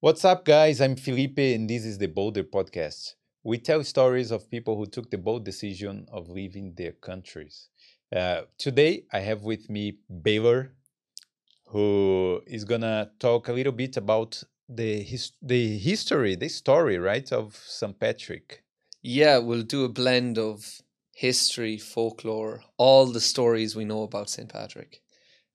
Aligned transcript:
What's 0.00 0.24
up, 0.24 0.44
guys? 0.44 0.80
I'm 0.80 0.96
Felipe, 0.96 1.38
and 1.38 1.68
this 1.68 1.84
is 1.84 1.98
the 1.98 2.08
Bolder 2.08 2.42
Podcast. 2.44 3.14
We 3.42 3.58
tell 3.58 3.84
stories 3.84 4.30
of 4.30 4.50
people 4.50 4.76
who 4.76 4.86
took 4.86 5.10
the 5.10 5.18
bold 5.18 5.44
decision 5.44 6.06
of 6.10 6.28
leaving 6.28 6.74
their 6.74 6.92
countries. 6.92 7.68
Uh, 8.14 8.42
today, 8.58 9.04
I 9.12 9.20
have 9.20 9.42
with 9.42 9.68
me 9.70 9.98
Balor, 10.08 10.74
who 11.66 12.42
is 12.46 12.64
gonna 12.64 13.10
talk 13.18 13.48
a 13.48 13.52
little 13.52 13.72
bit 13.72 13.96
about 13.96 14.42
the 14.68 15.02
his- 15.02 15.32
the 15.42 15.78
history, 15.78 16.34
the 16.34 16.48
story, 16.48 16.98
right, 16.98 17.30
of 17.32 17.56
St. 17.66 17.98
Patrick. 17.98 18.64
Yeah, 19.02 19.38
we'll 19.38 19.62
do 19.76 19.84
a 19.84 19.88
blend 19.88 20.38
of 20.38 20.80
history, 21.14 21.76
folklore, 21.78 22.62
all 22.78 23.06
the 23.06 23.20
stories 23.20 23.76
we 23.76 23.84
know 23.84 24.02
about 24.02 24.30
St. 24.30 24.48
Patrick. 24.48 25.02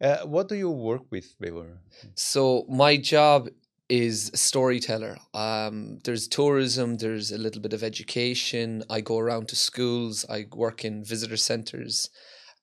Uh, 0.01 0.25
what 0.25 0.47
do 0.49 0.55
you 0.55 0.69
work 0.69 1.03
with, 1.09 1.35
Balor? 1.39 1.79
So 2.15 2.65
my 2.69 2.97
job 2.97 3.49
is 3.89 4.31
a 4.33 4.37
storyteller. 4.37 5.17
Um, 5.33 5.99
there's 6.03 6.27
tourism, 6.27 6.97
there's 6.97 7.31
a 7.31 7.37
little 7.37 7.61
bit 7.61 7.73
of 7.73 7.83
education. 7.83 8.83
I 8.89 9.01
go 9.01 9.19
around 9.19 9.47
to 9.49 9.55
schools, 9.55 10.25
I 10.29 10.45
work 10.51 10.83
in 10.83 11.03
visitor 11.03 11.37
centers, 11.37 12.09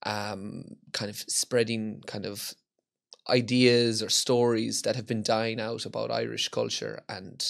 um, 0.05 0.65
kind 0.93 1.11
of 1.11 1.17
spreading 1.17 2.03
kind 2.07 2.27
of 2.27 2.55
ideas 3.29 4.03
or 4.03 4.09
stories 4.09 4.83
that 4.83 4.97
have 4.97 5.07
been 5.07 5.23
dying 5.23 5.61
out 5.61 5.87
about 5.87 6.11
Irish 6.11 6.49
culture. 6.49 7.03
And 7.09 7.45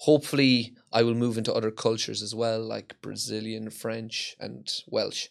hopefully, 0.00 0.74
I 0.92 1.02
will 1.02 1.14
move 1.14 1.36
into 1.36 1.52
other 1.52 1.70
cultures 1.70 2.22
as 2.22 2.34
well, 2.34 2.60
like 2.60 2.96
Brazilian, 3.02 3.68
French, 3.70 4.36
and 4.40 4.66
Welsh. 4.86 5.28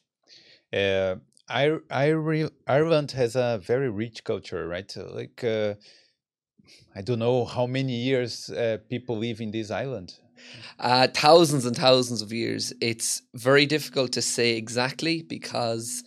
Uh, 0.71 1.15
I, 1.49 1.77
I 1.89 2.07
re- 2.09 2.49
Ireland 2.67 3.11
has 3.11 3.35
a 3.35 3.59
very 3.63 3.89
rich 3.89 4.23
culture, 4.23 4.67
right? 4.67 4.93
Like, 4.95 5.43
uh, 5.43 5.75
I 6.95 7.01
don't 7.01 7.19
know 7.19 7.45
how 7.45 7.67
many 7.67 7.93
years 7.93 8.49
uh, 8.49 8.77
people 8.89 9.17
live 9.17 9.41
in 9.41 9.51
this 9.51 9.71
island. 9.71 10.13
Uh, 10.79 11.07
thousands 11.07 11.65
and 11.65 11.75
thousands 11.75 12.21
of 12.21 12.31
years. 12.31 12.73
It's 12.81 13.23
very 13.33 13.65
difficult 13.65 14.11
to 14.13 14.21
say 14.21 14.55
exactly 14.55 15.23
because 15.23 16.03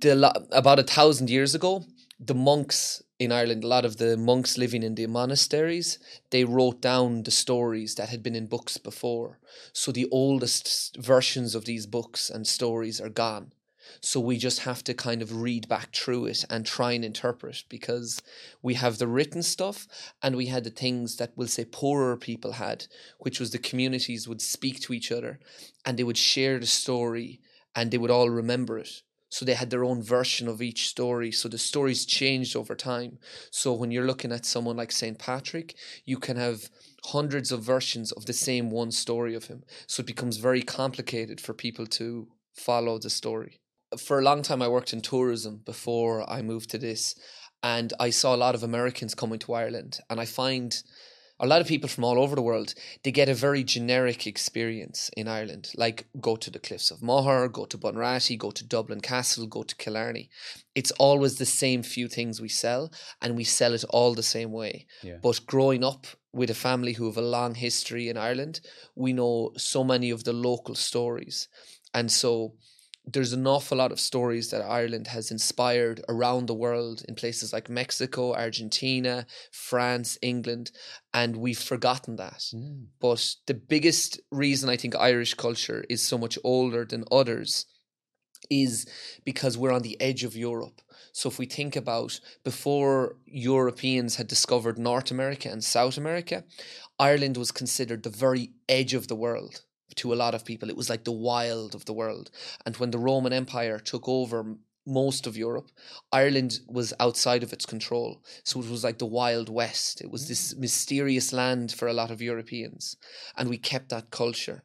the 0.00 0.12
about 0.52 0.78
a 0.78 0.82
thousand 0.82 1.30
years 1.30 1.54
ago, 1.54 1.84
the 2.18 2.34
monks 2.34 3.02
in 3.18 3.32
Ireland, 3.32 3.64
a 3.64 3.66
lot 3.66 3.84
of 3.84 3.98
the 3.98 4.16
monks 4.16 4.56
living 4.56 4.82
in 4.82 4.94
the 4.94 5.06
monasteries, 5.06 5.98
they 6.30 6.44
wrote 6.44 6.80
down 6.80 7.22
the 7.22 7.30
stories 7.30 7.94
that 7.96 8.08
had 8.08 8.22
been 8.22 8.34
in 8.34 8.46
books 8.46 8.78
before. 8.78 9.38
So 9.74 9.92
the 9.92 10.08
oldest 10.10 10.96
versions 10.96 11.54
of 11.54 11.66
these 11.66 11.86
books 11.86 12.30
and 12.30 12.46
stories 12.46 13.00
are 13.00 13.10
gone. 13.10 13.52
So 14.00 14.20
we 14.20 14.38
just 14.38 14.60
have 14.60 14.82
to 14.84 14.94
kind 14.94 15.22
of 15.22 15.42
read 15.42 15.68
back 15.68 15.94
through 15.94 16.26
it 16.26 16.44
and 16.50 16.64
try 16.64 16.92
and 16.92 17.04
interpret 17.04 17.64
because 17.68 18.20
we 18.62 18.74
have 18.74 18.98
the 18.98 19.06
written 19.06 19.42
stuff 19.42 19.86
and 20.22 20.36
we 20.36 20.46
had 20.46 20.64
the 20.64 20.70
things 20.70 21.16
that 21.16 21.32
we'll 21.36 21.48
say 21.48 21.64
poorer 21.64 22.16
people 22.16 22.52
had, 22.52 22.86
which 23.18 23.40
was 23.40 23.50
the 23.50 23.58
communities 23.58 24.28
would 24.28 24.42
speak 24.42 24.80
to 24.80 24.92
each 24.92 25.12
other 25.12 25.40
and 25.84 25.98
they 25.98 26.04
would 26.04 26.18
share 26.18 26.58
the 26.58 26.66
story 26.66 27.40
and 27.74 27.90
they 27.90 27.98
would 27.98 28.10
all 28.10 28.30
remember 28.30 28.78
it. 28.78 29.02
So 29.30 29.44
they 29.44 29.54
had 29.54 29.70
their 29.70 29.84
own 29.84 30.02
version 30.02 30.48
of 30.48 30.60
each 30.60 30.88
story. 30.88 31.30
So 31.30 31.48
the 31.48 31.56
stories 31.56 32.04
changed 32.04 32.56
over 32.56 32.74
time. 32.74 33.18
So 33.52 33.72
when 33.72 33.92
you're 33.92 34.06
looking 34.06 34.32
at 34.32 34.44
someone 34.44 34.76
like 34.76 34.90
St. 34.90 35.18
Patrick, 35.18 35.76
you 36.04 36.18
can 36.18 36.36
have 36.36 36.68
hundreds 37.04 37.52
of 37.52 37.62
versions 37.62 38.10
of 38.12 38.26
the 38.26 38.32
same 38.32 38.70
one 38.70 38.90
story 38.90 39.34
of 39.36 39.44
him. 39.44 39.62
So 39.86 40.00
it 40.00 40.06
becomes 40.06 40.38
very 40.38 40.62
complicated 40.62 41.40
for 41.40 41.54
people 41.54 41.86
to 41.86 42.26
follow 42.54 42.98
the 42.98 43.10
story. 43.10 43.59
For 43.98 44.18
a 44.18 44.22
long 44.22 44.42
time, 44.42 44.62
I 44.62 44.68
worked 44.68 44.92
in 44.92 45.00
tourism 45.00 45.62
before 45.64 46.28
I 46.30 46.42
moved 46.42 46.70
to 46.70 46.78
this, 46.78 47.14
and 47.62 47.92
I 47.98 48.10
saw 48.10 48.34
a 48.34 48.36
lot 48.36 48.54
of 48.54 48.62
Americans 48.62 49.14
coming 49.14 49.38
to 49.40 49.54
Ireland. 49.54 49.98
And 50.08 50.20
I 50.20 50.26
find 50.26 50.80
a 51.40 51.46
lot 51.46 51.62
of 51.62 51.66
people 51.66 51.88
from 51.88 52.04
all 52.04 52.18
over 52.18 52.36
the 52.36 52.42
world 52.42 52.74
they 53.02 53.10
get 53.10 53.28
a 53.28 53.34
very 53.34 53.64
generic 53.64 54.26
experience 54.26 55.10
in 55.16 55.26
Ireland. 55.26 55.72
Like 55.74 56.06
go 56.20 56.36
to 56.36 56.50
the 56.50 56.58
cliffs 56.58 56.90
of 56.90 57.02
Moher, 57.02 57.48
go 57.48 57.64
to 57.64 57.78
Bunratty, 57.78 58.38
go 58.38 58.50
to 58.50 58.64
Dublin 58.64 59.00
Castle, 59.00 59.46
go 59.46 59.62
to 59.62 59.74
Killarney. 59.76 60.28
It's 60.74 60.90
always 60.92 61.36
the 61.36 61.46
same 61.46 61.82
few 61.82 62.08
things 62.08 62.40
we 62.40 62.48
sell, 62.48 62.92
and 63.22 63.36
we 63.36 63.44
sell 63.44 63.74
it 63.74 63.84
all 63.90 64.14
the 64.14 64.22
same 64.22 64.52
way. 64.52 64.86
Yeah. 65.02 65.16
But 65.22 65.46
growing 65.46 65.82
up 65.82 66.06
with 66.32 66.50
a 66.50 66.54
family 66.54 66.92
who 66.92 67.06
have 67.06 67.16
a 67.16 67.22
long 67.22 67.54
history 67.54 68.08
in 68.08 68.16
Ireland, 68.16 68.60
we 68.94 69.12
know 69.12 69.52
so 69.56 69.82
many 69.82 70.10
of 70.10 70.24
the 70.24 70.32
local 70.32 70.74
stories. 70.74 71.48
And 71.92 72.12
so 72.12 72.54
there's 73.12 73.32
an 73.32 73.46
awful 73.46 73.78
lot 73.78 73.92
of 73.92 74.00
stories 74.00 74.50
that 74.50 74.62
Ireland 74.62 75.08
has 75.08 75.30
inspired 75.30 76.02
around 76.08 76.46
the 76.46 76.54
world 76.54 77.04
in 77.08 77.14
places 77.14 77.52
like 77.52 77.68
Mexico, 77.68 78.34
Argentina, 78.34 79.26
France, 79.52 80.18
England, 80.22 80.70
and 81.12 81.36
we've 81.36 81.58
forgotten 81.58 82.16
that. 82.16 82.44
Mm. 82.54 82.86
But 83.00 83.36
the 83.46 83.54
biggest 83.54 84.20
reason 84.30 84.68
I 84.68 84.76
think 84.76 84.94
Irish 84.96 85.34
culture 85.34 85.84
is 85.88 86.02
so 86.02 86.18
much 86.18 86.38
older 86.44 86.84
than 86.84 87.04
others 87.10 87.66
is 88.48 88.86
because 89.24 89.58
we're 89.58 89.72
on 89.72 89.82
the 89.82 90.00
edge 90.00 90.24
of 90.24 90.36
Europe. 90.36 90.80
So 91.12 91.28
if 91.28 91.38
we 91.38 91.46
think 91.46 91.76
about 91.76 92.20
before 92.44 93.16
Europeans 93.26 94.16
had 94.16 94.28
discovered 94.28 94.78
North 94.78 95.10
America 95.10 95.48
and 95.48 95.62
South 95.62 95.96
America, 95.96 96.44
Ireland 96.98 97.36
was 97.36 97.50
considered 97.50 98.02
the 98.02 98.10
very 98.10 98.52
edge 98.68 98.94
of 98.94 99.08
the 99.08 99.16
world 99.16 99.62
to 99.96 100.12
a 100.12 100.16
lot 100.16 100.34
of 100.34 100.44
people. 100.44 100.68
It 100.68 100.76
was 100.76 100.90
like 100.90 101.04
the 101.04 101.12
wild 101.12 101.74
of 101.74 101.84
the 101.84 101.92
world. 101.92 102.30
And 102.64 102.76
when 102.76 102.90
the 102.90 102.98
Roman 102.98 103.32
Empire 103.32 103.78
took 103.78 104.08
over 104.08 104.56
most 104.86 105.26
of 105.26 105.36
Europe, 105.36 105.70
Ireland 106.12 106.60
was 106.68 106.94
outside 106.98 107.42
of 107.42 107.52
its 107.52 107.66
control. 107.66 108.22
So 108.44 108.60
it 108.60 108.68
was 108.68 108.84
like 108.84 108.98
the 108.98 109.06
Wild 109.06 109.48
West. 109.48 110.00
It 110.00 110.10
was 110.10 110.28
this 110.28 110.54
mm. 110.54 110.58
mysterious 110.58 111.32
land 111.32 111.72
for 111.72 111.88
a 111.88 111.92
lot 111.92 112.10
of 112.10 112.22
Europeans. 112.22 112.96
And 113.36 113.48
we 113.48 113.58
kept 113.58 113.90
that 113.90 114.10
culture. 114.10 114.62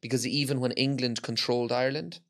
Because 0.00 0.26
even 0.26 0.60
when 0.60 0.72
England 0.72 1.22
controlled 1.22 1.72
Ireland 1.72 2.20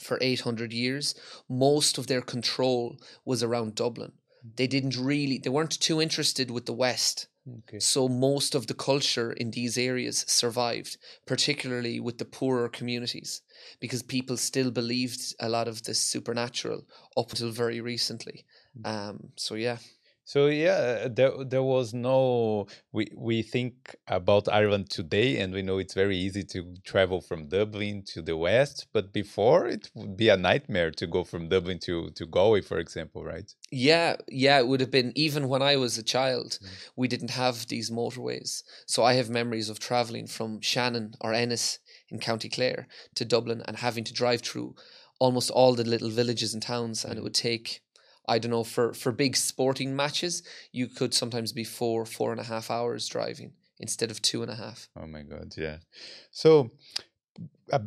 for 0.00 0.18
800 0.20 0.72
years, 0.72 1.14
most 1.48 1.98
of 1.98 2.06
their 2.06 2.22
control 2.22 2.96
was 3.24 3.42
around 3.42 3.74
Dublin. 3.74 4.12
Mm. 4.46 4.56
They 4.56 4.66
didn't 4.66 4.96
really, 4.96 5.38
they 5.38 5.50
weren't 5.50 5.78
too 5.78 6.00
interested 6.00 6.50
with 6.50 6.66
the 6.66 6.72
West. 6.72 7.28
Okay. 7.48 7.80
So 7.80 8.08
most 8.08 8.54
of 8.54 8.68
the 8.68 8.74
culture 8.74 9.32
in 9.32 9.50
these 9.50 9.76
areas 9.76 10.24
survived, 10.28 10.96
particularly 11.26 11.98
with 11.98 12.18
the 12.18 12.24
poorer 12.24 12.68
communities, 12.68 13.42
because 13.80 14.02
people 14.02 14.36
still 14.36 14.70
believed 14.70 15.34
a 15.40 15.48
lot 15.48 15.66
of 15.66 15.82
the 15.82 15.94
supernatural 15.94 16.86
up 17.16 17.30
until 17.30 17.50
very 17.50 17.80
recently. 17.80 18.44
Um, 18.84 19.32
so 19.36 19.56
yeah, 19.56 19.78
So 20.24 20.46
yeah, 20.46 21.08
there 21.08 21.32
there 21.44 21.62
was 21.62 21.92
no 21.92 22.66
we 22.92 23.08
we 23.16 23.42
think 23.42 23.96
about 24.06 24.48
Ireland 24.48 24.90
today 24.90 25.38
and 25.38 25.52
we 25.52 25.62
know 25.62 25.78
it's 25.78 25.94
very 25.94 26.16
easy 26.16 26.44
to 26.44 26.76
travel 26.84 27.20
from 27.20 27.48
Dublin 27.48 28.04
to 28.12 28.22
the 28.22 28.36
west, 28.36 28.86
but 28.92 29.12
before 29.12 29.66
it 29.66 29.90
would 29.94 30.16
be 30.16 30.28
a 30.28 30.36
nightmare 30.36 30.90
to 30.92 31.06
go 31.06 31.24
from 31.24 31.48
Dublin 31.48 31.78
to 31.80 32.10
to 32.10 32.26
Galway, 32.26 32.62
for 32.62 32.78
example, 32.78 33.24
right? 33.24 33.52
yeah, 33.72 34.16
yeah. 34.28 34.58
It 34.58 34.68
would 34.68 34.80
have 34.80 34.90
been 34.90 35.12
even 35.14 35.48
when 35.48 35.62
I 35.62 35.76
was 35.76 35.98
a 35.98 36.02
child, 36.02 36.58
mm. 36.62 36.68
we 36.94 37.08
didn't 37.08 37.30
have 37.30 37.66
these 37.66 37.90
motorways. 37.90 38.62
So 38.86 39.02
I 39.02 39.14
have 39.14 39.30
memories 39.30 39.68
of 39.68 39.78
traveling 39.78 40.26
from 40.26 40.60
Shannon 40.60 41.14
or 41.20 41.32
Ennis 41.32 41.78
in 42.10 42.18
County 42.18 42.48
Clare 42.48 42.86
to 43.14 43.24
Dublin 43.24 43.62
and 43.66 43.78
having 43.78 44.04
to 44.04 44.12
drive 44.12 44.42
through 44.42 44.76
almost 45.18 45.50
all 45.50 45.74
the 45.74 45.84
little 45.84 46.10
villages 46.10 46.52
and 46.52 46.62
towns, 46.62 47.04
and 47.04 47.14
it 47.14 47.20
mm. 47.20 47.24
would 47.24 47.34
take. 47.34 47.80
I 48.28 48.38
don't 48.38 48.50
know 48.50 48.64
for 48.64 48.94
for 48.94 49.12
big 49.12 49.36
sporting 49.36 49.96
matches, 49.96 50.42
you 50.72 50.86
could 50.86 51.14
sometimes 51.14 51.52
be 51.52 51.64
four 51.64 52.04
four 52.04 52.32
and 52.32 52.40
a 52.40 52.44
half 52.44 52.70
hours 52.70 53.08
driving 53.08 53.52
instead 53.78 54.10
of 54.10 54.22
two 54.22 54.42
and 54.42 54.50
a 54.50 54.54
half. 54.54 54.88
Oh 54.96 55.06
my 55.06 55.22
God, 55.22 55.54
yeah. 55.56 55.78
So 56.30 56.70
uh, 57.72 57.80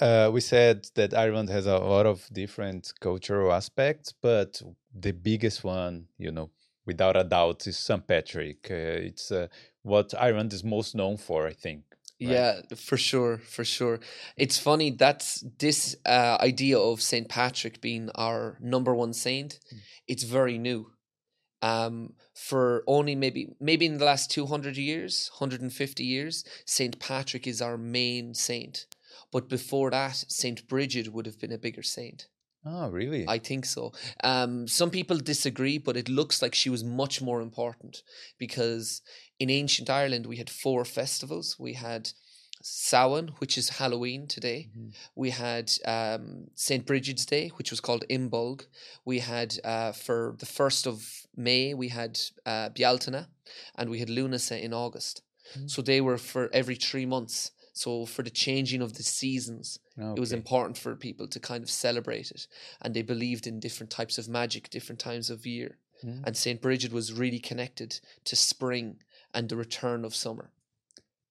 uh, 0.00 0.30
we 0.32 0.40
said 0.40 0.86
that 0.94 1.14
Ireland 1.14 1.48
has 1.48 1.66
a 1.66 1.78
lot 1.78 2.06
of 2.06 2.28
different 2.32 2.92
cultural 3.00 3.52
aspects, 3.52 4.12
but 4.12 4.60
the 4.94 5.12
biggest 5.12 5.64
one, 5.64 6.06
you 6.18 6.30
know, 6.30 6.50
without 6.84 7.16
a 7.16 7.24
doubt, 7.24 7.66
is 7.66 7.78
St. 7.78 8.06
Patrick. 8.06 8.68
Uh, 8.70 9.08
it's 9.08 9.30
uh, 9.30 9.48
what 9.82 10.12
Ireland 10.18 10.52
is 10.52 10.64
most 10.64 10.94
known 10.94 11.16
for, 11.16 11.46
I 11.46 11.52
think. 11.52 11.84
Right? 12.20 12.30
Yeah, 12.30 12.60
for 12.76 12.96
sure, 12.96 13.38
for 13.38 13.64
sure. 13.64 14.00
It's 14.36 14.58
funny 14.58 14.90
that's 14.90 15.44
this 15.58 15.96
uh, 16.06 16.38
idea 16.40 16.78
of 16.78 17.02
Saint 17.02 17.28
Patrick 17.28 17.80
being 17.80 18.10
our 18.14 18.58
number 18.60 18.94
one 18.94 19.12
saint. 19.12 19.58
It's 20.06 20.24
very 20.24 20.58
new. 20.58 20.90
Um, 21.62 22.14
for 22.34 22.84
only 22.86 23.14
maybe 23.14 23.54
maybe 23.60 23.86
in 23.86 23.98
the 23.98 24.04
last 24.04 24.30
two 24.30 24.46
hundred 24.46 24.76
years, 24.76 25.30
hundred 25.34 25.62
and 25.62 25.72
fifty 25.72 26.04
years, 26.04 26.44
Saint 26.66 26.98
Patrick 26.98 27.46
is 27.46 27.62
our 27.62 27.78
main 27.78 28.34
saint. 28.34 28.86
But 29.32 29.48
before 29.48 29.90
that, 29.90 30.24
Saint 30.28 30.68
Bridget 30.68 31.12
would 31.12 31.26
have 31.26 31.38
been 31.38 31.52
a 31.52 31.58
bigger 31.58 31.82
saint. 31.82 32.28
Oh, 32.66 32.88
really? 32.88 33.24
I 33.28 33.38
think 33.38 33.66
so. 33.66 33.92
Um, 34.22 34.66
some 34.66 34.90
people 34.90 35.18
disagree, 35.18 35.78
but 35.78 35.96
it 35.96 36.08
looks 36.08 36.40
like 36.40 36.54
she 36.54 36.70
was 36.70 36.82
much 36.82 37.20
more 37.20 37.42
important 37.42 38.02
because 38.38 39.02
in 39.38 39.50
ancient 39.50 39.90
Ireland 39.90 40.26
we 40.26 40.36
had 40.36 40.48
four 40.48 40.84
festivals. 40.84 41.56
We 41.58 41.74
had 41.74 42.10
Samhain, 42.62 43.32
which 43.38 43.58
is 43.58 43.68
Halloween 43.68 44.26
today. 44.26 44.70
Mhm. 44.74 44.94
We 45.14 45.30
had 45.30 45.70
um, 45.84 46.46
St. 46.54 46.86
Bridget's 46.86 47.26
Day, 47.26 47.48
which 47.56 47.70
was 47.70 47.80
called 47.80 48.04
Imbolg. 48.08 48.64
We 49.04 49.18
had, 49.18 49.58
uh, 49.62 49.92
for 49.92 50.34
the 50.38 50.46
1st 50.46 50.86
of 50.86 51.26
May, 51.36 51.74
we 51.74 51.88
had 51.88 52.18
uh, 52.46 52.70
Bealtaine, 52.70 53.26
and 53.74 53.90
we 53.90 53.98
had 53.98 54.08
Lunasa 54.08 54.58
in 54.58 54.72
August. 54.72 55.22
Mm. 55.58 55.70
So 55.70 55.82
they 55.82 56.00
were 56.00 56.16
for 56.16 56.48
every 56.54 56.76
three 56.76 57.04
months. 57.04 57.50
So 57.74 58.06
for 58.06 58.22
the 58.22 58.30
changing 58.30 58.82
of 58.82 58.94
the 58.94 59.02
seasons, 59.02 59.80
it 59.98 60.20
was 60.20 60.32
important 60.32 60.78
for 60.78 60.94
people 60.94 61.26
to 61.26 61.40
kind 61.40 61.62
of 61.64 61.70
celebrate 61.70 62.30
it. 62.30 62.46
And 62.80 62.94
they 62.94 63.02
believed 63.02 63.48
in 63.48 63.58
different 63.58 63.90
types 63.90 64.16
of 64.16 64.28
magic, 64.28 64.70
different 64.70 65.00
times 65.00 65.28
of 65.28 65.44
year. 65.44 65.78
Mm. 66.04 66.22
And 66.24 66.36
St. 66.36 66.62
Bridget 66.62 66.92
was 66.92 67.12
really 67.12 67.40
connected 67.40 67.98
to 68.24 68.36
spring 68.36 69.02
and 69.34 69.48
the 69.48 69.56
return 69.56 70.04
of 70.04 70.14
summer. 70.14 70.52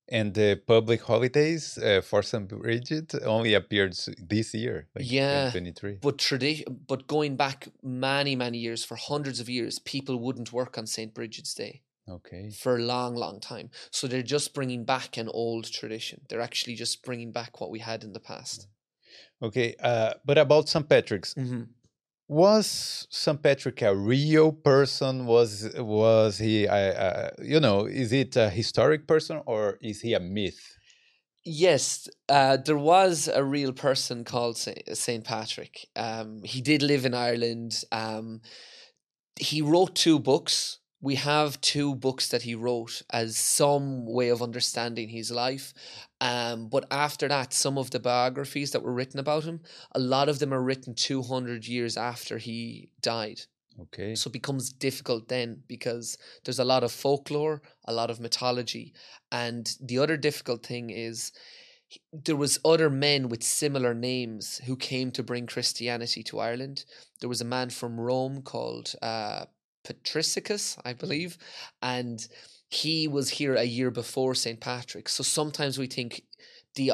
And 0.10 0.34
the 0.34 0.62
public 0.68 1.02
holidays 1.04 1.78
uh, 1.78 2.02
for 2.02 2.22
St. 2.22 2.50
Bridget 2.50 3.16
only 3.24 3.54
appeared 3.54 3.96
this 4.20 4.54
year, 4.54 4.90
like 4.94 5.10
Yeah. 5.10 5.46
2023. 5.46 6.00
But 6.02 6.18
tradi- 6.18 6.66
but 6.88 7.08
going 7.08 7.38
back 7.38 7.70
many, 7.82 8.36
many 8.36 8.58
years, 8.58 8.84
for 8.84 8.98
hundreds 8.98 9.40
of 9.40 9.48
years, 9.48 9.80
people 9.80 10.18
wouldn't 10.18 10.52
work 10.52 10.78
on 10.78 10.88
St. 10.88 11.14
Bridget's 11.14 11.54
Day 11.54 11.83
Okay. 12.10 12.50
for 12.50 12.76
a 12.76 12.82
long, 12.82 13.16
long 13.16 13.40
time. 13.40 13.70
So 13.92 14.08
they're 14.08 14.22
just 14.22 14.54
bringing 14.54 14.84
back 14.84 15.18
an 15.18 15.30
old 15.30 15.72
tradition. 15.72 16.22
They're 16.28 16.42
actually 16.42 16.76
just 16.76 17.04
bringing 17.04 17.32
back 17.32 17.62
what 17.62 17.72
we 17.72 17.80
had 17.80 18.04
in 18.04 18.12
the 18.12 18.20
past. 18.20 18.68
Okay. 19.42 19.76
Uh, 19.82 20.14
but 20.26 20.38
about 20.38 20.68
St. 20.68 20.88
Patrick's, 20.88 21.34
mm 21.34 21.46
-hmm. 21.46 21.68
was 22.28 23.08
St. 23.10 23.42
Patrick 23.42 23.82
a 23.82 23.96
real 23.96 24.52
person? 24.52 25.26
Was 25.26 25.70
was 25.78 26.40
he? 26.40 26.68
Uh, 26.68 26.94
uh, 27.08 27.30
you 27.42 27.60
know, 27.60 27.88
is 27.88 28.12
it 28.12 28.36
a 28.38 28.50
historic 28.50 29.08
person 29.08 29.42
or 29.46 29.78
is 29.82 30.02
he 30.02 30.16
a 30.16 30.20
myth? 30.20 30.78
Yes, 31.46 32.08
uh, 32.30 32.56
there 32.58 32.78
was 32.78 33.28
a 33.28 33.44
real 33.44 33.74
person 33.74 34.24
called 34.24 34.58
Saint 34.58 35.26
Patrick. 35.26 35.90
Um, 35.96 36.42
he 36.44 36.62
did 36.62 36.82
live 36.82 37.06
in 37.06 37.14
Ireland. 37.14 37.84
Um, 37.92 38.42
he 39.36 39.62
wrote 39.62 39.94
two 39.94 40.20
books. 40.20 40.80
We 41.04 41.16
have 41.16 41.60
two 41.60 41.96
books 41.96 42.30
that 42.30 42.44
he 42.44 42.56
wrote 42.56 43.02
as 43.10 43.36
some 43.36 44.06
way 44.06 44.30
of 44.30 44.42
understanding 44.42 45.10
his 45.10 45.32
life. 45.32 45.74
Um, 46.22 46.70
but 46.70 46.86
after 46.90 47.28
that, 47.28 47.52
some 47.52 47.78
of 47.78 47.92
the 47.92 48.00
biographies 48.00 48.72
that 48.72 48.84
were 48.84 48.94
written 48.94 49.20
about 49.20 49.44
him, 49.44 49.60
a 49.92 50.00
lot 50.00 50.30
of 50.30 50.40
them 50.40 50.54
are 50.54 50.64
written 50.64 50.96
200 50.96 51.68
years 51.68 51.98
after 51.98 52.38
he 52.38 52.88
died. 53.02 53.42
Okay. 53.82 54.16
So 54.16 54.30
it 54.30 54.34
becomes 54.34 54.72
difficult 54.72 55.28
then 55.28 55.64
because 55.68 56.18
there's 56.46 56.60
a 56.60 56.64
lot 56.64 56.86
of 56.86 56.92
folklore, 56.94 57.62
a 57.84 57.94
lot 57.94 58.10
of 58.10 58.22
mythology. 58.22 58.94
And 59.30 59.76
the 59.82 60.00
other 60.00 60.16
difficult 60.16 60.66
thing 60.66 60.90
is 60.90 61.34
there 62.14 62.38
was 62.38 62.60
other 62.64 62.90
men 62.90 63.28
with 63.28 63.44
similar 63.44 63.94
names 63.94 64.62
who 64.66 64.78
came 64.78 65.12
to 65.12 65.22
bring 65.22 65.48
Christianity 65.48 66.24
to 66.24 66.40
Ireland. 66.40 66.86
There 67.20 67.30
was 67.30 67.42
a 67.42 67.46
man 67.46 67.72
from 67.72 68.00
Rome 68.00 68.42
called 68.42 68.94
uh, 69.02 69.46
Patricus, 69.84 70.78
I 70.84 70.94
believe, 70.94 71.38
and 71.82 72.26
he 72.70 73.08
was 73.08 73.30
here 73.30 73.56
a 73.56 73.64
year 73.64 73.92
before 73.92 74.36
St. 74.36 74.60
Patrick. 74.60 75.08
So 75.10 75.24
sometimes 75.24 75.78
we 75.78 75.88
think 75.88 76.24
the 76.76 76.94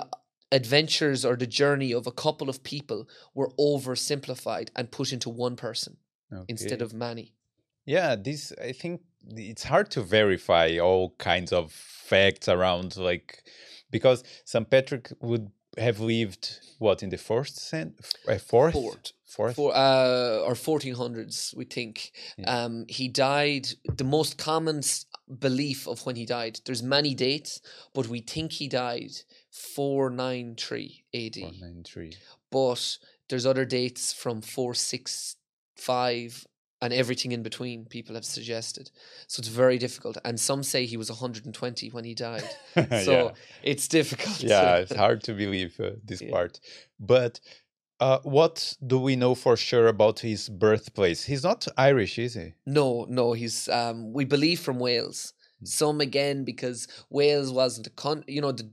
adventures 0.51 1.23
or 1.23 1.35
the 1.35 1.47
journey 1.47 1.93
of 1.93 2.07
a 2.07 2.11
couple 2.11 2.49
of 2.49 2.63
people 2.63 3.07
were 3.33 3.51
oversimplified 3.59 4.69
and 4.75 4.91
put 4.91 5.13
into 5.13 5.29
one 5.29 5.55
person 5.55 5.97
instead 6.47 6.81
of 6.81 6.93
many. 6.93 7.33
Yeah, 7.85 8.15
this 8.15 8.53
I 8.61 8.71
think 8.71 9.01
it's 9.27 9.63
hard 9.63 9.89
to 9.91 10.01
verify 10.01 10.77
all 10.77 11.15
kinds 11.17 11.51
of 11.51 11.71
facts 11.71 12.47
around 12.47 12.97
like 12.97 13.43
because 13.91 14.23
St. 14.45 14.69
Patrick 14.69 15.11
would 15.21 15.49
have 15.77 15.99
lived 15.99 16.59
what 16.79 17.03
in 17.03 17.09
the 17.09 17.17
first 17.17 17.57
cent 17.57 17.99
uh, 18.27 18.37
fourth 18.37 18.73
Fourth. 18.73 19.13
fourth 19.25 19.55
For 19.55 19.75
uh, 19.75 20.39
or 20.45 20.55
fourteen 20.55 20.95
hundreds, 20.95 21.53
we 21.55 21.65
think. 21.65 22.11
Yeah. 22.37 22.63
Um, 22.63 22.85
he 22.87 23.07
died. 23.07 23.67
The 23.97 24.03
most 24.03 24.37
common 24.37 24.81
belief 25.39 25.87
of 25.87 26.05
when 26.05 26.15
he 26.15 26.25
died. 26.25 26.59
There's 26.65 26.81
many 26.83 27.13
dates, 27.13 27.61
but 27.93 28.07
we 28.07 28.21
think 28.21 28.53
he 28.53 28.67
died 28.67 29.11
four 29.51 30.09
nine 30.09 30.55
three 30.57 31.03
A.D. 31.13 31.41
493. 31.41 32.15
But 32.51 32.97
there's 33.29 33.45
other 33.45 33.65
dates 33.65 34.11
from 34.13 34.41
four 34.41 34.73
six 34.73 35.35
five 35.75 36.45
and 36.81 36.93
everything 36.93 37.31
in 37.31 37.43
between. 37.43 37.85
People 37.85 38.15
have 38.15 38.25
suggested, 38.25 38.89
so 39.27 39.39
it's 39.39 39.49
very 39.49 39.77
difficult. 39.77 40.17
And 40.23 40.39
some 40.39 40.63
say 40.63 40.85
he 40.85 40.97
was 40.97 41.09
120 41.09 41.89
when 41.89 42.03
he 42.05 42.13
died. 42.13 42.49
So 42.75 43.11
yeah. 43.11 43.31
it's 43.63 43.87
difficult. 43.87 44.41
yeah, 44.41 44.77
it's 44.77 44.95
hard 44.95 45.23
to 45.23 45.33
believe 45.33 45.79
uh, 45.79 45.91
this 46.03 46.21
Yeah. 46.21 46.31
part. 46.31 46.59
But 46.99 47.39
uh, 47.99 48.19
what 48.23 48.75
do 48.85 48.97
we 48.97 49.15
know 49.17 49.35
for 49.35 49.57
sure 49.57 49.87
about 49.87 50.19
his 50.19 50.47
birthplace? 50.49 51.25
He's 51.25 51.43
not 51.43 51.67
Irish, 51.77 52.17
is 52.17 52.33
he? 52.35 52.53
No, 52.65 53.05
no, 53.09 53.33
he's 53.33 53.67
um 53.69 54.13
we 54.13 54.25
believe 54.25 54.59
from 54.61 54.79
Wales. 54.79 55.33
Mm. 55.61 55.67
Some 55.67 55.99
again 56.01 56.45
because 56.45 56.87
Wales 57.09 57.51
wasn't 57.51 57.87
a 57.87 57.89
con 57.89 58.23
you 58.27 58.39
know 58.41 58.53
the 58.53 58.69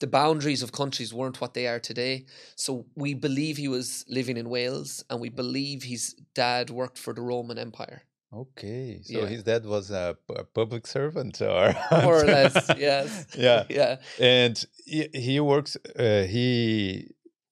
the 0.00 0.06
boundaries 0.06 0.62
of 0.62 0.72
countries 0.72 1.12
weren't 1.14 1.40
what 1.40 1.52
they 1.54 1.66
are 1.66 1.78
today. 1.80 2.24
So 2.56 2.86
we 2.96 3.14
believe 3.14 3.56
he 3.58 3.68
was 3.68 4.04
living 4.08 4.36
in 4.36 4.48
Wales 4.50 5.04
and 5.08 5.20
we 5.20 5.28
believe 5.28 5.82
his 5.84 6.14
dad 6.34 6.70
worked 6.70 6.98
for 6.98 7.12
the 7.14 7.22
Roman 7.22 7.58
Empire. 7.58 8.02
Okay, 8.32 9.00
so 9.02 9.20
Yeah. 9.20 9.26
his 9.26 9.42
dad 9.42 9.66
was 9.66 9.90
a 9.90 10.16
public 10.54 10.86
servant, 10.86 11.40
or 11.42 11.74
More 12.04 12.20
or 12.22 12.26
less, 12.26 12.54
yes. 12.78 13.26
Yeah, 13.36 13.64
Yeah. 13.80 13.96
and 14.20 14.56
he, 14.86 15.08
he 15.12 15.40
works. 15.40 15.76
Uh, 15.98 16.22
he 16.34 17.08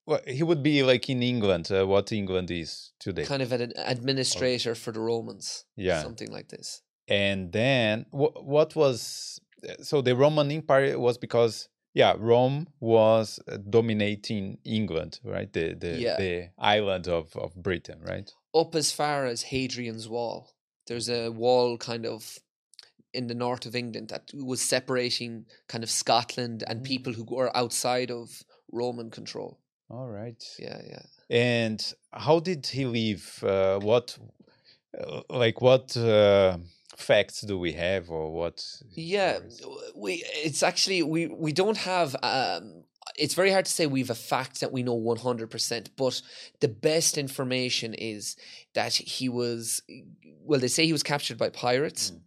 well, 0.07 0.21
he 0.27 0.43
would 0.43 0.63
be 0.63 0.83
like 0.85 1.11
in 1.11 1.21
England. 1.23 1.69
Uh, 1.71 1.85
what 1.87 2.13
England 2.13 2.51
is 2.51 2.93
today. 3.01 3.25
Kind 3.25 3.43
of 3.43 3.53
an 3.53 3.73
administrator 3.77 4.75
for 4.77 4.93
the 4.93 5.01
Romans. 5.01 5.65
Yeah. 5.77 6.01
Something 6.03 6.31
like 6.33 6.49
this. 6.49 6.83
and 7.09 7.53
then 7.53 8.07
wh- 8.11 8.37
what 8.55 8.75
was 8.77 9.41
uh, 9.69 9.83
so 9.83 10.01
the 10.03 10.15
roman 10.15 10.51
empire 10.51 10.97
was 10.99 11.19
because 11.19 11.69
yeah 11.99 12.15
rome 12.33 12.67
was 12.81 13.41
uh, 13.49 13.57
dominating 13.71 14.59
england 14.65 15.13
right 15.35 15.53
the 15.53 15.75
the, 15.85 15.93
Yeah. 16.07 16.17
the 16.25 16.35
island 16.77 17.07
of, 17.09 17.25
of 17.37 17.51
britain 17.55 17.99
right 18.13 18.31
Up 18.55 18.75
as 18.75 18.93
far 18.93 19.27
as 19.33 19.43
Hadrian's 19.53 20.07
Wall. 20.09 20.39
There's 20.87 21.09
a 21.11 21.29
wall 21.43 21.77
kind 21.91 22.07
of 22.07 22.39
in 23.13 23.27
the 23.29 23.35
north 23.35 23.67
of 23.67 23.75
England 23.75 24.09
that 24.09 24.25
was 24.51 24.61
separating 24.61 25.47
kind 25.73 25.85
of 25.85 25.91
Scotland 25.91 26.59
and 26.69 26.81
Mm. 26.81 26.85
people 26.93 27.13
who 27.17 27.25
were 27.37 27.51
outside 27.63 28.11
of 28.21 28.43
Roman 28.81 29.11
control. 29.11 29.51
all 29.91 30.09
right 30.21 30.43
Yeah, 30.59 30.81
yeah. 30.93 31.05
and 31.31 31.81
how 32.27 32.41
did 32.41 32.67
he 32.77 32.85
leave? 32.87 33.25
uh, 33.45 33.79
what 33.91 34.19
uh, 35.01 35.23
like 35.45 35.59
what 35.69 35.97
uh, 35.97 36.57
facts 36.99 37.43
do 37.43 37.59
we 37.59 37.73
have 37.73 38.11
or 38.11 38.33
what 38.33 38.65
Yeah, 38.91 39.39
we 39.95 40.25
it's 40.35 40.63
actually 40.63 41.03
we 41.03 41.29
we 41.29 41.53
don't 41.53 41.77
have 41.77 42.17
um 42.23 42.83
it's 43.17 43.35
very 43.35 43.51
hard 43.51 43.65
to 43.65 43.71
say 43.71 43.87
we've 43.87 44.11
a 44.11 44.15
fact 44.15 44.61
that 44.61 44.73
we 44.73 44.83
know 44.83 44.99
100% 44.99 45.89
but 45.97 46.21
the 46.61 46.69
best 46.69 47.17
information 47.17 47.95
is 47.95 48.37
that 48.75 48.95
he 48.95 49.29
was 49.29 49.81
well 50.43 50.61
they 50.61 50.69
say 50.69 50.85
he 50.87 50.93
was 50.93 51.03
captured 51.03 51.39
by 51.39 51.49
pirates. 51.49 52.11
Mm. 52.11 52.21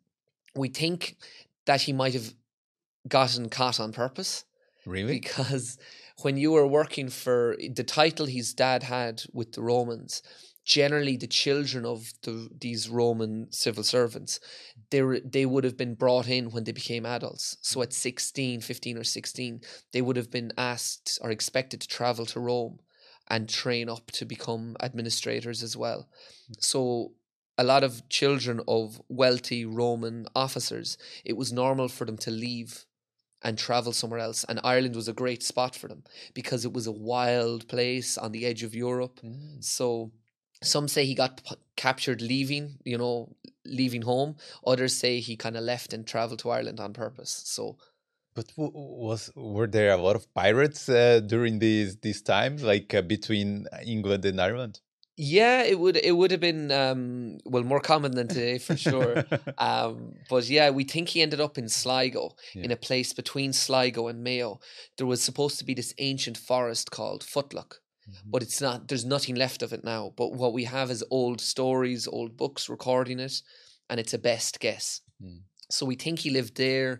we 0.55 0.69
think 0.69 1.17
that 1.65 1.81
he 1.81 1.93
might 1.93 2.13
have 2.13 2.33
gotten 3.07 3.49
caught 3.49 3.79
on 3.79 3.91
purpose 3.91 4.45
really? 4.85 5.19
because 5.19 5.77
when 6.23 6.37
you 6.37 6.51
were 6.51 6.67
working 6.67 7.09
for 7.09 7.57
the 7.73 7.83
title 7.83 8.25
his 8.25 8.53
dad 8.53 8.83
had 8.83 9.23
with 9.33 9.53
the 9.53 9.61
Romans, 9.61 10.21
generally 10.63 11.17
the 11.17 11.27
children 11.27 11.85
of 11.85 12.13
the, 12.23 12.49
these 12.59 12.89
Roman 12.89 13.51
civil 13.51 13.83
servants, 13.83 14.39
they 14.89 15.01
were, 15.01 15.19
they 15.19 15.45
would 15.45 15.63
have 15.63 15.77
been 15.77 15.95
brought 15.95 16.27
in 16.27 16.51
when 16.51 16.63
they 16.63 16.71
became 16.71 17.05
adults. 17.05 17.57
So 17.61 17.81
at 17.81 17.93
16, 17.93 18.61
15 18.61 18.97
or 18.97 19.03
16, 19.03 19.61
they 19.91 20.01
would 20.01 20.17
have 20.17 20.31
been 20.31 20.53
asked 20.57 21.19
or 21.21 21.31
expected 21.31 21.81
to 21.81 21.87
travel 21.87 22.25
to 22.27 22.39
Rome 22.39 22.79
and 23.27 23.47
train 23.47 23.89
up 23.89 24.11
to 24.11 24.25
become 24.25 24.75
administrators 24.81 25.63
as 25.63 25.77
well. 25.77 26.09
So 26.59 27.13
a 27.57 27.63
lot 27.63 27.83
of 27.83 28.07
children 28.09 28.61
of 28.67 29.01
wealthy 29.07 29.65
Roman 29.65 30.27
officers, 30.35 30.97
it 31.23 31.37
was 31.37 31.51
normal 31.53 31.87
for 31.87 32.05
them 32.05 32.17
to 32.17 32.31
leave 32.31 32.85
and 33.43 33.57
travel 33.57 33.91
somewhere 33.91 34.19
else. 34.19 34.43
And 34.43 34.59
Ireland 34.63 34.95
was 34.95 35.07
a 35.07 35.13
great 35.13 35.43
spot 35.43 35.75
for 35.75 35.87
them 35.87 36.03
because 36.33 36.65
it 36.65 36.73
was 36.73 36.87
a 36.87 36.91
wild 36.91 37.67
place 37.67 38.17
on 38.17 38.31
the 38.31 38.45
edge 38.45 38.63
of 38.63 38.75
Europe. 38.75 39.19
Mm. 39.23 39.63
So 39.63 40.11
some 40.63 40.87
say 40.87 41.05
he 41.05 41.15
got 41.15 41.43
p- 41.43 41.55
captured 41.75 42.21
leaving, 42.21 42.77
you 42.85 42.97
know, 42.97 43.35
leaving 43.65 44.03
home. 44.03 44.35
Others 44.65 44.95
say 44.95 45.19
he 45.19 45.35
kind 45.35 45.57
of 45.57 45.63
left 45.63 45.93
and 45.93 46.05
traveled 46.07 46.39
to 46.39 46.49
Ireland 46.49 46.79
on 46.79 46.93
purpose. 46.93 47.41
So 47.45 47.77
But 48.33 48.47
w- 48.55 48.71
was 48.73 49.31
were 49.35 49.67
there 49.67 49.91
a 49.91 49.97
lot 49.97 50.15
of 50.15 50.31
pirates 50.33 50.87
uh, 50.89 51.19
during 51.25 51.59
these 51.59 51.97
these 51.97 52.21
times, 52.21 52.63
like 52.63 52.93
uh, 52.93 53.01
between 53.01 53.67
England 53.85 54.25
and 54.25 54.39
Ireland? 54.39 54.79
Yeah, 55.17 55.63
it 55.63 55.77
would 55.79 55.97
it 55.97 56.13
would 56.13 56.31
have 56.31 56.39
been 56.39 56.71
um, 56.71 57.37
well 57.45 57.63
more 57.63 57.81
common 57.81 58.11
than 58.15 58.27
today 58.27 58.57
for 58.57 58.77
sure. 58.77 59.25
um, 59.57 60.15
but 60.29 60.49
yeah, 60.49 60.69
we 60.69 60.83
think 60.85 61.09
he 61.09 61.21
ended 61.21 61.41
up 61.41 61.57
in 61.57 61.67
Sligo, 61.69 62.35
Yeah. 62.55 62.63
in 62.65 62.71
a 62.71 62.77
place 62.77 63.13
between 63.13 63.53
Sligo 63.53 64.07
and 64.07 64.23
Mayo. 64.23 64.59
There 64.97 65.05
was 65.07 65.21
supposed 65.21 65.59
to 65.59 65.65
be 65.65 65.73
this 65.75 65.93
ancient 65.97 66.37
forest 66.37 66.89
called 66.91 67.23
Foclut, 67.23 67.73
Mhm. 68.09 68.31
but 68.31 68.43
it's 68.43 68.61
not. 68.61 68.87
There's 68.87 69.05
nothing 69.05 69.35
left 69.35 69.61
of 69.63 69.73
it 69.73 69.83
now. 69.83 70.13
But 70.17 70.33
what 70.33 70.53
we 70.53 70.65
have 70.65 70.89
is 70.91 71.03
old 71.09 71.39
stories, 71.41 72.07
old 72.07 72.35
books 72.37 72.69
recording 72.69 73.19
it, 73.19 73.41
and 73.89 73.99
it's 73.99 74.13
a 74.13 74.17
best 74.17 74.59
guess. 74.59 75.01
Mm. 75.23 75.41
So 75.69 75.85
we 75.85 75.95
think 75.95 76.19
he 76.19 76.29
lived 76.31 76.57
there, 76.57 76.99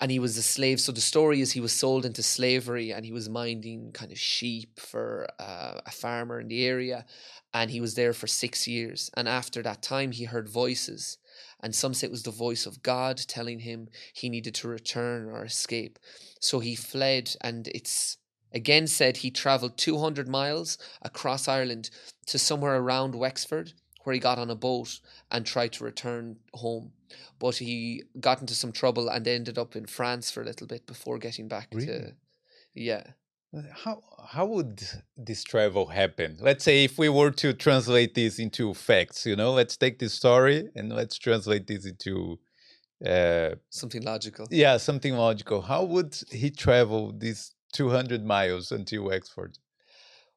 and 0.00 0.10
he 0.10 0.18
was 0.18 0.36
a 0.36 0.42
slave. 0.42 0.80
So 0.80 0.92
the 0.92 1.00
story 1.00 1.40
is 1.40 1.52
he 1.52 1.60
was 1.60 1.72
sold 1.72 2.04
into 2.04 2.22
slavery, 2.22 2.92
and 2.92 3.04
he 3.04 3.12
was 3.12 3.28
minding 3.28 3.92
kind 3.92 4.12
of 4.12 4.18
sheep 4.18 4.78
for 4.78 5.26
uh, 5.38 5.80
a 5.86 5.90
farmer 5.90 6.40
in 6.40 6.48
the 6.48 6.64
area, 6.66 7.06
and 7.54 7.70
he 7.70 7.80
was 7.80 7.94
there 7.94 8.12
for 8.12 8.26
six 8.26 8.66
years. 8.68 9.10
And 9.14 9.28
after 9.28 9.62
that 9.62 9.82
time, 9.82 10.12
he 10.12 10.24
heard 10.24 10.48
voices. 10.48 11.18
And 11.60 11.74
some 11.74 11.94
say 11.94 12.06
it 12.06 12.10
was 12.10 12.22
the 12.24 12.30
voice 12.30 12.66
of 12.66 12.82
God 12.82 13.16
telling 13.16 13.60
him 13.60 13.88
he 14.12 14.28
needed 14.28 14.54
to 14.56 14.68
return 14.68 15.26
or 15.30 15.44
escape. 15.44 15.98
So 16.40 16.60
he 16.60 16.74
fled, 16.76 17.34
and 17.40 17.68
it's 17.68 18.18
again 18.52 18.86
said 18.86 19.18
he 19.18 19.30
traveled 19.30 19.76
200 19.78 20.28
miles 20.28 20.78
across 21.02 21.48
Ireland 21.48 21.90
to 22.26 22.38
somewhere 22.38 22.76
around 22.76 23.14
Wexford, 23.14 23.72
where 24.04 24.14
he 24.14 24.20
got 24.20 24.38
on 24.38 24.50
a 24.50 24.54
boat 24.54 25.00
and 25.30 25.44
tried 25.44 25.72
to 25.74 25.84
return 25.84 26.36
home. 26.54 26.92
But 27.38 27.56
he 27.56 28.02
got 28.20 28.40
into 28.40 28.54
some 28.54 28.72
trouble 28.72 29.08
and 29.08 29.26
ended 29.26 29.58
up 29.58 29.76
in 29.76 29.86
France 29.86 30.30
for 30.30 30.42
a 30.42 30.46
little 30.46 30.66
bit 30.66 30.86
before 30.86 31.18
getting 31.18 31.48
back 31.48 31.68
Really? 31.72 31.86
to. 31.86 32.12
Yeah. 32.74 33.02
Uh, 33.56 33.62
How 33.84 34.02
how 34.28 34.46
would 34.46 34.82
this 35.16 35.44
travel 35.44 35.86
happen? 35.86 36.36
Let's 36.40 36.64
say 36.64 36.84
if 36.84 36.98
we 36.98 37.08
were 37.08 37.30
to 37.32 37.52
translate 37.52 38.14
this 38.14 38.38
into 38.38 38.74
facts, 38.74 39.24
you 39.24 39.36
know, 39.36 39.52
let's 39.52 39.76
take 39.76 39.98
this 39.98 40.14
story 40.14 40.68
and 40.74 40.92
let's 40.92 41.16
translate 41.16 41.66
this 41.66 41.86
into 41.86 42.38
uh 43.04 43.50
Something 43.70 44.02
logical. 44.02 44.46
yeah, 44.50 44.78
something 44.78 45.14
logical. 45.14 45.60
How 45.62 45.84
would 45.84 46.16
he 46.32 46.50
travel 46.50 47.12
these 47.16 47.54
200 47.76 48.24
miles 48.24 48.72
until 48.72 49.04
Wexford? 49.04 49.58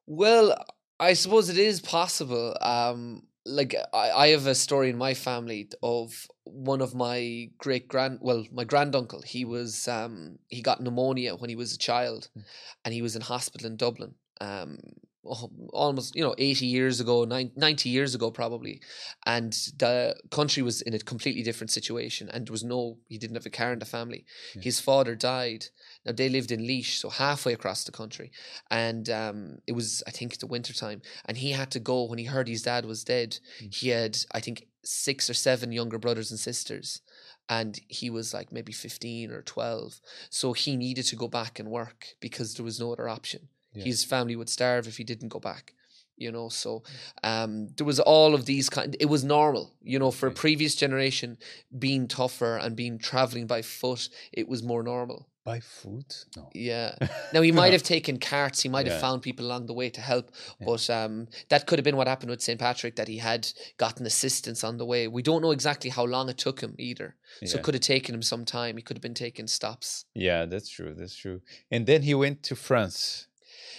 Well, 0.06 0.56
I 0.98 1.14
suppose 1.14 1.48
it 1.48 1.56
is 1.58 1.80
possible. 1.80 2.56
Um, 2.60 3.22
like 3.46 3.74
I, 3.94 4.10
I 4.10 4.26
have 4.28 4.46
a 4.46 4.54
story 4.54 4.90
in 4.90 4.98
my 4.98 5.14
family 5.14 5.70
of 5.82 6.26
one 6.44 6.80
of 6.82 6.94
my 6.94 7.48
great 7.58 7.88
grand, 7.88 8.18
well, 8.20 8.44
my 8.52 8.64
granduncle. 8.64 9.22
He 9.22 9.44
was 9.44 9.88
um, 9.88 10.38
he 10.48 10.60
got 10.62 10.80
pneumonia 10.82 11.34
when 11.36 11.48
he 11.50 11.56
was 11.56 11.72
a 11.74 11.78
child, 11.78 12.28
Mm. 12.36 12.44
and 12.84 12.94
he 12.94 13.02
was 13.02 13.16
in 13.16 13.22
hospital 13.22 13.66
in 13.66 13.76
Dublin. 13.76 14.14
Um, 14.40 14.78
almost 15.22 16.16
you 16.16 16.22
know 16.22 16.34
80 16.38 16.66
years 16.66 17.00
ago 17.00 17.24
nine- 17.24 17.52
90 17.54 17.88
years 17.90 18.14
ago 18.14 18.30
probably 18.30 18.80
and 19.26 19.52
the 19.78 20.16
country 20.30 20.62
was 20.62 20.80
in 20.80 20.94
a 20.94 20.98
completely 20.98 21.42
different 21.42 21.70
situation 21.70 22.28
and 22.30 22.46
there 22.46 22.52
was 22.52 22.64
no 22.64 22.98
he 23.08 23.18
didn't 23.18 23.36
have 23.36 23.46
a 23.46 23.50
car 23.50 23.72
in 23.72 23.78
the 23.78 23.84
family 23.84 24.24
Yeah. 24.54 24.62
his 24.62 24.80
father 24.80 25.14
died 25.14 25.66
now 26.06 26.12
they 26.12 26.28
lived 26.30 26.50
in 26.50 26.60
Laois 26.66 26.84
so 27.02 27.10
halfway 27.10 27.52
across 27.52 27.84
the 27.84 27.92
country 27.92 28.32
and 28.70 29.10
um, 29.10 29.58
it 29.66 29.72
was 29.72 30.02
I 30.06 30.10
think 30.10 30.38
the 30.38 30.46
winter 30.46 30.72
time, 30.72 31.02
and 31.26 31.36
he 31.36 31.50
had 31.52 31.70
to 31.72 31.80
go 31.80 32.04
when 32.04 32.18
he 32.18 32.24
heard 32.24 32.48
his 32.48 32.62
dad 32.62 32.84
was 32.86 33.04
dead. 33.04 33.38
Mm. 33.62 33.74
He 33.74 33.88
had 33.90 34.16
I 34.32 34.40
think 34.40 34.66
six 34.84 35.28
or 35.28 35.34
seven 35.34 35.72
younger 35.72 35.98
brothers 35.98 36.30
and 36.30 36.40
sisters, 36.40 37.02
and 37.48 37.78
he 37.88 38.08
was 38.10 38.32
like 38.32 38.50
maybe 38.52 38.72
fifteen 38.72 39.30
or 39.30 39.42
twelve. 39.42 40.00
So 40.30 40.52
he 40.52 40.76
needed 40.76 41.04
to 41.06 41.16
go 41.16 41.28
back 41.28 41.58
and 41.58 41.68
work 41.70 42.06
because 42.20 42.54
there 42.54 42.64
was 42.64 42.80
no 42.80 42.92
other 42.92 43.08
option. 43.08 43.48
Yeah. 43.72 43.84
His 43.84 44.04
family 44.04 44.36
would 44.36 44.48
starve 44.48 44.86
if 44.88 44.96
he 44.96 45.04
didn't 45.04 45.28
go 45.28 45.40
back. 45.40 45.74
You 46.16 46.30
know, 46.30 46.50
so 46.50 46.82
um, 47.24 47.68
there 47.78 47.86
was 47.86 47.98
all 47.98 48.34
of 48.34 48.44
these 48.44 48.68
kind. 48.68 48.94
It 49.00 49.06
was 49.06 49.24
normal, 49.24 49.72
you 49.80 49.98
know, 49.98 50.10
for 50.10 50.26
a 50.26 50.30
previous 50.30 50.74
generation 50.74 51.38
being 51.78 52.08
tougher 52.08 52.58
and 52.58 52.76
being 52.76 52.98
traveling 52.98 53.46
by 53.46 53.62
foot. 53.62 54.10
It 54.30 54.46
was 54.46 54.62
more 54.62 54.82
normal. 54.82 55.28
By 55.46 55.60
foot? 55.60 56.26
No. 56.36 56.50
Yeah. 56.54 56.94
Now 57.32 57.40
he 57.40 57.52
might 57.52 57.72
have 57.72 57.82
taken 57.82 58.18
carts. 58.18 58.60
He 58.60 58.68
might 58.68 58.86
have 58.86 59.00
found 59.00 59.22
people 59.22 59.46
along 59.46 59.64
the 59.64 59.72
way 59.72 59.88
to 59.88 60.00
help, 60.02 60.30
Yeah. 60.60 60.66
but 60.66 60.90
um, 60.90 61.28
that 61.48 61.66
could 61.66 61.78
have 61.78 61.84
been 61.84 61.96
what 61.96 62.06
happened 62.08 62.30
with 62.30 62.42
St 62.42 62.60
Patrick. 62.60 62.96
That 62.96 63.08
he 63.08 63.16
had 63.16 63.48
gotten 63.78 64.04
assistance 64.04 64.62
on 64.62 64.76
the 64.76 64.84
way. 64.84 65.08
We 65.08 65.22
don't 65.22 65.40
know 65.40 65.52
exactly 65.52 65.88
how 65.88 66.04
long 66.04 66.28
it 66.28 66.36
took 66.36 66.60
him 66.60 66.74
either. 66.78 67.16
So 67.46 67.56
it 67.56 67.62
could 67.64 67.72
have 67.74 67.80
taken 67.82 68.14
him 68.14 68.22
some 68.22 68.44
time. 68.44 68.76
He 68.76 68.82
could 68.82 68.98
have 68.98 69.02
been 69.02 69.14
taking 69.14 69.46
stops. 69.46 70.04
Yeah, 70.12 70.44
that's 70.44 70.68
true. 70.68 70.92
That's 70.94 71.16
true. 71.16 71.40
And 71.70 71.86
then 71.86 72.02
he 72.02 72.14
went 72.14 72.42
to 72.42 72.54
France. 72.56 73.26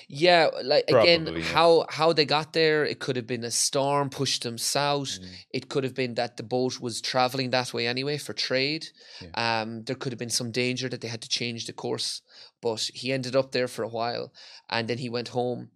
Yeah, 0.07 0.49
like 0.63 0.85
again, 0.89 1.27
yeah. 1.27 1.41
how 1.41 1.85
how 1.89 2.13
they 2.13 2.25
got 2.25 2.53
there? 2.53 2.85
It 2.85 2.99
could 2.99 3.15
have 3.15 3.27
been 3.27 3.43
a 3.43 3.51
storm 3.51 4.09
pushed 4.09 4.43
them 4.43 4.57
south. 4.57 5.19
Mm. 5.19 5.27
It 5.51 5.69
could 5.69 5.83
have 5.83 5.93
been 5.93 6.15
that 6.15 6.37
the 6.37 6.43
boat 6.43 6.79
was 6.79 7.01
traveling 7.01 7.51
that 7.51 7.73
way 7.73 7.87
anyway 7.87 8.17
for 8.17 8.33
trade. 8.33 8.87
Um, 9.35 9.83
there 9.83 9.95
could 9.95 10.11
have 10.11 10.19
been 10.19 10.29
some 10.29 10.51
danger 10.51 10.89
that 10.89 11.01
they 11.01 11.07
had 11.07 11.21
to 11.21 11.29
change 11.29 11.65
the 11.65 11.73
course, 11.73 12.21
but 12.61 12.89
he 12.93 13.11
ended 13.13 13.35
up 13.35 13.51
there 13.51 13.67
for 13.67 13.83
a 13.83 13.89
while, 13.89 14.33
and 14.69 14.87
then 14.87 14.97
he 14.97 15.09
went 15.09 15.29
home. 15.29 15.69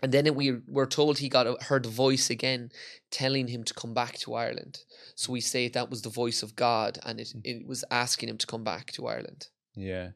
And 0.00 0.12
then 0.12 0.32
we 0.34 0.58
were 0.68 0.86
told 0.86 1.18
he 1.18 1.28
got 1.28 1.48
a, 1.48 1.56
heard 1.64 1.84
a 1.84 1.88
voice 1.88 2.30
again 2.30 2.70
telling 3.10 3.48
him 3.48 3.64
to 3.64 3.74
come 3.74 3.94
back 3.94 4.16
to 4.18 4.34
Ireland. 4.34 4.80
So 5.16 5.32
we 5.32 5.40
say 5.40 5.68
that 5.68 5.90
was 5.90 6.02
the 6.02 6.08
voice 6.08 6.42
of 6.42 6.54
God, 6.54 6.98
and 7.04 7.18
it, 7.18 7.32
it 7.42 7.66
was 7.66 7.84
asking 7.90 8.28
him 8.28 8.38
to 8.38 8.46
come 8.46 8.62
back 8.62 8.92
to 8.92 9.06
Ireland. 9.06 9.48
Yeah. 9.74 10.10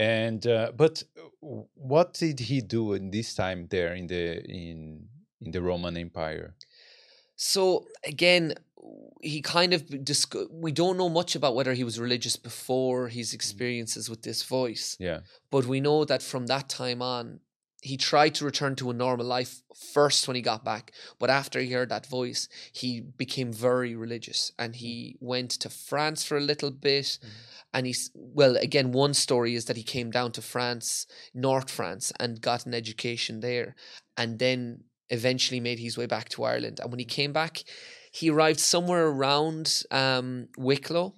And 0.00 0.46
uh, 0.46 0.72
but 0.74 1.02
uh, 1.18 1.62
what 1.74 2.14
did 2.14 2.40
he 2.40 2.62
do 2.62 2.94
in 2.94 3.10
this 3.10 3.34
time 3.34 3.66
there 3.68 3.94
in 3.94 4.06
the 4.06 4.42
in 4.48 5.08
in 5.42 5.50
the 5.52 5.60
Roman 5.60 5.96
Empire? 5.96 6.54
So 7.36 7.84
again, 8.04 8.54
he 9.22 9.42
kind 9.42 9.72
of 9.74 9.80
disc- 10.04 10.34
we 10.50 10.72
don't 10.72 10.96
know 10.96 11.10
much 11.10 11.36
about 11.36 11.54
whether 11.54 11.74
he 11.74 11.84
was 11.84 11.98
religious 12.00 12.36
before 12.36 13.08
his 13.08 13.34
experiences 13.34 14.08
with 14.08 14.22
this 14.22 14.42
voice, 14.42 14.96
Yeah. 14.98 15.20
but 15.50 15.66
we 15.66 15.80
know 15.80 16.04
that 16.06 16.22
from 16.22 16.46
that 16.46 16.68
time 16.68 17.02
on, 17.02 17.40
he 17.82 17.96
tried 17.96 18.34
to 18.36 18.44
return 18.44 18.76
to 18.76 18.90
a 18.90 18.94
normal 18.94 19.26
life 19.26 19.62
first 19.74 20.28
when 20.28 20.34
he 20.34 20.42
got 20.42 20.64
back, 20.64 20.92
but 21.18 21.30
after 21.30 21.60
he 21.60 21.72
heard 21.72 21.88
that 21.88 22.06
voice, 22.06 22.48
he 22.72 23.00
became 23.00 23.52
very 23.52 23.94
religious 23.94 24.52
and 24.58 24.76
he 24.76 25.16
mm. 25.16 25.26
went 25.26 25.50
to 25.50 25.70
France 25.70 26.22
for 26.22 26.36
a 26.36 26.42
little 26.42 26.70
bit. 26.70 27.04
Mm-hmm. 27.04 27.28
And 27.72 27.86
he's 27.86 28.10
well, 28.14 28.56
again, 28.56 28.92
one 28.92 29.14
story 29.14 29.54
is 29.54 29.66
that 29.66 29.76
he 29.76 29.82
came 29.82 30.10
down 30.10 30.32
to 30.32 30.42
France, 30.42 31.06
North 31.32 31.70
France, 31.70 32.12
and 32.18 32.40
got 32.40 32.66
an 32.66 32.74
education 32.74 33.40
there, 33.40 33.76
and 34.16 34.38
then 34.38 34.84
eventually 35.08 35.60
made 35.60 35.78
his 35.78 35.96
way 35.96 36.06
back 36.06 36.28
to 36.30 36.44
Ireland. 36.44 36.80
And 36.80 36.90
when 36.90 36.98
he 36.98 37.06
mm. 37.06 37.10
came 37.10 37.32
back, 37.32 37.62
he 38.12 38.30
arrived 38.30 38.60
somewhere 38.60 39.06
around 39.06 39.82
um, 39.90 40.48
Wicklow. 40.58 41.14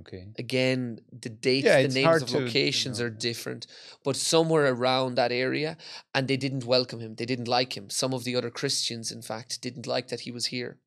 Okay. 0.00 0.26
Again, 0.38 1.00
the 1.12 1.28
dates, 1.28 1.66
Yeah, 1.66 1.82
the 1.82 1.88
names 1.88 2.22
of 2.22 2.28
to- 2.28 2.38
locations 2.40 2.98
know, 3.00 3.06
are 3.06 3.10
different, 3.10 3.66
but 4.04 4.16
somewhere 4.16 4.66
around 4.72 5.14
that 5.14 5.32
area, 5.32 5.76
and 6.14 6.28
they 6.28 6.36
didn't 6.36 6.64
welcome 6.64 7.00
him. 7.00 7.14
They 7.14 7.26
didn't 7.26 7.48
like 7.48 7.76
him. 7.76 7.88
Some 7.90 8.12
of 8.12 8.24
the 8.24 8.36
other 8.36 8.50
Christians, 8.50 9.10
in 9.10 9.22
fact, 9.22 9.60
didn't 9.60 9.86
like 9.86 10.08
that 10.08 10.20
he 10.20 10.30
was 10.30 10.46
here. 10.46 10.78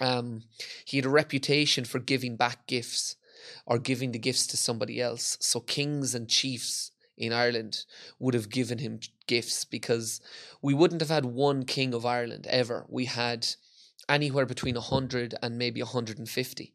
Um, 0.00 0.44
he 0.84 0.98
had 0.98 1.06
a 1.06 1.10
reputation 1.10 1.84
for 1.84 1.98
giving 1.98 2.36
back 2.36 2.66
gifts 2.66 3.16
or 3.64 3.78
giving 3.78 4.12
the 4.12 4.18
gifts 4.18 4.46
to 4.48 4.56
somebody 4.56 5.00
else. 5.00 5.36
So 5.40 5.60
kings 5.60 6.14
and 6.14 6.28
chiefs 6.28 6.90
in 7.16 7.32
Ireland 7.32 7.84
would 8.18 8.34
have 8.34 8.50
given 8.50 8.78
him 8.78 9.00
gifts 9.26 9.64
because 9.64 10.20
we 10.60 10.74
wouldn't 10.74 11.00
have 11.00 11.10
had 11.10 11.24
one 11.24 11.64
king 11.64 11.94
of 11.94 12.04
Ireland 12.04 12.46
ever. 12.48 12.84
We 12.88 13.06
had 13.06 13.46
anywhere 14.08 14.46
between 14.46 14.74
100 14.74 15.34
and 15.42 15.56
maybe 15.58 15.80
150 15.82 16.74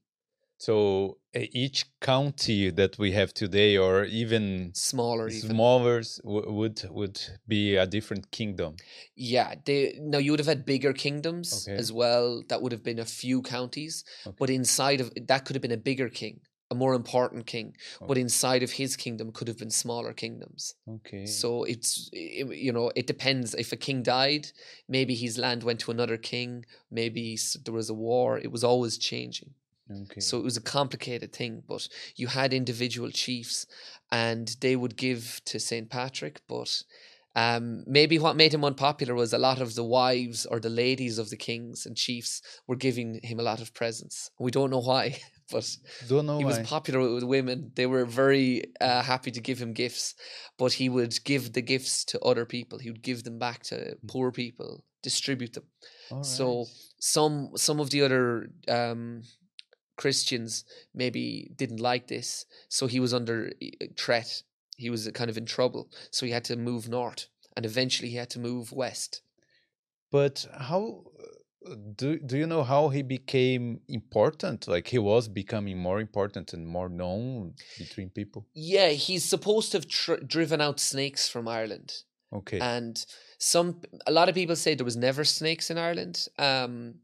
So 0.66 1.18
each 1.34 1.80
county 2.02 2.70
that 2.80 2.94
we 3.00 3.10
have 3.14 3.34
today, 3.34 3.78
or 3.78 4.04
even 4.22 4.72
smaller 4.76 5.28
smaller, 5.32 5.98
w- 6.24 6.52
would 6.60 6.78
would 7.00 7.18
be 7.48 7.64
a 7.78 7.88
different 7.96 8.30
kingdom. 8.40 8.72
Yeah, 9.16 9.50
they 9.66 9.82
now 10.00 10.20
you 10.20 10.32
would 10.32 10.40
have 10.44 10.54
had 10.56 10.64
bigger 10.74 10.94
kingdoms 10.94 11.48
Okay. 11.68 11.78
as 11.82 11.90
well. 12.02 12.44
That 12.50 12.62
would 12.62 12.74
have 12.74 12.84
been 12.90 13.00
a 13.00 13.06
few 13.22 13.42
counties, 13.42 14.04
Okay. 14.28 14.36
but 14.40 14.50
inside 14.60 15.00
of 15.04 15.08
that 15.30 15.46
could 15.46 15.56
have 15.56 15.66
been 15.68 15.80
a 15.82 15.86
bigger 15.92 16.10
king, 16.22 16.36
a 16.70 16.76
more 16.76 16.94
important 16.94 17.44
king. 17.56 17.68
But 18.10 18.18
inside 18.26 18.62
of 18.68 18.72
his 18.82 18.92
kingdom 19.06 19.28
could 19.32 19.48
have 19.52 19.58
been 19.64 19.72
smaller 19.84 20.14
kingdoms. 20.14 20.62
Okay. 20.98 21.26
So 21.26 21.50
it's 21.74 21.92
i- 22.14 22.54
you 22.68 22.72
know 22.76 22.92
it 23.00 23.08
depends. 23.14 23.48
If 23.66 23.70
a 23.78 23.80
king 23.88 24.04
died, 24.04 24.46
maybe 24.96 25.14
his 25.16 25.36
land 25.44 25.64
went 25.64 25.80
to 25.86 25.92
another 25.98 26.18
king. 26.34 26.66
Maybe 27.00 27.26
there 27.64 27.78
was 27.82 27.90
a 27.90 27.98
war. 28.10 28.30
It 28.46 28.52
was 28.56 28.64
always 28.72 28.96
changing. 29.12 29.52
Okay. 30.04 30.22
So 30.22 30.38
it 30.38 30.44
was 30.44 30.58
a 30.58 30.62
complicated 30.62 31.34
thing, 31.34 31.64
but 31.68 31.88
you 32.16 32.28
had 32.28 32.54
individual 32.54 33.10
chiefs 33.12 33.66
and 34.12 34.56
they 34.60 34.76
would 34.76 34.96
give 34.98 35.42
to 35.46 35.60
St. 35.60 35.90
Patrick, 35.90 36.42
but 36.48 36.84
um, 37.36 37.84
maybe 37.88 38.20
what 38.20 38.36
made 38.36 38.54
him 38.54 38.66
unpopular 38.66 39.16
was 39.16 39.32
a 39.32 39.38
lot 39.38 39.62
of 39.62 39.76
the 39.76 39.86
wives 39.86 40.46
or 40.46 40.60
the 40.60 40.70
ladies 40.70 41.18
of 41.18 41.30
the 41.30 41.38
kings 41.38 41.86
and 41.86 41.96
chiefs 41.96 42.42
were 42.68 42.76
giving 42.76 43.22
him 43.24 43.40
a 43.40 43.44
lot 43.44 43.62
of 43.62 43.74
presents. 43.74 44.30
We 44.38 44.52
don't 44.52 44.70
know 44.70 44.82
why, 44.82 45.18
but 45.52 45.70
Don't 46.08 46.26
know 46.26 46.40
he 46.40 46.46
was 46.46 46.60
popular 46.60 47.14
with 47.14 47.24
women. 47.24 47.72
They 47.76 47.86
were 47.86 48.06
very 48.06 48.64
uh, 48.82 49.02
happy 49.02 49.32
to 49.32 49.40
give 49.40 49.60
him 49.60 49.72
gifts, 49.74 50.16
but 50.58 50.74
he 50.74 50.90
would 50.90 51.24
give 51.24 51.54
the 51.54 51.62
gifts 51.62 52.04
to 52.06 52.20
other 52.20 52.46
people. 52.46 52.80
He 52.80 52.92
would 52.92 53.02
give 53.04 53.24
them 53.24 53.40
back 53.40 53.64
to 53.64 53.76
Mm. 53.76 54.08
poor 54.08 54.32
people, 54.32 54.84
distribute 55.02 55.54
them. 55.54 55.68
All 56.12 56.24
So 56.24 56.66
some 57.00 57.52
some 57.56 57.80
of 57.80 57.90
the 57.92 58.02
other 58.04 58.50
um, 58.68 59.24
Christians 59.98 60.66
maybe 60.94 61.52
didn't 61.56 61.80
like 61.80 62.08
this, 62.08 62.46
so 62.70 62.88
he 62.88 63.00
was 63.00 63.14
under 63.14 63.52
threat. 63.98 64.44
He 64.78 64.90
was 64.90 65.08
uh, 65.08 65.12
kind 65.12 65.30
of 65.30 65.38
in 65.38 65.46
trouble, 65.46 65.90
so 66.12 66.26
he 66.26 66.32
had 66.32 66.44
to 66.46 66.56
move 66.56 66.90
north, 66.90 67.28
and 67.56 67.66
eventually 67.66 68.10
he 68.10 68.18
had 68.18 68.30
to 68.32 68.40
move 68.40 68.72
west. 68.72 69.22
But 70.12 70.46
how 70.58 71.04
uh, 71.70 71.76
do 71.96 72.20
do 72.20 72.38
you 72.38 72.48
know 72.48 72.64
how 72.64 72.90
he 72.90 73.04
became 73.04 73.82
important? 73.88 74.68
Like 74.68 74.88
he 74.88 74.98
was 75.00 75.28
becoming 75.28 75.78
more 75.78 76.00
important 76.00 76.54
and 76.54 76.68
more 76.68 76.90
known 76.90 77.54
between 77.78 78.10
people. 78.10 78.48
Yeah, 78.54 78.90
he's 78.90 79.26
supposed 79.26 79.72
to 79.72 79.78
have 79.78 79.88
tr- 79.88 80.24
driven 80.26 80.62
out 80.62 80.80
snakes 80.80 81.30
from 81.30 81.48
Ireland. 81.48 82.04
Okay. 82.34 82.60
and 82.62 83.06
some 83.40 83.82
a 84.08 84.12
lot 84.12 84.30
of 84.30 84.36
people 84.36 84.56
say 84.56 84.74
there 84.74 84.86
was 84.86 84.96
never 84.96 85.26
snakes 85.26 85.70
in 85.70 85.78
Ireland. 85.78 86.28
Um, 86.40 86.96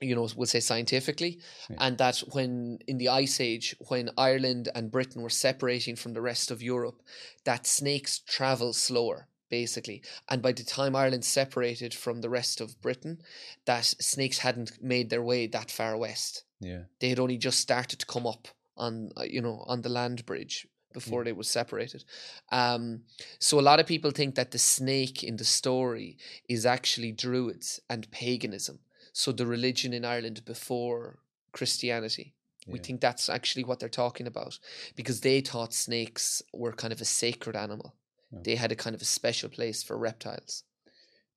you 0.00 0.14
know, 0.14 0.28
we'll 0.36 0.46
say 0.46 0.60
scientifically, 0.60 1.40
Yeah. 1.70 1.76
and 1.80 1.98
that 1.98 2.18
when 2.32 2.78
in 2.86 2.98
the 2.98 3.08
Ice 3.08 3.40
Age, 3.40 3.74
when 3.88 4.10
Ireland 4.16 4.68
and 4.74 4.90
Britain 4.90 5.22
were 5.22 5.30
separating 5.30 5.96
from 5.96 6.12
the 6.14 6.20
rest 6.20 6.50
of 6.50 6.62
Europe, 6.62 7.02
that 7.44 7.66
snakes 7.66 8.20
travel 8.20 8.72
slower, 8.72 9.28
basically. 9.50 10.02
And 10.28 10.40
by 10.42 10.52
the 10.52 10.64
time 10.64 10.94
Ireland 10.94 11.24
separated 11.24 11.94
from 11.94 12.20
the 12.20 12.30
rest 12.30 12.60
of 12.60 12.80
Britain, 12.80 13.20
that 13.64 13.84
snakes 13.84 14.38
hadn't 14.38 14.80
made 14.82 15.10
their 15.10 15.22
way 15.22 15.46
that 15.48 15.70
far 15.70 15.96
west. 15.96 16.44
yeah. 16.60 16.82
They 17.00 17.08
had 17.08 17.18
only 17.20 17.38
just 17.38 17.60
started 17.60 17.98
to 18.00 18.06
come 18.06 18.26
up 18.26 18.48
on, 18.76 19.10
uh, 19.16 19.22
you 19.24 19.40
know, 19.40 19.64
on 19.66 19.82
the 19.82 19.88
land 19.88 20.24
bridge 20.26 20.66
before 20.92 21.22
they 21.24 21.32
was 21.32 21.48
separated. 21.48 22.04
Um, 22.50 23.02
so 23.38 23.58
a 23.60 23.68
lot 23.70 23.78
of 23.80 23.86
people 23.86 24.10
think 24.10 24.34
that 24.36 24.50
the 24.50 24.58
snake 24.58 25.22
in 25.22 25.36
the 25.36 25.44
story 25.44 26.16
is 26.48 26.64
actually 26.66 27.12
Druids 27.12 27.80
and 27.90 28.10
paganism. 28.10 28.78
So 29.18 29.32
the 29.32 29.46
religion 29.46 29.92
in 29.92 30.04
Ireland 30.04 30.44
before 30.44 31.18
Christianity. 31.50 32.34
We 32.68 32.78
think 32.78 33.00
that's 33.00 33.28
actually 33.30 33.64
what 33.64 33.80
they're 33.80 33.88
talking 33.88 34.26
about 34.26 34.58
because 34.94 35.22
they 35.22 35.40
thought 35.40 35.72
snakes 35.72 36.42
were 36.52 36.72
kind 36.74 36.92
of 36.92 37.00
a 37.00 37.04
sacred 37.06 37.56
animal. 37.56 37.94
Oh. 38.32 38.42
They 38.44 38.56
had 38.56 38.70
a 38.70 38.76
kind 38.76 38.94
of 38.94 39.00
a 39.02 39.06
special 39.06 39.48
place 39.48 39.82
for 39.82 39.96
reptiles. 39.96 40.64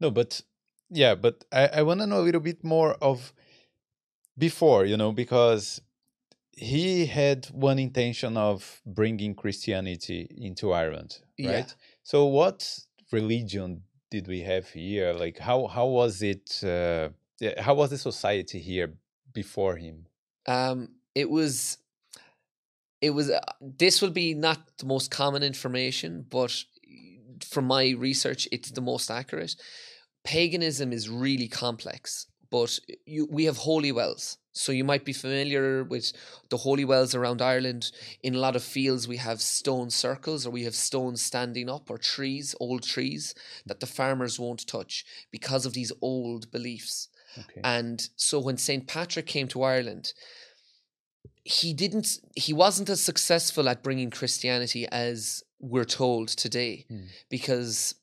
No, 0.01 0.11
but 0.11 0.41
yeah, 0.89 1.15
but 1.15 1.45
I, 1.51 1.67
I 1.77 1.81
want 1.83 2.01
to 2.01 2.05
know 2.05 2.19
a 2.19 2.27
little 2.27 2.41
bit 2.41 2.63
more 2.63 2.95
of 3.01 3.33
before, 4.37 4.85
you 4.85 4.97
know, 4.97 5.13
because 5.13 5.81
he 6.51 7.05
had 7.05 7.45
one 7.45 7.79
intention 7.79 8.35
of 8.35 8.81
bringing 8.85 9.33
Christianity 9.33 10.27
into 10.37 10.73
Ireland, 10.73 11.19
Yeah. 11.37 11.51
right? 11.53 11.75
So 12.03 12.25
what 12.25 12.77
religion 13.11 13.83
did 14.11 14.27
we 14.27 14.41
have 14.41 14.67
here? 14.69 15.13
Like 15.13 15.39
how 15.39 15.67
how 15.67 15.87
was 15.87 16.21
it? 16.21 16.61
Uh, 16.63 16.67
yeah, 16.67 17.09
how 17.57 17.73
was 17.73 17.89
the 17.89 17.97
society 17.97 18.59
here 18.59 18.93
before 19.33 19.75
him? 19.75 20.05
Um, 20.47 20.89
it 21.15 21.29
was, 21.29 21.77
it 23.01 23.11
was. 23.11 23.29
Uh, 23.29 23.39
this 23.59 24.01
will 24.01 24.11
be 24.11 24.33
not 24.33 24.77
the 24.77 24.85
most 24.85 25.11
common 25.11 25.43
information, 25.43 26.25
but 26.29 26.63
from 27.43 27.65
my 27.65 27.91
research, 27.97 28.47
it's 28.51 28.71
the 28.71 28.81
most 28.81 29.09
accurate. 29.09 29.55
Paganism 30.23 30.93
is 30.93 31.09
really 31.09 31.47
complex, 31.47 32.27
but 32.49 32.79
you 33.05 33.27
we 33.31 33.45
have 33.45 33.57
holy 33.57 33.91
wells. 33.91 34.37
So 34.53 34.73
you 34.73 34.83
might 34.83 35.05
be 35.05 35.13
familiar 35.13 35.83
with 35.83 36.11
the 36.49 36.57
holy 36.57 36.83
wells 36.83 37.15
around 37.15 37.41
Ireland. 37.41 37.91
In 38.21 38.35
a 38.35 38.39
lot 38.39 38.57
of 38.57 38.63
fields, 38.63 39.07
we 39.07 39.15
have 39.17 39.41
stone 39.41 39.89
circles, 39.89 40.45
or 40.45 40.49
we 40.51 40.65
have 40.65 40.75
stones 40.75 41.21
standing 41.21 41.69
up, 41.69 41.89
or 41.89 41.97
trees, 41.97 42.53
old 42.59 42.83
trees 42.83 43.33
that 43.65 43.79
the 43.79 43.87
farmers 43.87 44.37
won't 44.39 44.67
touch 44.67 45.05
because 45.31 45.65
of 45.65 45.73
these 45.73 45.93
old 46.01 46.51
beliefs. 46.51 47.07
Okay. 47.37 47.61
And 47.63 48.07
so 48.15 48.39
when 48.39 48.57
St. 48.57 48.87
Patrick 48.87 49.25
came 49.25 49.47
to 49.49 49.63
Ireland, 49.63 50.13
he 51.43 51.73
didn't 51.73 52.19
he 52.35 52.53
wasn't 52.53 52.89
as 52.89 53.01
successful 53.01 53.67
at 53.69 53.83
bringing 53.83 54.09
Christianity 54.11 54.87
as 54.91 55.43
we're 55.59 55.85
told 55.85 56.27
today 56.29 56.85
Hmm. 56.87 57.05
because 57.29 57.95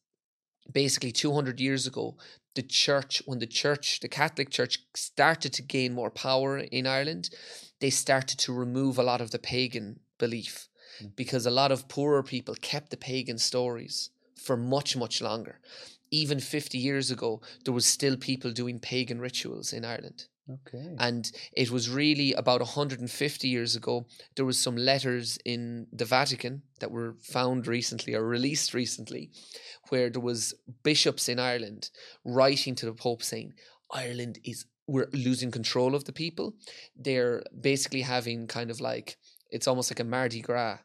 basically 0.72 1.12
200 1.12 1.60
years 1.60 1.86
ago 1.86 2.16
the 2.54 2.62
church 2.62 3.22
when 3.26 3.38
the 3.38 3.46
church 3.46 4.00
the 4.00 4.08
Catholic 4.08 4.50
church 4.50 4.80
started 4.94 5.52
to 5.54 5.62
gain 5.62 5.94
more 5.94 6.10
power 6.10 6.58
in 6.58 6.86
Ireland 6.86 7.30
they 7.80 7.90
started 7.90 8.38
to 8.40 8.52
remove 8.52 8.98
a 8.98 9.02
lot 9.04 9.20
of 9.20 9.30
the 9.30 9.38
pagan 9.38 10.00
belief 10.18 10.68
Hmm. 11.00 11.08
because 11.14 11.46
a 11.46 11.50
lot 11.50 11.70
of 11.70 11.86
poorer 11.88 12.22
people 12.24 12.54
kept 12.56 12.90
the 12.90 12.96
pagan 12.96 13.38
stories 13.38 14.10
for 14.34 14.56
much 14.56 14.96
much 14.96 15.20
longer 15.22 15.60
even 16.10 16.40
50 16.40 16.78
years 16.78 17.10
ago 17.10 17.40
there 17.64 17.74
was 17.74 17.86
still 17.86 18.16
people 18.16 18.50
doing 18.50 18.78
pagan 18.78 19.20
rituals 19.20 19.72
in 19.72 19.84
Ireland 19.84 20.26
okay. 20.50 20.94
and 20.98 21.30
it 21.52 21.70
was 21.70 21.90
really 21.90 22.32
about 22.34 22.60
150 22.60 23.48
years 23.48 23.76
ago 23.76 24.06
there 24.36 24.44
was 24.44 24.58
some 24.58 24.76
letters 24.76 25.38
in 25.44 25.86
the 25.92 26.04
vatican 26.04 26.62
that 26.80 26.90
were 26.90 27.14
found 27.22 27.66
recently 27.66 28.14
or 28.14 28.24
released 28.24 28.74
recently 28.74 29.30
where 29.88 30.10
there 30.10 30.22
was 30.22 30.54
bishops 30.82 31.28
in 31.28 31.38
ireland 31.38 31.90
writing 32.24 32.74
to 32.74 32.86
the 32.86 32.92
pope 32.92 33.22
saying 33.22 33.52
ireland 33.92 34.38
is 34.44 34.66
we're 34.86 35.08
losing 35.12 35.50
control 35.50 35.94
of 35.94 36.04
the 36.04 36.12
people 36.12 36.54
they're 36.96 37.42
basically 37.60 38.02
having 38.02 38.46
kind 38.46 38.70
of 38.70 38.80
like 38.80 39.16
it's 39.50 39.68
almost 39.68 39.90
like 39.90 40.00
a 40.00 40.04
mardi 40.04 40.40
gras 40.40 40.78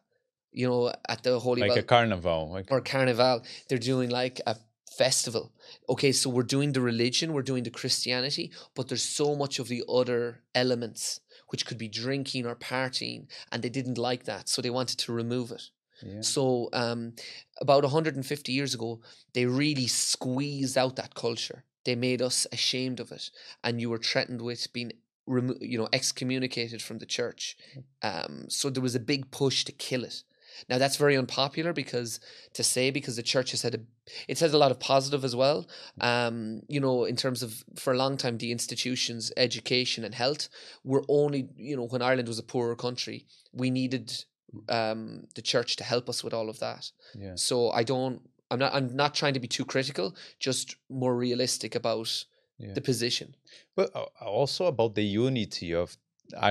you 0.52 0.68
know 0.68 0.94
at 1.10 1.24
the 1.24 1.40
holy 1.40 1.62
like 1.62 1.78
a 1.78 1.84
carnival. 1.84 2.52
Like, 2.52 2.68
or 2.70 2.82
carnival 2.82 3.44
they're 3.68 3.78
doing 3.78 4.10
like 4.10 4.40
a 4.46 4.56
festival. 4.98 5.52
Okay 5.90 6.12
so 6.12 6.30
we're 6.30 6.44
doing 6.44 6.74
the 6.74 6.82
religion 6.82 7.34
we're 7.34 7.42
doing 7.52 7.64
the 7.64 7.70
christianity 7.70 8.52
but 8.76 8.88
there's 8.88 9.04
so 9.04 9.36
much 9.36 9.60
of 9.60 9.68
the 9.68 9.84
other 9.90 10.42
elements 10.54 11.20
which 11.50 11.66
could 11.66 11.78
be 11.78 11.88
drinking 11.88 12.46
or 12.46 12.56
partying 12.56 13.28
and 13.52 13.62
they 13.62 13.70
didn't 13.70 13.98
like 13.98 14.24
that 14.26 14.50
so 14.50 14.62
they 14.62 14.70
wanted 14.70 14.98
to 15.00 15.14
remove 15.14 15.52
it. 15.52 15.64
Yeah. 16.06 16.22
so 16.22 16.70
um, 16.74 17.14
about 17.62 17.84
150 17.84 18.52
years 18.52 18.74
ago 18.74 19.00
they 19.34 19.46
really 19.46 19.88
squeezed 19.88 20.78
out 20.78 20.96
that 20.98 21.16
culture. 21.16 21.64
They 21.86 21.96
made 21.96 22.22
us 22.22 22.48
ashamed 22.52 23.00
of 23.00 23.12
it 23.12 23.30
and 23.64 23.80
you 23.82 23.90
were 23.90 24.00
threatened 24.00 24.42
with 24.42 24.72
being 24.74 24.92
remo- 25.26 25.62
you 25.62 25.78
know 25.78 25.90
excommunicated 25.94 26.82
from 26.82 26.98
the 27.00 27.06
church. 27.06 27.58
Um, 28.02 28.46
so 28.50 28.70
there 28.70 28.84
was 28.84 28.96
a 28.96 29.00
big 29.00 29.32
push 29.32 29.64
to 29.66 29.72
kill 29.72 30.04
it 30.04 30.24
now 30.70 30.78
that's 30.78 30.98
very 30.98 31.16
unpopular 31.18 31.74
because 31.74 32.20
to 32.54 32.64
say 32.64 32.92
because 32.92 33.16
the 33.16 33.24
church 33.24 33.52
has 33.52 33.62
had 33.62 33.76
a 33.76 33.80
it's 34.28 34.42
had 34.42 34.54
a 34.54 34.58
lot 34.58 34.72
of 34.72 34.80
positive 34.80 35.24
as 35.24 35.36
well 35.36 35.68
um 36.02 36.62
you 36.68 36.80
know 36.80 37.06
in 37.06 37.16
terms 37.16 37.42
of 37.44 37.64
for 37.76 37.94
a 37.94 37.98
long 37.98 38.18
time 38.18 38.38
the 38.38 38.52
institutions 38.52 39.32
education 39.38 40.04
and 40.04 40.16
health 40.16 40.50
were 40.84 41.04
only 41.08 41.50
you 41.58 41.76
know 41.78 41.88
when 41.88 42.02
ireland 42.02 42.28
was 42.28 42.40
a 42.40 42.44
poorer 42.44 42.76
country 42.76 43.26
we 43.54 43.70
needed 43.70 44.26
um 44.70 45.24
the 45.36 45.42
church 45.42 45.76
to 45.76 45.84
help 45.84 46.08
us 46.10 46.24
with 46.24 46.34
all 46.34 46.50
of 46.50 46.60
that 46.60 46.92
yeah. 47.16 47.36
so 47.36 47.72
i 47.72 47.84
don't 47.84 48.22
i'm 48.52 48.60
not 48.60 48.74
i'm 48.74 48.96
not 48.96 49.14
trying 49.16 49.34
to 49.34 49.40
be 49.40 49.48
too 49.48 49.66
critical 49.66 50.16
just 50.40 50.76
more 50.90 51.16
realistic 51.16 51.76
about 51.76 52.26
Yeah. 52.60 52.74
the 52.76 52.82
position 52.82 53.36
But 53.76 53.90
uh, 53.96 54.06
also 54.40 54.66
about 54.66 54.94
the 54.96 55.18
unity 55.26 55.74
of 55.74 55.98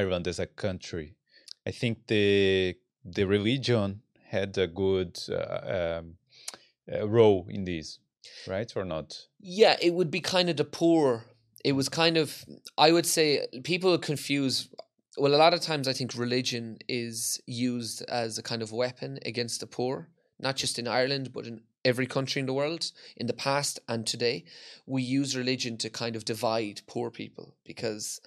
Ireland 0.01 0.27
as 0.27 0.38
a 0.41 0.47
country. 0.47 1.15
I 1.67 1.73
think 1.81 2.07
the 2.07 2.75
the 3.05 3.25
religion 3.25 4.03
had 4.29 4.57
a 4.59 4.67
good 4.67 5.19
uh, 5.31 5.99
um, 6.01 6.15
uh, 6.93 7.09
role 7.09 7.47
in 7.49 7.65
this, 7.65 7.99
right 8.47 8.73
or 8.77 8.85
not? 8.85 9.27
Yeah, 9.41 9.77
it 9.81 9.95
would 9.95 10.11
be 10.11 10.21
kind 10.21 10.49
of 10.49 10.57
the 10.57 10.65
poor. 10.65 11.25
It 11.65 11.73
was 11.73 11.88
kind 11.88 12.17
of, 12.17 12.45
I 12.77 12.93
would 12.93 13.07
say, 13.07 13.47
people 13.65 13.97
confuse. 13.99 14.69
Well, 15.19 15.35
a 15.35 15.37
lot 15.37 15.53
of 15.53 15.61
times 15.61 15.87
I 15.87 15.93
think 15.93 16.15
religion 16.15 16.79
is 16.88 17.41
used 17.47 18.03
as 18.09 18.38
a 18.38 18.43
kind 18.43 18.62
of 18.62 18.73
weapon 18.73 19.19
against 19.27 19.61
the 19.61 19.67
poor, 19.67 20.09
not 20.41 20.57
just 20.57 20.79
in 20.79 20.88
Ireland, 20.88 21.33
but 21.33 21.47
in 21.47 21.61
every 21.85 22.07
country 22.07 22.41
in 22.41 22.47
the 22.47 22.53
world, 22.53 22.91
in 23.17 23.27
the 23.27 23.33
past 23.33 23.81
and 23.88 24.07
today. 24.07 24.45
We 24.87 25.03
use 25.03 25.37
religion 25.37 25.77
to 25.79 25.91
kind 25.91 26.17
of 26.17 26.25
divide 26.25 26.83
poor 26.87 27.11
people 27.11 27.57
because 27.65 28.21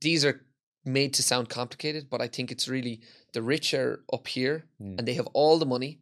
these 0.00 0.24
are 0.24 0.44
made 0.84 1.14
to 1.14 1.22
sound 1.22 1.48
complicated, 1.48 2.08
but 2.08 2.20
I 2.20 2.28
think 2.28 2.50
it's 2.50 2.68
really 2.68 3.00
the 3.36 3.42
rich 3.42 3.74
are 3.74 3.92
up 4.16 4.26
here 4.36 4.56
Mm. 4.80 4.94
and 4.98 5.02
they 5.06 5.16
have 5.20 5.28
all 5.38 5.56
the 5.58 5.70
money, 5.76 5.92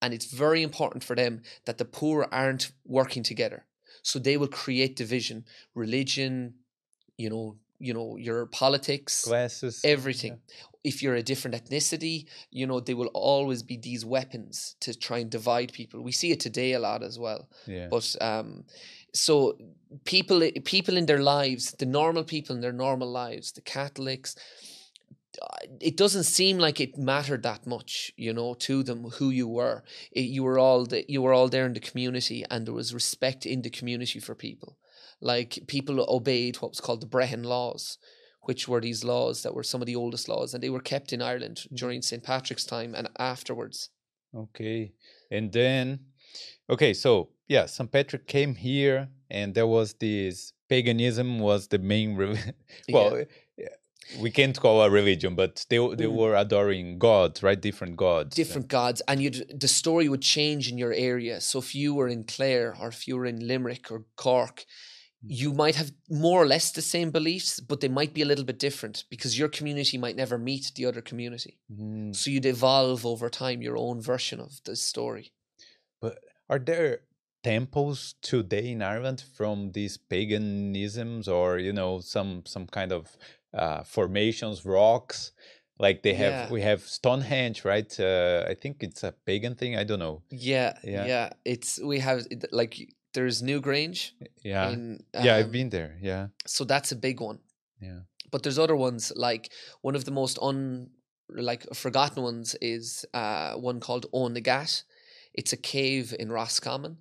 and 0.00 0.14
it's 0.14 0.30
very 0.44 0.62
important 0.62 1.02
for 1.08 1.16
them 1.16 1.42
that 1.66 1.78
the 1.78 1.84
poor 1.98 2.18
aren't 2.40 2.64
working 2.98 3.24
together. 3.32 3.60
So 4.02 4.18
they 4.18 4.36
will 4.40 4.52
create 4.64 4.94
division, 5.04 5.38
religion, 5.74 6.32
you 7.22 7.28
know, 7.32 7.46
you 7.88 7.92
know, 7.96 8.16
your 8.28 8.46
politics, 8.46 9.24
Classes, 9.24 9.80
everything. 9.84 10.34
If 10.90 11.02
you're 11.02 11.18
a 11.18 11.28
different 11.30 11.56
ethnicity, 11.60 12.16
you 12.58 12.66
know, 12.68 12.78
they 12.80 12.94
will 13.00 13.10
always 13.32 13.62
be 13.70 13.76
these 13.76 14.04
weapons 14.16 14.76
to 14.84 14.90
try 15.06 15.18
and 15.22 15.30
divide 15.38 15.70
people. 15.78 15.98
We 16.10 16.12
see 16.12 16.30
it 16.34 16.40
today 16.40 16.70
a 16.74 16.78
lot 16.88 17.02
as 17.02 17.16
well. 17.18 17.40
Yeah. 17.66 17.88
But 17.94 18.06
um, 18.30 18.64
so 19.12 19.32
people, 20.04 20.38
people 20.74 20.96
in 20.96 21.06
their 21.06 21.22
lives, 21.36 21.72
the 21.82 21.86
normal 22.00 22.24
people 22.24 22.54
in 22.56 22.62
their 22.62 22.78
normal 22.86 23.10
lives, 23.24 23.52
the 23.52 23.62
Catholics, 23.76 24.30
it 25.80 25.96
doesn't 25.96 26.24
seem 26.24 26.58
like 26.58 26.80
it 26.80 26.96
mattered 26.96 27.42
that 27.42 27.66
much, 27.66 28.12
you 28.16 28.32
know, 28.32 28.54
to 28.54 28.82
them 28.82 29.04
who 29.18 29.30
you 29.30 29.48
were. 29.48 29.82
It, 30.12 30.22
you 30.22 30.42
were 30.42 30.58
all 30.58 30.86
the, 30.86 31.04
you 31.08 31.22
were 31.22 31.32
all 31.32 31.48
there 31.48 31.66
in 31.66 31.72
the 31.72 31.80
community, 31.80 32.44
and 32.50 32.66
there 32.66 32.74
was 32.74 32.94
respect 32.94 33.46
in 33.46 33.62
the 33.62 33.70
community 33.70 34.20
for 34.20 34.34
people. 34.34 34.78
Like 35.20 35.60
people 35.66 36.04
obeyed 36.08 36.56
what 36.56 36.70
was 36.70 36.80
called 36.80 37.00
the 37.00 37.06
Brehon 37.06 37.44
laws, 37.44 37.98
which 38.42 38.68
were 38.68 38.80
these 38.80 39.04
laws 39.04 39.42
that 39.42 39.54
were 39.54 39.62
some 39.62 39.82
of 39.82 39.86
the 39.86 39.96
oldest 39.96 40.28
laws, 40.28 40.54
and 40.54 40.62
they 40.62 40.70
were 40.70 40.80
kept 40.80 41.12
in 41.12 41.22
Ireland 41.22 41.62
during 41.74 42.02
St. 42.02 42.22
Patrick's 42.22 42.64
time 42.64 42.94
and 42.94 43.08
afterwards. 43.18 43.90
Okay. 44.34 44.92
And 45.30 45.52
then, 45.52 46.00
okay, 46.68 46.94
so 46.94 47.30
yeah, 47.48 47.66
St. 47.66 47.90
Patrick 47.90 48.26
came 48.26 48.54
here, 48.54 49.08
and 49.30 49.54
there 49.54 49.66
was 49.66 49.94
this 49.94 50.52
paganism 50.68 51.38
was 51.38 51.68
the 51.68 51.78
main. 51.78 52.16
Re- 52.16 52.38
well, 52.90 53.18
yeah, 53.18 53.24
we 54.20 54.30
can't 54.30 54.58
call 54.58 54.82
a 54.82 54.90
religion, 54.90 55.34
but 55.34 55.66
they 55.70 55.78
they 56.00 56.06
Mm. 56.08 56.16
were 56.20 56.34
adoring 56.36 56.98
gods, 56.98 57.42
right? 57.42 57.60
Different 57.60 57.96
gods. 57.96 58.36
different 58.36 58.68
gods 58.68 59.02
and 59.08 59.20
you'd 59.22 59.38
the 59.60 59.68
story 59.68 60.08
would 60.08 60.22
change 60.36 60.70
in 60.70 60.78
your 60.78 60.92
area 61.12 61.40
so 61.40 61.58
if 61.58 61.74
you 61.74 61.94
were 61.98 62.08
in 62.16 62.22
clare 62.24 62.68
or 62.80 62.88
if 62.88 63.00
you 63.08 63.16
were 63.18 63.26
in 63.32 63.38
limerick 63.46 63.90
or 63.92 64.00
cork 64.16 64.64
you 65.44 65.52
might 65.62 65.76
have 65.76 65.90
more 66.26 66.40
or 66.42 66.46
less 66.54 66.70
the 66.72 66.82
same 66.94 67.10
beliefs 67.10 67.60
but 67.70 67.80
they 67.80 67.88
might 67.98 68.12
be 68.14 68.22
a 68.22 68.26
little 68.30 68.44
bit 68.44 68.58
different 68.68 68.96
because 69.10 69.38
your 69.40 69.48
community 69.48 69.96
might 69.98 70.16
never 70.22 70.38
meet 70.38 70.64
the 70.76 70.86
other 70.88 71.02
community 71.10 71.52
Mm. 71.72 72.14
so 72.14 72.30
you'd 72.30 72.46
evolve 72.56 73.04
over 73.12 73.28
time 73.30 73.58
your 73.62 73.76
own 73.86 73.98
version 74.12 74.38
of 74.40 74.52
the 74.64 74.76
story 74.76 75.26
But 76.02 76.14
are 76.52 76.60
there 76.70 76.92
temples 77.42 78.14
today 78.22 78.66
in 78.74 78.82
Ireland 78.82 79.20
from 79.36 79.72
these 79.72 79.96
paganisms, 79.98 81.28
or 81.28 81.58
you 81.58 81.72
know, 81.72 82.00
some 82.00 82.42
some 82.46 82.66
kind 82.78 82.92
of 82.92 83.16
uh, 83.56 83.82
formations, 83.84 84.64
rocks? 84.64 85.32
Like 85.78 86.02
they 86.02 86.14
have, 86.14 86.32
Yeah. 86.32 86.50
we 86.52 86.62
have 86.62 86.80
Stonehenge, 86.82 87.64
right? 87.64 87.90
Uh, 88.00 88.44
I 88.48 88.54
think 88.54 88.82
it's 88.82 89.02
a 89.02 89.12
pagan 89.26 89.54
thing. 89.54 89.76
I 89.76 89.84
don't 89.84 89.98
know. 90.06 90.22
yeah 90.30 90.72
Yeah. 90.84 91.06
yeah, 91.06 91.26
it's 91.44 91.70
we 91.90 91.98
have 92.00 92.18
like 92.50 92.74
there's 93.14 93.42
newgrange 93.42 94.00
Yeah, 94.42 94.70
in 94.72 95.04
yeah, 95.26 95.36
I've 95.38 95.46
um, 95.46 95.52
been 95.58 95.70
there. 95.70 95.92
Yeah, 96.00 96.28
so 96.46 96.64
that's 96.64 96.92
a 96.92 96.96
big 96.96 97.20
one 97.20 97.38
yeah. 97.80 98.00
but 98.32 98.42
there's 98.42 98.58
other 98.58 98.76
ones 98.88 99.12
like 99.28 99.44
one 99.82 99.96
of 99.98 100.04
the 100.04 100.10
most 100.10 100.38
un 100.40 100.90
like 101.28 101.62
forgotten 101.74 102.22
ones 102.22 102.56
is 102.60 103.04
uh 103.14 103.52
one 103.68 103.80
called 103.80 104.04
Oweynagat. 104.12 104.82
It's 105.38 105.52
a 105.52 105.56
cave 105.74 106.14
in 106.18 106.28
Roscommon 106.32 106.98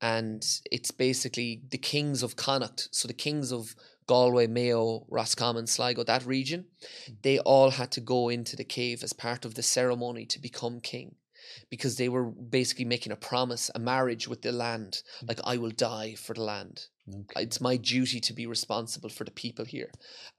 and 0.00 0.42
it's 0.70 0.90
basically 0.90 1.62
the 1.70 1.78
kings 1.78 2.22
of 2.22 2.34
Connacht. 2.36 2.88
So 2.92 3.08
the 3.08 3.14
kings 3.26 3.52
of 3.52 3.74
Galway, 4.12 4.46
Mayo, 4.46 5.06
Roscommon, 5.08 5.66
Sligo, 5.66 6.04
that 6.04 6.26
region, 6.26 6.66
they 7.22 7.36
mm-hmm. 7.36 7.48
all 7.52 7.70
had 7.70 7.90
to 7.92 8.00
go 8.00 8.28
into 8.28 8.56
the 8.56 8.64
cave 8.64 9.02
as 9.02 9.12
part 9.12 9.44
of 9.46 9.54
the 9.54 9.62
ceremony 9.62 10.26
to 10.26 10.38
become 10.38 10.80
king. 10.80 11.14
Because 11.70 11.96
they 11.96 12.08
were 12.08 12.26
basically 12.58 12.84
making 12.84 13.12
a 13.12 13.16
promise, 13.16 13.70
a 13.74 13.78
marriage 13.78 14.28
with 14.28 14.42
the 14.42 14.52
land. 14.52 14.92
Mm-hmm. 14.92 15.26
Like, 15.28 15.40
I 15.44 15.56
will 15.56 15.70
die 15.70 16.14
for 16.14 16.34
the 16.34 16.42
land 16.42 16.88
Okay. 17.08 17.42
it's 17.42 17.60
my 17.60 17.76
duty 17.76 18.20
to 18.20 18.32
be 18.32 18.46
responsible 18.46 19.08
for 19.08 19.24
the 19.24 19.32
people 19.32 19.64
here 19.64 19.90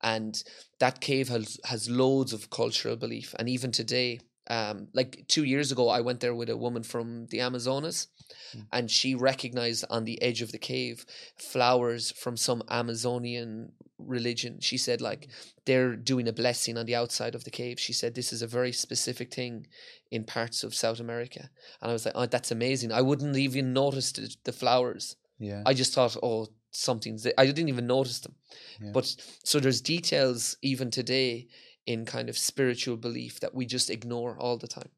and 0.02 0.42
that 0.80 1.02
cave 1.02 1.28
has 1.28 1.60
has 1.66 1.90
loads 1.90 2.32
of 2.32 2.50
cultural 2.50 2.96
belief 2.96 3.36
and 3.38 3.50
even 3.50 3.72
today 3.72 4.22
um 4.50 4.88
like 4.94 5.24
2 5.28 5.44
years 5.44 5.72
ago 5.72 5.88
I 5.90 6.02
went 6.02 6.20
there 6.20 6.36
with 6.36 6.50
a 6.50 6.58
woman 6.58 6.84
from 6.84 7.28
the 7.28 7.40
Amazonas 7.42 8.08
Mm. 8.56 8.66
and 8.72 8.92
she 8.92 9.16
recognized 9.16 9.84
on 9.90 10.06
the 10.06 10.20
edge 10.22 10.42
of 10.42 10.52
the 10.52 10.58
cave 10.58 11.06
flowers 11.38 12.12
from 12.12 12.36
some 12.38 12.64
Amazonian 12.70 13.72
religion 13.98 14.60
she 14.60 14.78
said 14.78 15.02
like 15.02 15.28
they're 15.66 15.96
doing 15.96 16.28
a 16.28 16.34
blessing 16.34 16.78
on 16.78 16.86
the 16.86 16.96
outside 16.96 17.36
of 17.36 17.44
the 17.44 17.52
cave 17.52 17.80
she 17.80 17.94
said 17.94 18.14
this 18.16 18.34
is 18.34 18.42
a 18.42 18.48
very 18.48 18.72
specific 18.72 19.34
thing 19.34 19.68
in 20.12 20.24
parts 20.24 20.64
of 20.64 20.74
South 20.76 21.00
America 21.00 21.50
and 21.82 21.90
I 21.92 21.94
was 21.94 22.06
like 22.06 22.16
oh 22.18 22.26
that's 22.26 22.52
amazing 22.52 22.92
I 22.92 23.02
wouldn't 23.02 23.38
even 23.38 23.74
notice 23.74 24.12
the, 24.12 24.36
the 24.46 24.52
flowers 24.62 25.16
Yeah, 25.40 25.62
I 25.66 25.74
just 25.74 25.94
thought, 25.94 26.16
oh, 26.24 26.48
something's. 26.72 27.24
there. 27.24 27.34
I 27.38 27.46
didn't 27.46 27.70
even 27.70 27.88
notice 27.88 28.20
them. 28.22 28.36
Yeah. 28.82 28.92
But 28.96 29.06
so 29.44 29.60
there's 29.60 29.82
details 29.82 30.58
even 30.62 30.90
today 30.92 31.48
in 31.86 32.06
kind 32.06 32.30
of 32.30 32.38
spiritual 32.38 32.98
belief 32.98 33.40
that 33.40 33.54
we 33.54 33.66
just 33.66 33.90
ignore 33.90 34.38
all 34.40 34.58
the 34.58 34.68
time. 34.68 34.90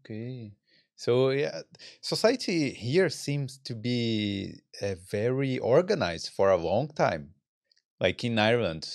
Okay. 0.00 0.52
So 0.96 1.30
yeah, 1.30 1.62
society 2.00 2.70
here 2.70 3.08
seems 3.08 3.58
to 3.58 3.74
be 3.74 4.60
uh, 4.80 4.94
very 5.10 5.58
organized 5.58 6.30
for 6.30 6.50
a 6.50 6.56
long 6.56 6.88
time. 6.88 7.34
Like 8.00 8.22
in 8.24 8.38
Ireland, 8.38 8.88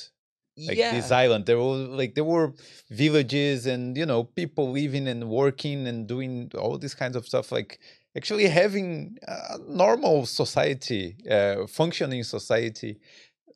like 0.67 0.77
yeah, 0.77 0.91
this 0.91 1.11
island, 1.11 1.45
there 1.45 1.57
were 1.57 1.75
like 1.75 2.15
there 2.15 2.23
were 2.23 2.53
villages 2.89 3.65
and 3.65 3.97
you 3.97 4.05
know 4.05 4.23
people 4.23 4.71
living 4.71 5.07
and 5.07 5.29
working 5.29 5.87
and 5.87 6.07
doing 6.07 6.51
all 6.57 6.77
these 6.77 6.95
kinds 6.95 7.15
of 7.15 7.25
stuff. 7.25 7.51
Like 7.51 7.79
actually 8.15 8.47
having 8.47 9.17
a 9.27 9.57
normal 9.67 10.25
society, 10.25 11.17
uh, 11.29 11.67
functioning 11.67 12.23
society, 12.23 12.99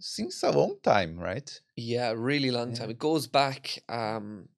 since 0.03 0.43
a 0.43 0.51
long 0.51 0.75
time, 0.83 1.17
right? 1.19 1.49
yeah, 1.75 2.13
really 2.15 2.51
long 2.51 2.69
Yeah. 2.69 2.79
time. 2.79 2.89
It 2.91 2.99
goes 2.99 3.27
back. 3.27 3.83
um 3.89 4.49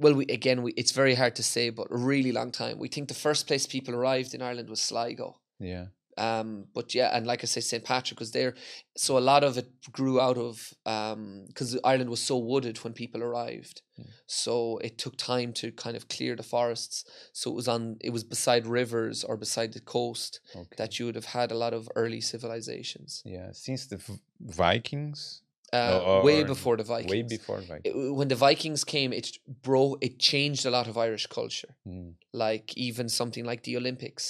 Well, 0.00 0.14
we 0.14 0.24
again, 0.26 0.62
we, 0.62 0.72
it's 0.76 0.92
very 0.92 1.14
hard 1.14 1.34
to 1.36 1.42
say, 1.42 1.70
but 1.70 1.88
a 1.90 1.96
really 1.96 2.32
long 2.32 2.50
time. 2.52 2.78
We 2.78 2.88
think 2.88 3.08
the 3.08 3.14
first 3.26 3.46
place 3.48 3.66
people 3.66 3.94
arrived 3.94 4.32
in 4.34 4.42
Ireland 4.42 4.68
was 4.70 4.80
Sligo. 4.80 5.40
Yeah. 5.58 5.86
Um 6.18 6.48
but 6.74 6.94
yeah 6.94 7.08
and 7.16 7.26
like 7.26 7.42
i 7.44 7.46
say 7.46 7.60
st 7.60 7.84
patrick 7.84 8.18
was 8.20 8.30
there 8.32 8.52
so 8.96 9.16
a 9.16 9.24
lot 9.32 9.42
of 9.44 9.56
it 9.56 9.68
grew 9.98 10.20
out 10.20 10.36
of 10.38 10.54
um 10.86 11.44
because 11.48 11.78
ireland 11.84 12.10
was 12.10 12.22
so 12.30 12.36
wooded 12.36 12.76
when 12.84 12.92
people 12.92 13.22
arrived 13.22 13.82
Mm. 13.98 14.06
so 14.26 14.78
it 14.88 14.94
took 15.02 15.16
time 15.16 15.52
to 15.60 15.72
kind 15.84 15.96
of 15.96 16.06
clear 16.16 16.36
the 16.36 16.44
forests 16.54 16.96
so 17.32 17.50
it 17.50 17.54
was 17.60 17.66
on 17.74 17.82
it 18.00 18.10
was 18.16 18.22
beside 18.34 18.64
rivers 18.80 19.24
or 19.28 19.36
beside 19.36 19.70
the 19.72 19.80
coast 19.96 20.32
Okay. 20.54 20.76
that 20.80 20.90
you 20.98 21.06
would 21.06 21.16
have 21.20 21.30
had 21.40 21.50
a 21.50 21.58
lot 21.64 21.74
of 21.74 21.88
early 21.96 22.20
civilizations 22.20 23.22
yeah, 23.24 23.48
since 23.52 23.86
the 23.86 23.96
v- 23.96 24.20
Vikings, 24.62 25.42
uh, 25.72 26.00
or- 26.04 26.22
way 26.24 26.44
before 26.44 26.76
the 26.76 26.84
vikings 26.94 27.10
way 27.10 27.22
before 27.22 27.60
Vikings. 27.60 27.82
It- 27.84 28.14
when 28.18 28.28
the 28.28 28.40
vikings 28.48 28.84
came 28.84 29.10
it 29.12 29.26
bro 29.66 29.82
it 30.06 30.14
changed 30.32 30.64
a 30.64 30.70
lot 30.70 30.86
of 30.88 30.94
irish 31.06 31.26
culture 31.38 31.72
Mm. 31.86 32.14
like 32.32 32.66
even 32.88 33.08
something 33.20 33.44
like 33.50 33.62
the 33.68 33.76
olympics 33.80 34.24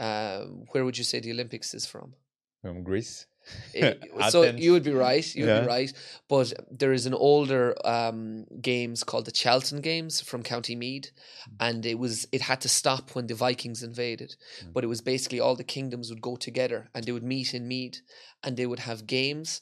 um, 0.00 0.64
where 0.72 0.84
would 0.84 0.98
you 0.98 1.04
say 1.04 1.20
the 1.20 1.32
olympics 1.32 1.74
is 1.74 1.86
from 1.86 2.14
From 2.62 2.82
Greece. 2.82 3.26
It- 3.74 4.00
so 4.30 4.42
you 4.64 4.72
would 4.72 4.84
be 4.84 4.92
right. 5.08 5.26
You 5.36 5.42
would 5.44 5.54
Yeah. 5.54 5.60
be 5.60 5.66
right. 5.76 5.92
But 6.28 6.46
there 6.80 6.94
is 6.98 7.04
an 7.06 7.12
older 7.30 7.74
um, 7.84 8.46
games 8.70 9.04
called 9.04 9.26
the 9.26 9.32
Tailteann 9.42 9.82
Games 9.82 10.14
from 10.28 10.42
County 10.42 10.74
Meath, 10.82 11.08
Mm. 11.12 11.56
and 11.66 11.86
it 11.92 11.98
was 12.04 12.26
it 12.36 12.40
had 12.50 12.60
to 12.62 12.68
stop 12.80 13.04
when 13.14 13.26
the 13.26 13.34
Vikings 13.46 13.82
invaded. 13.82 14.30
Mm. 14.62 14.72
But 14.74 14.82
it 14.84 14.88
was 14.94 15.02
basically 15.12 15.40
all 15.40 15.56
the 15.56 15.72
kingdoms 15.76 16.06
would 16.08 16.22
go 16.30 16.36
together 16.36 16.80
and 16.94 17.04
they 17.04 17.12
would 17.16 17.28
meet 17.36 17.52
in 17.58 17.68
Meath, 17.68 17.98
and 18.42 18.56
they 18.56 18.66
would 18.70 18.82
have 18.88 19.06
games. 19.18 19.60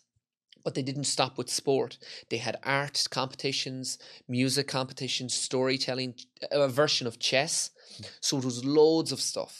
But 0.64 0.74
they 0.74 0.84
didn't 0.90 1.08
stop 1.16 1.32
with 1.38 1.50
sport. 1.50 1.98
They 2.30 2.38
had 2.38 2.56
art 2.62 2.96
competitions, 3.10 3.98
music 4.28 4.68
competitions, 4.68 5.32
storytelling, 5.34 6.14
a 6.52 6.68
version 6.68 7.06
of 7.08 7.18
chess. 7.18 7.70
Mm. 7.98 8.06
So 8.20 8.38
it 8.38 8.44
was 8.44 8.64
loads 8.64 9.10
of 9.12 9.20
stuff. 9.20 9.54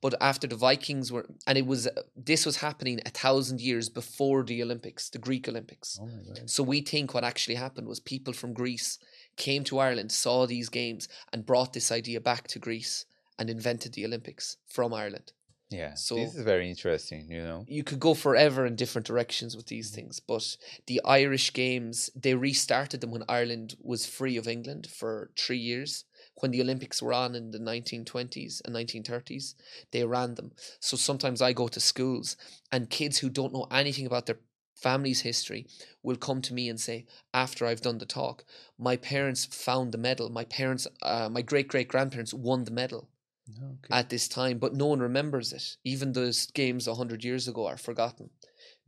But 0.00 0.14
after 0.20 0.46
the 0.46 0.56
Vikings 0.56 1.12
were, 1.12 1.26
and 1.46 1.58
it 1.58 1.66
was 1.66 1.88
this 2.16 2.46
was 2.46 2.56
happening 2.58 3.00
a 3.04 3.10
thousand 3.10 3.60
years 3.60 3.88
before 3.88 4.42
the 4.44 4.62
Olympics, 4.62 5.08
the 5.08 5.18
Greek 5.18 5.48
Olympics. 5.48 5.98
Oh. 6.00 6.34
So 6.46 6.62
we 6.62 6.80
think 6.80 7.14
what 7.14 7.24
actually 7.24 7.56
happened 7.56 7.88
was 7.88 8.00
people 8.00 8.32
from 8.32 8.52
Greece 8.52 8.98
came 9.36 9.64
to 9.64 9.78
Ireland, 9.78 10.12
saw 10.12 10.46
these 10.46 10.68
games, 10.68 11.08
and 11.32 11.46
brought 11.46 11.72
this 11.72 11.92
idea 11.92 12.20
back 12.20 12.48
to 12.48 12.58
Greece 12.58 13.04
and 13.38 13.50
invented 13.50 13.92
the 13.92 14.04
Olympics 14.04 14.56
from 14.66 14.94
Ireland. 14.94 15.32
Yeah. 15.70 15.94
So- 15.94 16.16
this 16.16 16.34
is 16.34 16.44
very 16.44 16.68
interesting, 16.68 17.30
you 17.30 17.42
know. 17.42 17.64
You 17.68 17.82
could 17.82 18.00
go 18.00 18.14
forever 18.14 18.66
in 18.66 18.76
different 18.76 19.06
directions 19.06 19.56
with 19.56 19.66
these 19.66 19.88
mm-hmm. 19.88 19.96
things, 19.96 20.20
but 20.20 20.56
the 20.86 21.00
Irish 21.04 21.52
games, 21.52 22.10
they 22.14 22.34
restarted 22.34 23.00
them 23.00 23.10
when 23.10 23.24
Ireland 23.28 23.76
was 23.80 24.06
free 24.06 24.36
of 24.36 24.46
England 24.46 24.86
for 24.86 25.30
three 25.36 25.58
years. 25.58 26.04
When 26.40 26.50
the 26.50 26.60
Olympics 26.60 27.02
were 27.02 27.12
on 27.14 27.34
in 27.34 27.50
the 27.50 27.58
1920s 27.58 28.60
and 28.64 28.74
1930s, 28.74 29.54
they 29.90 30.04
ran 30.04 30.34
them. 30.34 30.52
So 30.80 30.96
sometimes 30.96 31.40
I 31.40 31.52
go 31.52 31.68
to 31.68 31.80
schools 31.80 32.36
and 32.70 32.90
kids 32.90 33.18
who 33.18 33.30
don't 33.30 33.52
know 33.52 33.66
anything 33.70 34.06
about 34.06 34.26
their 34.26 34.38
family's 34.74 35.22
history 35.22 35.66
will 36.02 36.16
come 36.16 36.42
to 36.42 36.54
me 36.54 36.68
and 36.68 36.78
say, 36.78 37.06
after 37.32 37.66
I've 37.66 37.80
done 37.80 37.98
the 37.98 38.06
talk, 38.06 38.44
my 38.78 38.96
parents 38.96 39.46
found 39.46 39.92
the 39.92 39.98
medal. 39.98 40.28
My 40.28 40.44
parents, 40.44 40.86
uh, 41.02 41.28
my 41.30 41.42
great 41.42 41.68
great 41.68 41.88
grandparents 41.88 42.34
won 42.34 42.64
the 42.64 42.70
medal 42.70 43.08
Okay. 43.48 43.94
at 43.94 44.10
this 44.10 44.28
time, 44.28 44.58
but 44.58 44.74
no 44.74 44.86
one 44.86 45.00
remembers 45.00 45.52
it. 45.52 45.76
Even 45.84 46.12
those 46.12 46.46
games 46.46 46.86
hundred 46.86 47.24
years 47.24 47.46
ago 47.46 47.66
are 47.66 47.76
forgotten 47.76 48.30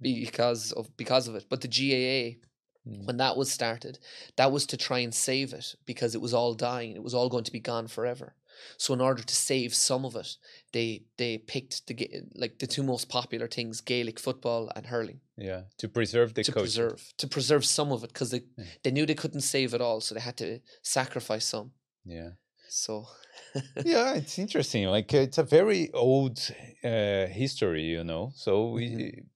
because 0.00 0.72
of 0.72 0.96
because 0.96 1.28
of 1.28 1.34
it. 1.36 1.46
But 1.48 1.60
the 1.60 1.68
GAA, 1.68 2.47
Mm. 2.88 3.06
when 3.06 3.16
that 3.18 3.36
was 3.36 3.50
started, 3.52 3.98
that 4.36 4.52
was 4.52 4.66
to 4.66 4.76
try 4.76 4.98
and 5.00 5.14
save 5.14 5.52
it 5.52 5.74
because 5.86 6.14
it 6.14 6.20
was 6.22 6.32
all 6.34 6.54
dying. 6.54 6.96
It 6.96 7.02
was 7.02 7.14
all 7.14 7.28
going 7.28 7.44
to 7.44 7.52
be 7.52 7.60
gone 7.60 7.88
forever. 7.88 8.34
So 8.76 8.94
in 8.94 9.00
order 9.00 9.22
to 9.22 9.34
save 9.34 9.74
some 9.74 10.04
of 10.06 10.16
it, 10.16 10.36
they 10.72 11.04
they 11.16 11.38
picked 11.38 11.86
the 11.86 11.94
like 12.34 12.58
the 12.58 12.66
two 12.66 12.82
most 12.82 13.08
popular 13.08 13.48
things: 13.48 13.80
Gaelic 13.80 14.18
football 14.20 14.70
and 14.74 14.86
hurling, 14.86 15.20
yeah, 15.36 15.62
to 15.76 15.88
preserve 15.88 16.32
the 16.34 16.42
to 16.44 16.52
culture. 16.52 16.64
preserve 16.64 17.12
to 17.18 17.26
preserve 17.28 17.64
some 17.64 17.92
of 17.92 18.02
it 18.04 18.12
because 18.12 18.30
they 18.30 18.42
Yeah. 18.56 18.64
they 18.82 18.90
knew 18.90 19.06
they 19.06 19.14
couldn't 19.14 19.42
save 19.42 19.74
it 19.74 19.80
all, 19.80 20.00
so 20.00 20.14
they 20.14 20.20
had 20.24 20.36
to 20.38 20.60
sacrifice 20.82 21.44
some. 21.44 21.70
Yeah. 22.04 22.30
So 22.68 23.06
yeah, 23.84 24.14
it's 24.14 24.38
interesting. 24.38 24.86
Like 24.90 25.12
it's 25.14 25.38
a 25.38 25.44
very 25.44 25.92
old 25.92 26.38
uh, 26.84 27.26
history, 27.26 27.84
you 27.84 28.04
know. 28.04 28.32
So 28.34 28.70
we, 28.72 28.88
Mhm. 28.90 29.26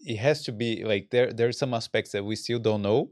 It 0.00 0.16
has 0.18 0.42
to 0.44 0.52
be 0.52 0.84
like 0.84 1.10
there 1.10 1.32
there 1.32 1.48
are 1.48 1.52
some 1.62 1.74
aspects 1.74 2.12
that 2.12 2.24
we 2.24 2.36
still 2.36 2.58
don't 2.58 2.82
know, 2.82 3.10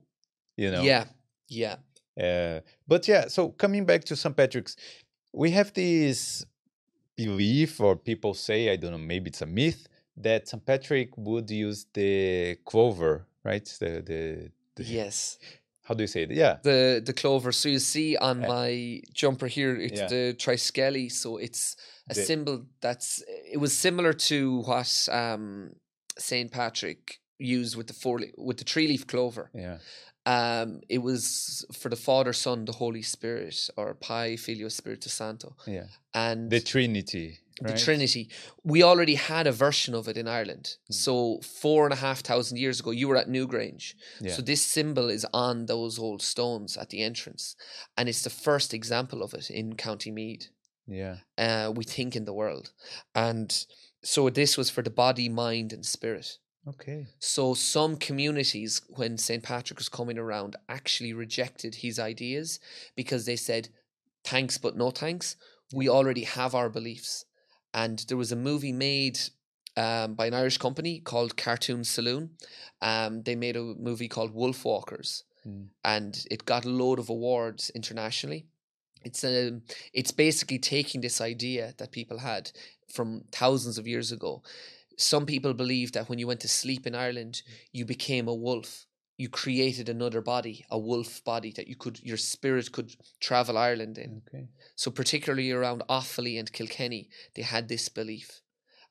you 0.56 0.70
know. 0.70 0.82
Yeah, 0.82 1.04
yeah, 1.48 1.76
Uh, 2.20 2.60
but 2.88 3.06
yeah, 3.08 3.28
so 3.28 3.50
coming 3.50 3.84
back 3.86 4.04
to 4.04 4.16
St. 4.16 4.34
Patrick's, 4.36 4.76
we 5.32 5.50
have 5.52 5.72
this 5.72 6.44
belief, 7.16 7.80
or 7.80 7.96
people 7.96 8.34
say, 8.34 8.70
I 8.72 8.76
don't 8.76 8.90
know, 8.92 8.98
maybe 8.98 9.28
it's 9.30 9.42
a 9.42 9.46
myth, 9.46 9.88
that 10.16 10.48
St. 10.48 10.64
Patrick 10.64 11.16
would 11.16 11.50
use 11.50 11.86
the 11.92 12.56
clover, 12.64 13.26
right? 13.44 13.64
The 13.80 14.02
the, 14.10 14.50
the 14.76 14.82
yes. 14.84 15.38
how 15.84 15.94
do 15.94 16.02
you 16.02 16.08
say 16.08 16.22
it? 16.22 16.30
Yeah, 16.32 16.56
The 16.62 17.02
the 17.04 17.12
clover. 17.12 17.52
So 17.52 17.68
you 17.68 17.78
see 17.78 18.16
on 18.16 18.44
Uh, 18.44 18.48
my 18.48 19.00
jumper 19.14 19.46
here, 19.46 19.76
it's 19.76 20.00
yeah. 20.00 20.08
the 20.08 20.34
triskele. 20.36 21.10
So 21.12 21.36
it's 21.38 21.76
a 22.10 22.14
The- 22.14 22.24
symbol 22.24 22.66
that's. 22.80 23.22
It 23.52 23.58
was 23.58 23.72
similar 23.76 24.12
to 24.30 24.60
what 24.68 25.08
um, 25.12 25.76
Saint 26.18 26.50
Patrick 26.50 27.20
used 27.38 27.76
with 27.76 27.86
the 27.86 27.92
four 27.94 28.20
with 28.36 28.58
the 28.58 28.64
three 28.64 28.88
leaf 28.88 29.06
clover. 29.06 29.50
yeah, 29.54 29.78
Um, 30.24 30.80
it 30.88 30.98
was 30.98 31.64
for 31.72 31.88
the 31.90 31.96
Father, 31.96 32.32
Son, 32.32 32.64
the 32.64 32.72
Holy 32.72 33.02
Spirit, 33.02 33.70
or 33.76 33.94
Pi 33.94 34.36
Filio 34.36 34.68
Spiritus 34.68 35.12
Santo, 35.12 35.54
yeah. 35.66 35.86
and 36.14 36.50
The 36.50 36.60
Trinity, 36.60 37.38
the 37.60 37.68
right? 37.72 37.78
Trinity. 37.78 38.28
We 38.64 38.82
already 38.82 39.14
had 39.16 39.46
a 39.46 39.52
version 39.52 39.94
of 39.94 40.08
it 40.08 40.16
in 40.16 40.26
Ireland. 40.26 40.76
Mm. 40.90 40.94
So 40.94 41.40
four 41.42 41.84
and 41.84 41.92
a 41.92 41.96
half 41.96 42.20
thousand 42.20 42.56
years 42.58 42.80
ago, 42.80 42.90
you 42.90 43.06
were 43.08 43.16
at 43.18 43.28
Newgrange. 43.28 43.94
Yeah. 44.20 44.32
So 44.34 44.42
this 44.42 44.62
symbol 44.62 45.08
is 45.10 45.26
on 45.32 45.66
those 45.66 45.98
old 45.98 46.22
stones 46.22 46.76
at 46.76 46.88
the 46.90 47.02
entrance, 47.02 47.54
and 47.96 48.08
it's 48.08 48.22
the 48.22 48.30
first 48.30 48.72
example 48.74 49.22
of 49.22 49.34
it 49.34 49.50
in 49.50 49.76
County 49.76 50.10
Meath. 50.10 50.48
Yeah, 50.88 51.16
Uh, 51.36 51.72
we 51.74 51.84
think 51.84 52.14
in 52.16 52.24
the 52.26 52.32
world, 52.32 52.70
and 53.14 53.50
so 54.12 54.30
this 54.30 54.56
was 54.56 54.68
for 54.70 54.82
the 54.82 54.96
body, 55.04 55.28
mind, 55.28 55.72
and 55.72 55.84
spirit. 55.96 56.28
okay. 56.72 57.00
So 57.34 57.54
some 57.54 57.92
communities, 58.08 58.72
when 58.98 59.18
St. 59.18 59.42
Patrick 59.42 59.78
was 59.78 59.88
coming 59.98 60.18
around, 60.18 60.50
actually 60.68 61.12
rejected 61.24 61.72
his 61.84 61.96
ideas 62.12 62.48
because 63.00 63.22
they 63.24 63.36
said, 63.48 63.64
"Thanks, 64.32 64.58
but 64.64 64.76
no 64.76 64.88
thanks. 64.90 65.36
We 65.80 65.88
already 65.88 66.24
have 66.38 66.54
our 66.54 66.70
beliefs." 66.78 67.24
And 67.82 67.96
there 68.08 68.16
was 68.24 68.32
a 68.32 68.36
movie 68.50 68.72
made 68.90 69.18
um, 69.84 70.14
by 70.14 70.26
an 70.26 70.34
Irish 70.42 70.58
company 70.58 70.94
called 71.10 71.36
Cartoon 71.44 71.84
Saloon. 71.84 72.24
Um, 72.80 73.22
they 73.26 73.36
made 73.36 73.56
a 73.56 73.62
movie 73.88 74.08
called 74.14 74.32
Wolf 74.40 74.64
Walkers, 74.64 75.24
Mm. 75.46 75.68
and 75.84 76.12
it 76.30 76.44
got 76.52 76.64
a 76.64 76.76
load 76.82 76.98
of 76.98 77.08
awards 77.10 77.70
internationally. 77.80 78.42
It's 79.04 79.22
a, 79.22 79.60
it's 79.92 80.10
basically 80.26 80.58
taking 80.58 81.00
this 81.02 81.20
idea 81.20 81.74
that 81.78 81.92
people 81.98 82.18
had 82.18 82.50
from 82.88 83.24
thousands 83.32 83.78
of 83.78 83.86
years 83.86 84.12
ago. 84.12 84.42
Some 84.96 85.26
people 85.26 85.52
believe 85.52 85.92
that 85.92 86.08
when 86.08 86.18
you 86.18 86.26
went 86.26 86.40
to 86.40 86.48
sleep 86.48 86.86
in 86.86 86.94
Ireland, 86.94 87.42
you 87.72 87.84
became 87.84 88.28
a 88.28 88.34
wolf. 88.34 88.86
You 89.18 89.28
created 89.28 89.88
another 89.88 90.20
body, 90.20 90.64
a 90.70 90.78
wolf 90.78 91.24
body 91.24 91.52
that 91.56 91.68
you 91.68 91.76
could, 91.76 92.00
your 92.02 92.16
spirit 92.16 92.72
could 92.72 92.94
travel 93.20 93.56
Ireland 93.56 93.98
in. 93.98 94.22
Okay. 94.28 94.48
So 94.74 94.90
particularly 94.90 95.50
around 95.50 95.82
Offaly 95.88 96.38
and 96.38 96.52
Kilkenny, 96.52 97.08
they 97.34 97.42
had 97.42 97.68
this 97.68 97.88
belief. 97.88 98.42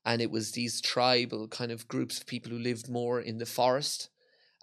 And 0.04 0.22
it 0.22 0.32
was 0.32 0.52
these 0.52 0.82
tribal 0.82 1.48
kind 1.48 1.72
of 1.72 1.88
groups 1.88 2.20
of 2.20 2.28
people 2.28 2.52
who 2.52 2.60
lived 2.60 2.90
more 2.90 3.20
in 3.20 3.40
the 3.40 3.46
forest 3.46 4.10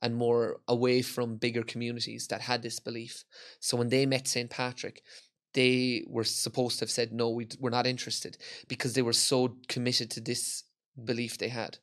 and 0.00 0.16
more 0.16 0.60
away 0.66 1.00
from 1.00 1.36
bigger 1.36 1.62
communities 1.62 2.26
that 2.28 2.42
had 2.42 2.62
this 2.62 2.80
belief. 2.80 3.24
So 3.60 3.76
when 3.76 3.88
they 3.88 4.04
met 4.04 4.26
St. 4.26 4.50
Patrick, 4.50 5.02
they 5.54 6.04
were 6.06 6.24
supposed 6.24 6.78
to 6.78 6.84
have 6.84 6.90
said, 6.90 7.12
no, 7.12 7.30
we, 7.30 7.46
we're 7.60 7.70
not 7.70 7.86
interested 7.86 8.36
because 8.68 8.94
they 8.94 9.02
were 9.02 9.12
so 9.12 9.56
committed 9.68 10.10
to 10.12 10.20
this 10.20 10.64
belief 11.04 11.38
they 11.38 11.48
had. 11.48 11.78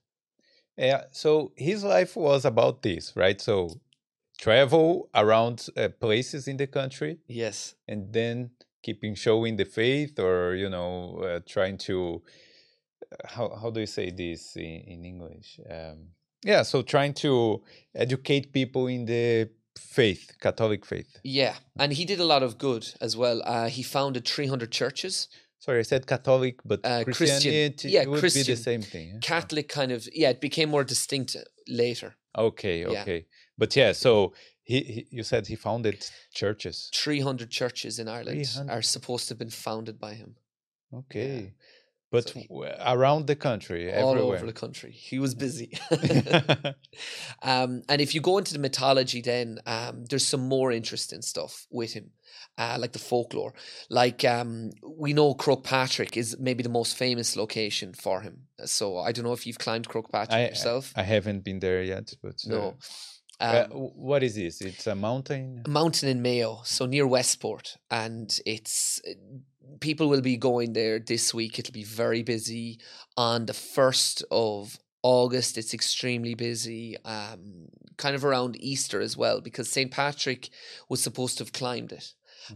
Yeah. 0.77 1.03
So 1.11 1.51
his 1.55 1.83
life 1.83 2.15
was 2.15 2.45
about 2.45 2.81
this, 2.83 3.13
right? 3.15 3.39
So 3.39 3.79
travel 4.39 5.09
around 5.13 5.67
uh, 5.75 5.89
places 5.99 6.47
in 6.47 6.57
the 6.57 6.67
country 6.67 7.17
Yes. 7.27 7.75
and 7.87 8.11
then 8.13 8.51
keeping 8.81 9.13
showing 9.13 9.57
the 9.57 9.65
faith 9.65 10.17
or 10.19 10.55
you 10.55 10.69
know 10.69 11.17
uh, 11.21 11.39
trying 11.45 11.77
to 11.77 12.21
uh, 13.11 13.27
how 13.27 13.53
how 13.61 13.69
do 13.69 13.81
you 13.81 13.85
say 13.85 14.09
this 14.09 14.55
in, 14.55 14.63
in 14.87 15.03
english 15.03 15.59
um 15.69 16.07
yeah 16.45 16.61
so 16.63 16.81
trying 16.81 17.13
to 17.13 17.61
educate 17.93 18.53
people 18.53 18.87
in 18.87 19.03
the 19.03 19.49
faith 19.79 20.23
catholic 20.41 20.85
faith 20.85 21.11
Yeah. 21.23 21.55
And 21.81 21.93
he 21.93 22.05
did 22.05 22.19
a 22.19 22.25
lot 22.33 22.43
of 22.43 22.57
good 22.57 22.83
as 23.01 23.15
well. 23.15 23.41
Uh, 23.45 23.69
he 23.69 23.83
founded 23.83 24.23
300 24.25 24.71
churches. 24.71 25.27
sorry 25.65 25.79
i 25.79 25.83
said 25.91 26.05
catholic 26.13 26.55
but 26.71 26.79
Uh, 26.83 27.03
Christian. 27.03 27.13
christianity 27.27 27.89
Yeah, 27.95 28.05
would 28.11 28.21
be 28.39 28.43
the 28.43 28.55
same 28.69 28.81
thing 28.93 29.07
yeah? 29.13 29.19
Catholic 29.21 29.67
kind 29.79 29.91
of, 29.91 29.99
yeah, 30.21 30.29
it 30.35 30.41
became 30.41 30.69
more 30.75 30.85
distinct 30.93 31.35
later. 31.83 32.09
okay 32.47 32.77
Yeah. 32.81 33.01
okay 33.01 33.19
but 33.61 33.69
yeah 33.75 33.91
so 34.05 34.11
he, 34.71 34.77
he 34.93 34.99
you 35.17 35.23
said 35.31 35.47
he 35.47 35.55
founded 35.67 35.97
churches 36.41 36.75
300 36.93 37.49
churches 37.59 37.93
in 38.01 38.07
Ireland 38.07 38.45
300. 38.45 38.71
are 38.75 38.83
supposed 38.95 39.23
to 39.27 39.31
have 39.33 39.39
been 39.45 39.55
founded 39.67 39.95
by 39.99 40.13
him 40.21 40.31
okay 41.01 41.53
but 42.11 42.29
So 42.29 42.39
he- 42.39 42.47
around 42.85 43.27
the 43.27 43.35
country 43.35 43.91
all 43.93 44.11
everywhere 44.11 44.37
over 44.37 44.45
the 44.45 44.53
country. 44.53 44.91
He 44.91 45.19
was 45.19 45.35
busy. 45.35 45.77
um, 47.41 47.83
and 47.89 48.01
if 48.01 48.13
you 48.15 48.21
go 48.21 48.37
into 48.37 48.53
the 48.53 48.59
mythology, 48.59 49.21
then 49.21 49.59
um, 49.65 50.05
there's 50.05 50.27
some 50.27 50.47
more 50.47 50.71
interesting 50.71 51.21
stuff 51.21 51.67
with 51.69 51.93
him, 51.93 52.11
uh, 52.57 52.77
like 52.79 52.93
the 52.93 52.99
folklore. 52.99 53.53
Like 53.89 54.23
um, 54.25 54.71
we 54.83 55.13
know 55.13 55.33
Croagh 55.35 55.63
Patrick 55.63 56.17
is 56.17 56.37
maybe 56.39 56.63
the 56.63 56.69
most 56.69 56.97
famous 56.97 57.35
location 57.35 57.93
for 57.93 58.21
him. 58.21 58.47
So 58.65 58.97
I 58.97 59.11
don't 59.11 59.25
know 59.25 59.33
if 59.33 59.45
you've 59.47 59.59
climbed 59.59 59.87
Croagh 59.87 60.09
Patrick 60.11 60.35
I, 60.35 60.47
yourself. 60.49 60.93
I 60.95 61.03
haven't 61.03 61.43
been 61.43 61.59
there 61.59 61.83
yet 61.83 62.13
but 62.21 62.35
uh, 62.45 62.49
no. 62.49 62.77
Uh, 63.41 63.63
Um, 63.63 63.69
w- 63.69 63.91
what 63.95 64.21
is 64.21 64.35
this? 64.35 64.59
It's 64.59 64.85
a 64.87 64.95
mountain. 64.95 65.61
a 65.65 65.69
mountain 65.69 66.09
in 66.09 66.21
Mayo, 66.21 66.59
so 66.65 66.85
near 66.85 67.07
Westport, 67.07 67.77
and 67.89 68.37
it's 68.45 68.99
uh, 69.07 69.13
people 69.79 70.09
will 70.09 70.21
be 70.21 70.37
going 70.37 70.73
there 70.73 70.99
this 70.99 71.33
week. 71.33 71.59
It'll 71.59 71.73
be 71.73 71.83
very 71.83 72.23
busy 72.23 72.79
on 73.15 73.45
the 73.45 73.53
first 73.53 74.23
of 74.31 74.77
August. 75.03 75.57
It's 75.57 75.73
extremely 75.73 76.35
busy, 76.35 76.97
um, 77.05 77.69
kind 77.97 78.15
of 78.15 78.25
around 78.25 78.61
Easter 78.61 78.99
as 79.01 79.15
well, 79.15 79.41
because 79.41 79.69
Saint 79.69 79.91
Patrick 79.91 80.49
was 80.89 81.01
supposed 81.01 81.37
to 81.37 81.43
have 81.43 81.53
climbed 81.53 81.91
it, 81.91 82.13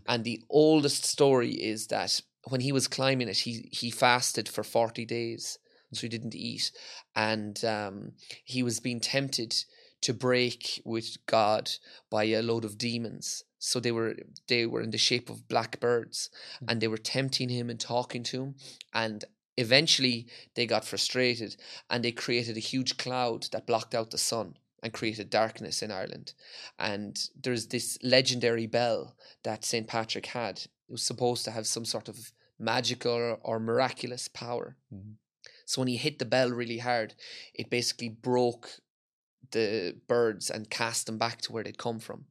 and 0.07 0.23
the 0.23 0.41
oldest 0.49 1.05
story 1.05 1.51
is 1.51 1.87
that 1.87 2.19
when 2.49 2.61
he 2.61 2.71
was 2.71 2.87
climbing 2.87 3.29
it, 3.29 3.37
he 3.37 3.69
he 3.71 3.89
fasted 3.91 4.49
for 4.49 4.63
forty 4.63 5.05
days, 5.05 5.57
so 5.93 6.01
he 6.01 6.09
didn't 6.09 6.35
eat, 6.35 6.71
and 7.15 7.63
um, 7.63 8.11
he 8.43 8.63
was 8.63 8.79
being 8.79 8.99
tempted 8.99 9.55
to 10.01 10.13
break 10.13 10.81
with 10.83 11.15
God 11.27 11.71
by 12.09 12.25
a 12.25 12.41
load 12.41 12.65
of 12.65 12.77
demons. 12.77 13.43
So 13.65 13.79
they 13.79 13.93
were 13.93 14.15
they 14.47 14.65
were 14.65 14.81
in 14.81 14.91
the 14.91 14.97
shape 14.97 15.29
of 15.29 15.47
black 15.47 15.79
birds, 15.79 16.29
and 16.67 16.81
they 16.81 16.89
were 16.89 16.97
tempting 16.97 17.47
him 17.47 17.69
and 17.69 17.79
talking 17.79 18.21
to 18.23 18.43
him, 18.43 18.55
and 18.93 19.23
eventually 19.55 20.27
they 20.55 20.65
got 20.65 20.83
frustrated 20.83 21.55
and 21.89 22.03
they 22.03 22.11
created 22.11 22.57
a 22.57 22.69
huge 22.71 22.97
cloud 22.97 23.47
that 23.51 23.67
blocked 23.67 23.95
out 23.95 24.11
the 24.11 24.17
sun 24.17 24.57
and 24.81 24.91
created 24.91 25.29
darkness 25.29 25.81
in 25.81 25.91
Ireland. 25.91 26.33
And 26.77 27.17
there's 27.41 27.67
this 27.67 27.97
legendary 28.03 28.67
bell 28.67 29.15
that 29.43 29.63
St. 29.63 29.87
Patrick 29.87 30.25
had. 30.25 30.57
It 30.57 30.91
was 30.91 31.03
supposed 31.03 31.45
to 31.45 31.51
have 31.51 31.65
some 31.65 31.85
sort 31.85 32.09
of 32.09 32.33
magical 32.59 33.37
or 33.41 33.59
miraculous 33.59 34.27
power. 34.27 34.75
Mhm. 34.93 35.15
So 35.65 35.79
when 35.79 35.87
he 35.87 35.97
hit 35.97 36.19
the 36.19 36.25
bell 36.25 36.49
really 36.49 36.79
hard, 36.79 37.15
it 37.53 37.69
basically 37.69 38.09
broke 38.09 38.81
the 39.51 39.95
birds 40.07 40.49
and 40.49 40.69
cast 40.69 41.05
them 41.05 41.17
back 41.17 41.39
to 41.41 41.53
where 41.53 41.63
they'd 41.63 41.77
come 41.77 41.99
from. 41.99 42.25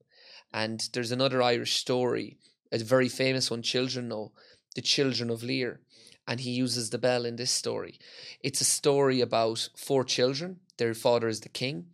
And 0.52 0.88
there's 0.92 1.12
another 1.12 1.42
Irish 1.42 1.76
story, 1.76 2.38
a 2.70 2.78
very 2.78 3.08
famous 3.08 3.50
one 3.50 3.62
children 3.62 4.08
know, 4.08 4.32
the 4.74 4.82
children 4.82 5.30
of 5.30 5.42
Lear. 5.42 5.80
And 6.26 6.40
he 6.40 6.50
uses 6.50 6.90
the 6.90 6.98
bell 6.98 7.24
in 7.24 7.36
this 7.36 7.50
story. 7.50 7.98
It's 8.40 8.60
a 8.60 8.64
story 8.64 9.20
about 9.20 9.68
four 9.76 10.04
children. 10.04 10.60
Their 10.76 10.94
father 10.94 11.28
is 11.28 11.40
the 11.40 11.48
king. 11.48 11.86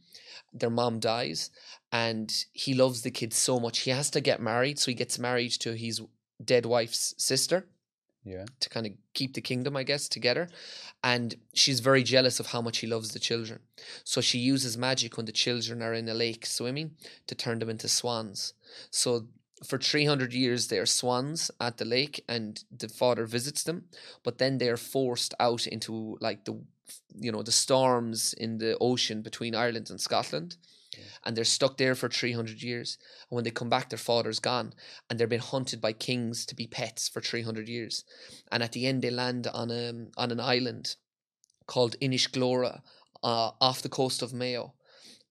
Their 0.52 0.70
mom 0.70 0.98
dies, 0.98 1.50
and 1.92 2.32
he 2.52 2.74
loves 2.74 3.02
the 3.02 3.10
kids 3.10 3.36
so 3.36 3.60
much. 3.60 3.80
He 3.80 3.90
has 3.90 4.10
to 4.10 4.20
get 4.20 4.40
married, 4.40 4.78
so 4.78 4.90
he 4.90 4.94
gets 4.94 5.18
married 5.18 5.52
to 5.52 5.74
his 5.74 6.00
dead 6.44 6.66
wife's 6.66 7.14
sister 7.18 7.66
Yeah. 8.28 8.44
to 8.60 8.68
kind 8.68 8.86
of 8.86 8.92
keep 9.14 9.34
the 9.34 9.40
kingdom, 9.40 9.76
I 9.76 9.82
guess, 9.82 10.08
together. 10.08 10.48
And 11.02 11.36
she's 11.54 11.80
very 11.80 12.02
jealous 12.02 12.40
of 12.40 12.48
how 12.48 12.60
much 12.60 12.78
he 12.78 12.86
loves 12.86 13.10
the 13.10 13.18
children. 13.18 13.60
So 14.04 14.20
she 14.20 14.38
uses 14.38 14.76
magic 14.76 15.16
when 15.16 15.26
the 15.26 15.32
children 15.32 15.82
are 15.82 15.94
in 15.94 16.08
a 16.08 16.14
lake 16.14 16.44
swimming 16.46 16.92
to 17.26 17.34
turn 17.34 17.58
them 17.58 17.70
into 17.70 17.88
swans. 17.88 18.54
So 18.90 19.28
for 19.64 19.78
300 19.78 20.32
years, 20.32 20.68
they 20.68 20.78
are 20.78 20.86
swans 20.86 21.50
at 21.60 21.78
the 21.78 21.84
lake 21.84 22.24
and 22.28 22.62
the 22.76 22.88
father 22.88 23.26
visits 23.26 23.62
them. 23.62 23.84
But 24.22 24.38
then 24.38 24.58
they 24.58 24.68
are 24.68 24.76
forced 24.76 25.34
out 25.40 25.66
into 25.66 26.18
like 26.20 26.44
the, 26.44 26.60
you 27.18 27.32
know, 27.32 27.42
the 27.42 27.52
storms 27.52 28.34
in 28.34 28.58
the 28.58 28.76
ocean 28.80 29.22
between 29.22 29.54
Ireland 29.54 29.90
and 29.90 30.00
Scotland. 30.00 30.56
And 31.24 31.36
they're 31.36 31.44
stuck 31.44 31.76
there 31.76 31.94
for 31.94 32.08
300 32.08 32.62
years. 32.62 32.98
And 33.30 33.36
when 33.36 33.44
they 33.44 33.50
come 33.50 33.68
back, 33.68 33.90
their 33.90 33.98
father's 33.98 34.38
gone. 34.38 34.74
And 35.08 35.18
they're 35.18 35.26
being 35.26 35.40
hunted 35.40 35.80
by 35.80 35.92
kings 35.92 36.46
to 36.46 36.54
be 36.54 36.66
pets 36.66 37.08
for 37.08 37.20
300 37.20 37.68
years. 37.68 38.04
And 38.50 38.62
at 38.62 38.72
the 38.72 38.86
end, 38.86 39.02
they 39.02 39.10
land 39.10 39.46
on, 39.46 39.70
a, 39.70 39.92
on 40.16 40.30
an 40.30 40.40
island 40.40 40.96
called 41.66 41.96
Inishglora 42.00 42.82
uh, 43.22 43.50
off 43.60 43.82
the 43.82 43.88
coast 43.88 44.22
of 44.22 44.32
Mayo, 44.32 44.74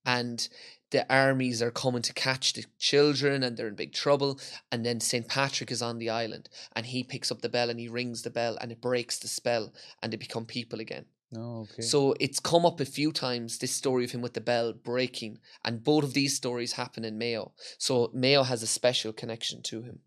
and 0.06 0.48
the 0.92 1.06
armies 1.14 1.62
are 1.62 1.72
coming 1.72 2.02
to 2.02 2.14
catch 2.14 2.54
the 2.54 2.64
children 2.80 3.44
and 3.44 3.58
they're 3.58 3.68
in 3.68 3.76
big 3.76 3.92
trouble. 3.92 4.40
And 4.72 4.86
then 4.86 5.02
St. 5.02 5.28
Patrick 5.28 5.70
is 5.70 5.82
on 5.82 5.98
the 5.98 6.10
island 6.10 6.48
and 6.74 6.86
he 6.86 7.04
picks 7.04 7.30
up 7.30 7.42
the 7.42 7.50
bell 7.50 7.70
and 7.70 7.78
he 7.78 7.90
rings 7.90 8.22
the 8.22 8.30
bell 8.30 8.58
and 8.62 8.72
it 8.72 8.80
breaks 8.80 9.20
the 9.20 9.28
spell 9.28 9.74
and 10.02 10.14
they 10.14 10.18
become 10.18 10.46
people 10.46 10.80
again. 10.80 11.06
Oh, 11.36 11.62
okay. 11.64 11.82
So 11.82 12.16
it's 12.20 12.40
come 12.40 12.66
up 12.66 12.80
a 12.80 12.86
few 12.86 13.12
times, 13.12 13.58
this 13.58 13.72
story 13.72 14.06
of 14.06 14.12
him 14.12 14.22
with 14.22 14.34
the 14.34 14.42
bell 14.42 14.72
breaking. 14.74 15.40
And 15.66 15.84
both 15.84 16.04
of 16.06 16.14
these 16.14 16.36
stories 16.36 16.74
happen 16.74 17.04
in 17.04 17.18
Mayo. 17.18 17.54
So 17.78 18.10
Mayo 18.14 18.44
has 18.44 18.64
a 18.64 18.68
special 18.68 19.12
connection 19.14 19.62
to 19.64 19.82
him. 19.82 20.00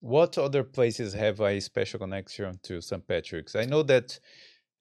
what 0.00 0.38
other 0.38 0.62
places 0.64 1.14
have 1.14 1.40
a 1.40 1.60
special 1.60 1.98
connection 1.98 2.58
to 2.62 2.80
St. 2.80 3.06
Patrick's? 3.06 3.54
I 3.56 3.64
know 3.66 3.82
that 3.82 4.18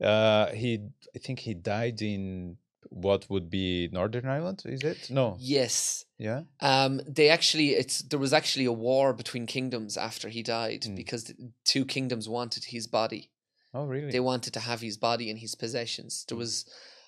uh, 0.02 0.48
he, 0.52 0.80
I 1.16 1.20
think 1.20 1.40
he 1.40 1.54
died 1.54 2.02
in 2.02 2.58
what 2.90 3.26
would 3.30 3.50
be 3.50 3.90
Northern 3.92 4.28
Ireland. 4.28 4.62
Is 4.66 4.82
it? 4.84 5.10
No. 5.10 5.36
Yes. 5.40 6.06
Yeah. 6.18 6.42
Um, 6.62 7.02
they 7.08 7.30
actually, 7.30 7.70
it's 7.72 8.00
there 8.04 8.20
was 8.20 8.32
actually 8.34 8.66
a 8.66 8.72
war 8.72 9.12
between 9.14 9.46
kingdoms 9.48 9.98
after 9.98 10.30
he 10.30 10.44
died 10.44 10.84
Mm. 10.84 10.96
because 10.96 11.24
the 11.26 11.36
two 11.66 11.84
kingdoms 11.86 12.30
wanted 12.30 12.66
his 12.66 12.88
body. 12.88 13.32
Oh, 13.78 13.86
really? 13.86 14.12
They 14.12 14.20
wanted 14.32 14.54
to 14.54 14.62
have 14.70 14.82
his 14.82 14.98
body 14.98 15.30
and 15.30 15.38
his 15.40 15.54
possessions. 15.64 16.26
There 16.28 16.38
Mm. 16.38 16.40
was 16.46 16.66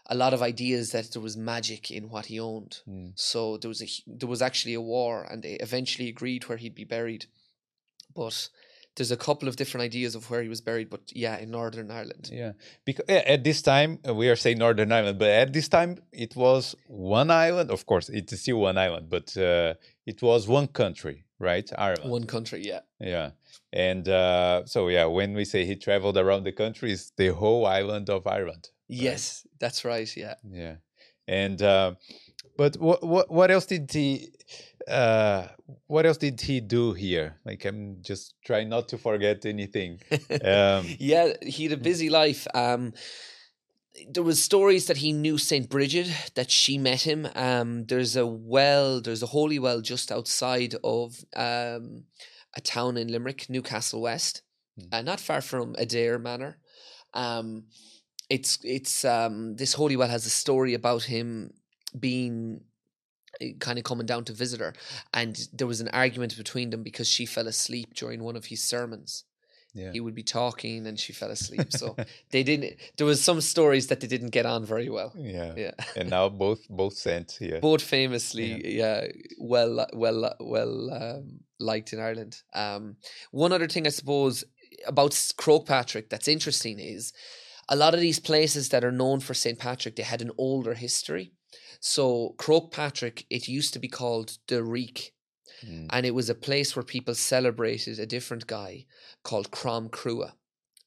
a 0.09 0.15
lot 0.23 0.33
of 0.33 0.41
ideas 0.41 0.91
that 0.91 1.11
there 1.11 1.21
was 1.21 1.35
magic 1.53 1.83
in 1.97 2.03
what 2.09 2.25
he 2.31 2.37
owned. 2.39 2.73
Mm. 2.87 3.11
So 3.15 3.57
there 3.57 3.69
was 3.73 3.81
a 3.81 3.87
there 4.19 4.29
was 4.35 4.41
actually 4.41 4.73
a 4.75 4.81
war, 4.95 5.13
and 5.29 5.37
they 5.43 5.55
eventually 5.67 6.07
agreed 6.09 6.43
where 6.47 6.57
he'd 6.57 6.75
be 6.83 6.85
buried. 6.97 7.23
But 8.15 8.49
there's 8.95 9.11
a 9.11 9.17
couple 9.27 9.47
of 9.47 9.55
different 9.57 9.83
ideas 9.83 10.15
of 10.15 10.29
where 10.29 10.41
he 10.41 10.49
was 10.49 10.61
buried. 10.69 10.89
But 10.89 11.03
yeah, 11.23 11.37
in 11.37 11.51
Northern 11.51 11.89
Ireland. 11.91 12.29
Yeah, 12.33 12.53
because 12.85 13.05
at 13.07 13.43
this 13.43 13.61
time 13.61 13.99
uh, 14.07 14.13
we 14.21 14.27
are 14.29 14.35
saying 14.35 14.57
Northern 14.57 14.91
Ireland, 14.91 15.19
but 15.19 15.29
at 15.29 15.53
this 15.53 15.67
time 15.67 15.91
it 16.11 16.35
was 16.35 16.75
one 16.87 17.29
island. 17.29 17.69
Of 17.71 17.85
course, 17.85 18.09
it's 18.09 18.39
still 18.41 18.59
one 18.69 18.77
island, 18.77 19.09
but 19.09 19.27
uh, 19.37 19.75
it 20.05 20.21
was 20.21 20.47
one 20.47 20.67
country, 20.67 21.25
right? 21.39 21.69
Ireland. 21.77 22.11
One 22.11 22.25
country, 22.25 22.61
yeah. 22.63 22.81
Yeah, 22.99 23.31
and 23.73 24.07
uh, 24.07 24.65
so 24.65 24.87
yeah, 24.87 25.05
when 25.05 25.33
we 25.33 25.45
say 25.45 25.65
he 25.65 25.75
traveled 25.75 26.17
around 26.17 26.43
the 26.43 26.51
country, 26.51 26.91
it's 26.91 27.11
the 27.17 27.29
whole 27.29 27.65
island 27.65 28.09
of 28.09 28.25
Ireland. 28.27 28.69
Yes, 28.87 29.45
that's 29.59 29.83
right. 29.83 30.09
Yeah. 30.15 30.35
Yeah, 30.49 30.75
and 31.27 31.61
uh, 31.61 31.95
but 32.57 32.77
what 32.77 33.03
what 33.03 33.31
what 33.31 33.51
else 33.51 33.65
did 33.65 33.91
he? 33.91 34.29
Uh, 34.87 35.47
what 35.87 36.05
else 36.05 36.17
did 36.17 36.39
he 36.39 36.61
do 36.61 36.93
here? 36.93 37.35
Like 37.45 37.65
I'm 37.65 37.97
just 38.01 38.35
trying 38.43 38.69
not 38.69 38.87
to 38.89 38.97
forget 38.97 39.45
anything. 39.45 39.99
Um, 40.43 40.85
yeah, 40.99 41.33
he 41.41 41.63
had 41.63 41.73
a 41.73 41.77
busy 41.77 42.09
life. 42.09 42.47
Um, 42.53 42.93
there 44.09 44.23
was 44.23 44.43
stories 44.43 44.87
that 44.87 44.97
he 44.97 45.11
knew 45.11 45.37
Saint 45.37 45.69
Bridget, 45.69 46.31
that 46.35 46.51
she 46.51 46.77
met 46.77 47.01
him. 47.01 47.27
Um, 47.35 47.85
there's 47.85 48.15
a 48.15 48.25
well, 48.25 49.01
there's 49.01 49.23
a 49.23 49.27
holy 49.27 49.59
well 49.59 49.81
just 49.81 50.11
outside 50.11 50.75
of 50.83 51.23
um, 51.35 52.03
a 52.55 52.61
town 52.61 52.97
in 52.97 53.07
Limerick, 53.07 53.49
Newcastle 53.49 54.01
West, 54.01 54.41
Mm. 54.79 54.87
uh, 54.91 55.01
not 55.01 55.19
far 55.19 55.41
from 55.41 55.73
Adare 55.75 56.21
Manor. 56.21 56.59
Um, 57.13 57.63
it's 58.29 58.59
it's 58.63 59.03
um, 59.05 59.55
this 59.55 59.73
holy 59.73 59.95
well 59.95 60.07
has 60.09 60.25
a 60.27 60.29
story 60.29 60.75
about 60.75 61.03
him 61.03 61.51
being 61.99 62.61
kind 63.59 63.77
of 63.77 63.83
coming 63.83 64.05
down 64.05 64.23
to 64.25 64.33
visit 64.33 64.59
her, 64.59 64.73
and 65.13 65.47
there 65.53 65.67
was 65.67 65.81
an 65.81 65.87
argument 65.89 66.37
between 66.37 66.69
them 66.69 66.83
because 66.83 67.07
she 67.09 67.25
fell 67.25 67.47
asleep 67.47 67.93
during 67.95 68.21
one 68.23 68.35
of 68.35 68.45
his 68.45 68.63
sermons 68.63 69.23
yeah. 69.77 69.91
he 69.91 69.99
would 69.99 70.15
be 70.15 70.23
talking 70.23 70.87
and 70.87 70.99
she 70.99 71.13
fell 71.13 71.31
asleep. 71.31 71.71
So 71.71 71.95
they 72.31 72.43
didn't. 72.43 72.75
There 72.97 73.07
was 73.07 73.23
some 73.23 73.41
stories 73.41 73.87
that 73.87 73.99
they 73.99 74.07
didn't 74.07 74.31
get 74.31 74.45
on 74.45 74.65
very 74.65 74.89
well. 74.89 75.13
yeah. 75.17 75.53
Yeah, 75.55 75.71
and 75.95 76.09
now 76.09 76.29
both 76.29 76.67
both 76.69 76.93
sent 76.93 77.37
here. 77.39 77.59
both 77.59 77.81
famously, 77.81 78.77
yeah, 78.77 79.07
well, 79.39 79.87
well, 79.93 80.35
well 80.39 80.93
um, 80.93 81.39
liked 81.59 81.93
in 81.93 81.99
Ireland. 81.99 82.41
Um, 82.53 82.97
one 83.31 83.53
other 83.53 83.67
thing 83.67 83.87
I 83.87 83.91
suppose 83.91 84.43
about 84.85 85.11
Croagh 85.37 85.65
Patrick 85.65 86.09
that's 86.09 86.27
interesting 86.27 86.79
is 86.79 87.13
a 87.69 87.75
lot 87.75 87.93
of 87.93 87.99
these 87.99 88.19
places 88.19 88.69
that 88.69 88.83
are 88.83 88.91
known 88.91 89.19
for 89.19 89.33
St. 89.33 89.57
Patrick 89.57 89.95
they 89.95 90.03
had 90.03 90.21
an 90.21 90.31
older 90.37 90.73
history. 90.73 91.33
So 91.79 92.35
Croagh 92.37 92.71
Patrick, 92.71 93.25
it 93.29 93.47
used 93.47 93.73
to 93.73 93.79
be 93.79 93.87
called 93.87 94.37
the 94.47 94.63
Reek, 94.63 95.13
Mm. 95.65 95.87
and 95.89 96.05
it 96.05 96.13
was 96.13 96.29
a 96.29 96.35
place 96.35 96.75
where 96.75 96.83
people 96.83 97.15
celebrated 97.15 97.97
a 97.99 98.05
different 98.05 98.45
guy 98.45 98.85
called 99.23 99.49
Crom 99.49 99.89
Cruach, 99.89 100.33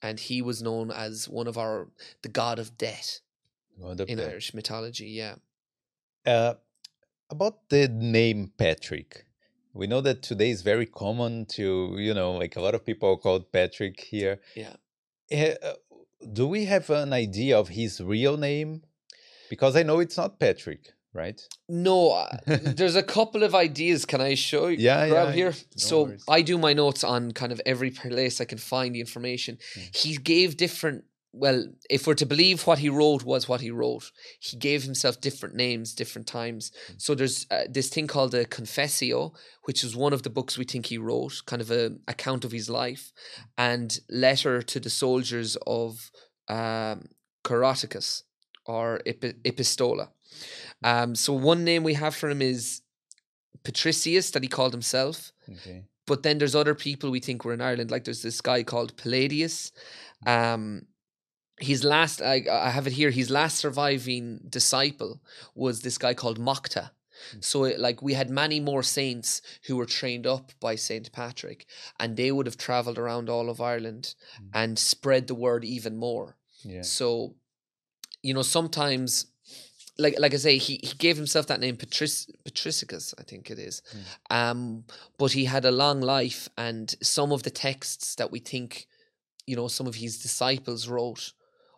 and 0.01 0.21
he 0.21 0.41
was 0.43 0.63
known 0.63 0.91
as 0.93 1.29
one 1.29 1.49
of 1.49 1.59
our 1.59 1.89
the 2.23 2.29
god 2.29 2.59
of 2.59 2.79
death 2.79 3.21
God 3.81 4.01
of 4.01 4.09
in 4.09 4.19
death. 4.19 4.31
Irish 4.31 4.55
mythology. 4.55 5.07
Yeah, 5.07 5.37
Uh, 6.25 6.55
about 7.31 7.69
the 7.69 7.89
name 7.89 8.53
Patrick, 8.57 9.27
we 9.73 9.87
know 9.87 10.01
that 10.03 10.23
today 10.23 10.51
is 10.51 10.63
very 10.63 10.87
common 10.87 11.47
to 11.57 11.97
you 11.99 12.15
know 12.15 12.33
like 12.33 12.55
a 12.57 12.61
lot 12.61 12.75
of 12.75 12.85
people 12.85 13.09
are 13.11 13.17
called 13.17 13.51
Patrick 13.53 13.99
here. 14.01 14.41
Yeah. 14.55 14.77
Eh, 15.31 15.55
uh, 15.63 15.75
do 16.33 16.47
we 16.47 16.67
have 16.67 16.91
an 16.91 17.13
idea 17.13 17.59
of 17.59 17.69
his 17.69 18.01
real 18.01 18.37
name? 18.37 18.83
Because 19.49 19.75
I 19.75 19.83
know 19.83 19.99
it's 20.01 20.17
not 20.17 20.39
Patrick, 20.39 20.93
right? 21.13 21.41
no, 21.69 22.11
uh, 22.11 22.37
there's 22.47 22.97
a 22.97 23.03
couple 23.03 23.43
of 23.43 23.55
ideas. 23.55 24.05
Can 24.05 24.21
I 24.21 24.35
show 24.35 24.69
you? 24.69 24.79
Yeah, 24.79 25.09
grab 25.09 25.29
yeah, 25.29 25.35
here. 25.35 25.51
no 25.51 25.55
so 25.77 26.03
worries. 26.05 26.25
I 26.29 26.43
do 26.43 26.59
my 26.59 26.73
notes 26.73 27.05
on 27.05 27.33
kind 27.33 27.53
of 27.53 27.61
every 27.67 27.91
place 27.91 28.41
I 28.41 28.45
can 28.45 28.59
find 28.59 28.95
the 28.95 29.01
information. 29.01 29.59
Mm. 29.77 29.97
He 29.97 30.17
gave 30.17 30.57
different. 30.57 31.05
Well, 31.33 31.67
if 31.89 32.09
we're 32.09 32.15
to 32.15 32.27
believe 32.27 32.67
what 32.67 32.81
he 32.81 32.89
wrote 32.89 33.23
was 33.23 33.49
what 33.49 33.61
he 33.61 33.71
wrote, 33.71 34.11
he 34.41 34.57
gave 34.57 34.83
himself 34.83 35.21
different 35.21 35.55
names, 35.55 35.95
different 35.95 36.27
times. 36.27 36.73
Mm. 36.91 37.01
So 37.01 37.15
there's 37.15 37.47
uh, 37.53 37.65
this 37.71 37.89
thing 37.89 38.09
called 38.09 38.35
a 38.35 38.45
Confessio, 38.45 39.33
which 39.65 39.85
is 39.85 39.95
one 39.95 40.13
of 40.13 40.25
the 40.25 40.31
books 40.31 40.59
we 40.59 40.65
think 40.65 40.87
he 40.87 40.99
wrote, 40.99 41.43
kind 41.47 41.63
of 41.63 41.71
a 41.71 41.93
account 42.09 42.45
of 42.45 42.51
his 42.51 42.69
life, 42.69 43.13
and 43.57 44.01
letter 44.09 44.61
to 44.61 44.81
the 44.81 44.91
soldiers 44.91 45.57
of 45.67 46.11
um, 46.49 47.09
or 48.67 49.01
Epi- 49.07 49.35
Epistola. 49.45 50.09
Um, 50.83 51.15
so 51.15 51.33
one 51.33 51.65
name 51.65 51.83
we 51.83 51.95
have 51.95 52.15
for 52.15 52.29
him 52.31 52.43
is 52.43 52.83
Patricius, 53.65 54.31
that 54.31 54.43
he 54.43 54.49
called 54.49 54.73
himself. 54.73 55.33
Okay. 55.51 55.85
But 56.07 56.23
then 56.23 56.39
there's 56.39 56.55
other 56.57 56.75
people 56.75 57.11
we 57.11 57.21
think 57.21 57.45
were 57.45 57.53
in 57.53 57.61
Ireland. 57.61 57.91
Like 57.91 58.05
there's 58.05 58.23
this 58.23 58.41
guy 58.41 58.63
called 58.63 58.97
Palladius. 58.97 59.71
Um, 60.27 60.87
his 61.59 61.85
last, 61.85 62.23
I, 62.23 62.45
I 62.51 62.71
have 62.71 62.87
it 62.87 62.95
here. 62.95 63.11
His 63.11 63.31
last 63.31 63.59
surviving 63.59 64.41
disciple 64.49 65.21
was 65.55 65.83
this 65.83 65.99
guy 65.99 66.15
called 66.15 66.41
Mochta. 66.41 66.91
So 67.41 67.65
it, 67.65 67.79
like 67.79 68.01
we 68.01 68.15
had 68.15 68.31
many 68.31 68.61
more 68.61 68.83
saints 68.83 69.43
who 69.67 69.77
were 69.77 69.85
trained 69.85 70.27
up 70.27 70.53
by 70.59 70.75
Saint 70.75 71.13
Patrick, 71.13 71.67
and 71.99 72.17
they 72.17 72.33
would 72.33 72.47
have 72.47 72.57
travelled 72.57 72.97
around 72.99 73.29
all 73.29 73.51
of 73.51 73.61
Ireland 73.61 74.15
Mm. 74.41 74.49
and 74.55 74.79
spread 74.79 75.27
the 75.27 75.35
word 75.35 75.63
even 75.63 75.99
more. 75.99 76.39
Yeah. 76.65 76.81
So, 76.81 77.35
you 78.23 78.33
know, 78.33 78.41
sometimes, 78.43 79.27
like 80.01 80.19
like 80.19 80.35
I 80.35 80.39
say, 80.39 80.59
he, 80.59 80.81
he 80.83 80.95
gave 80.99 81.17
himself 81.17 81.47
that 81.47 81.61
name, 81.61 81.77
Patric- 81.77 82.31
Patricicus, 82.45 83.15
I 83.19 83.23
think 83.23 83.51
it 83.51 83.59
is. 83.59 83.83
Um, 84.31 84.85
but 85.19 85.33
he 85.33 85.45
had 85.45 85.65
a 85.65 85.71
long 85.71 86.01
life, 86.01 86.49
and 86.57 86.95
some 87.03 87.33
of 87.33 87.43
the 87.43 87.51
texts 87.51 88.15
that 88.17 88.31
we 88.33 88.41
think, 88.41 88.87
you 89.47 89.57
know, 89.57 89.69
some 89.69 89.87
of 89.87 89.97
his 89.97 90.19
disciples 90.19 90.89
wrote, 90.89 91.33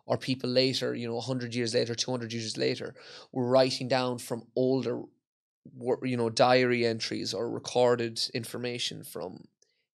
or 0.05 0.17
people 0.17 0.49
later, 0.49 0.95
you 0.95 1.07
know, 1.07 1.19
hundred 1.19 1.53
years 1.55 1.73
later, 1.73 1.95
two 1.95 2.11
hundred 2.11 2.33
years 2.33 2.57
later, 2.57 2.95
were 3.31 3.47
writing 3.47 3.87
down 3.87 4.17
from 4.17 4.47
older, 4.55 5.01
you 6.03 6.17
know, 6.17 6.29
diary 6.29 6.85
entries 6.85 7.33
or 7.33 7.49
recorded 7.49 8.19
information 8.33 9.03
from. 9.03 9.45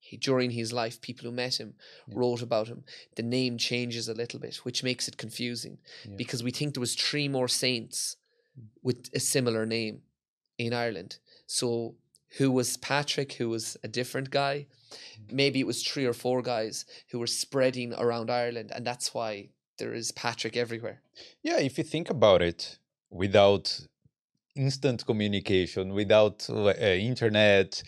He, 0.09 0.17
during 0.17 0.51
his 0.51 0.73
life, 0.73 0.99
people 1.01 1.25
who 1.25 1.31
met 1.31 1.59
him 1.59 1.75
Yeah. 2.07 2.15
wrote 2.17 2.41
about 2.41 2.67
him. 2.67 2.83
The 3.15 3.23
name 3.23 3.57
changes 3.57 4.07
a 4.09 4.13
little 4.21 4.39
bit, 4.39 4.55
which 4.65 4.81
makes 4.83 5.07
it 5.07 5.17
confusing 5.17 5.77
Yeah. 6.05 6.15
because 6.21 6.41
we 6.43 6.51
think 6.51 6.73
there 6.73 6.81
was 6.87 6.95
three 6.95 7.27
more 7.27 7.47
saints 7.47 8.17
Mm. 8.57 8.69
with 8.81 9.09
a 9.13 9.19
similar 9.19 9.65
name 9.65 10.01
in 10.57 10.73
Ireland. 10.73 11.11
So 11.45 11.95
who 12.37 12.49
was 12.51 12.77
Patrick? 12.77 13.33
Who 13.33 13.49
was 13.49 13.77
a 13.83 13.87
different 13.87 14.29
guy? 14.31 14.65
Mm. 14.65 15.31
Maybe 15.41 15.59
it 15.59 15.67
was 15.67 15.83
three 15.83 16.05
or 16.05 16.13
four 16.13 16.41
guys 16.41 16.85
who 17.11 17.19
were 17.19 17.27
spreading 17.43 17.93
around 17.93 18.29
Ireland, 18.31 18.71
and 18.75 18.83
that's 18.87 19.13
why 19.13 19.49
there 19.77 19.93
is 19.93 20.11
Patrick 20.11 20.57
everywhere. 20.57 21.01
Yeah, 21.43 21.59
if 21.59 21.77
you 21.77 21.83
think 21.83 22.09
about 22.09 22.41
it, 22.41 22.79
without 23.11 23.65
instant 24.55 25.05
communication, 25.05 25.93
without 25.93 26.49
uh, 26.49 26.73
internet, 27.13 27.83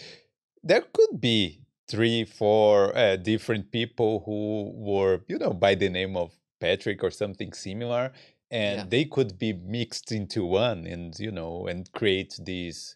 there 0.64 0.82
could 0.94 1.20
be 1.20 1.61
three, 1.92 2.26
four 2.26 2.96
uh, 2.98 3.16
different 3.32 3.72
people 3.72 4.12
who 4.26 4.72
were, 4.92 5.16
you 5.28 5.38
know, 5.38 5.54
by 5.66 5.76
the 5.76 5.90
name 5.90 6.16
of 6.16 6.32
Patrick 6.60 7.04
or 7.04 7.12
something 7.12 7.52
similar, 7.54 8.12
and 8.50 8.78
Yeah. 8.78 8.86
they 8.94 9.06
could 9.06 9.38
be 9.38 9.52
mixed 9.54 10.12
into 10.12 10.42
one, 10.46 10.80
and 10.94 11.18
you 11.20 11.32
know, 11.32 11.68
and 11.68 11.92
create 12.00 12.34
this 12.52 12.96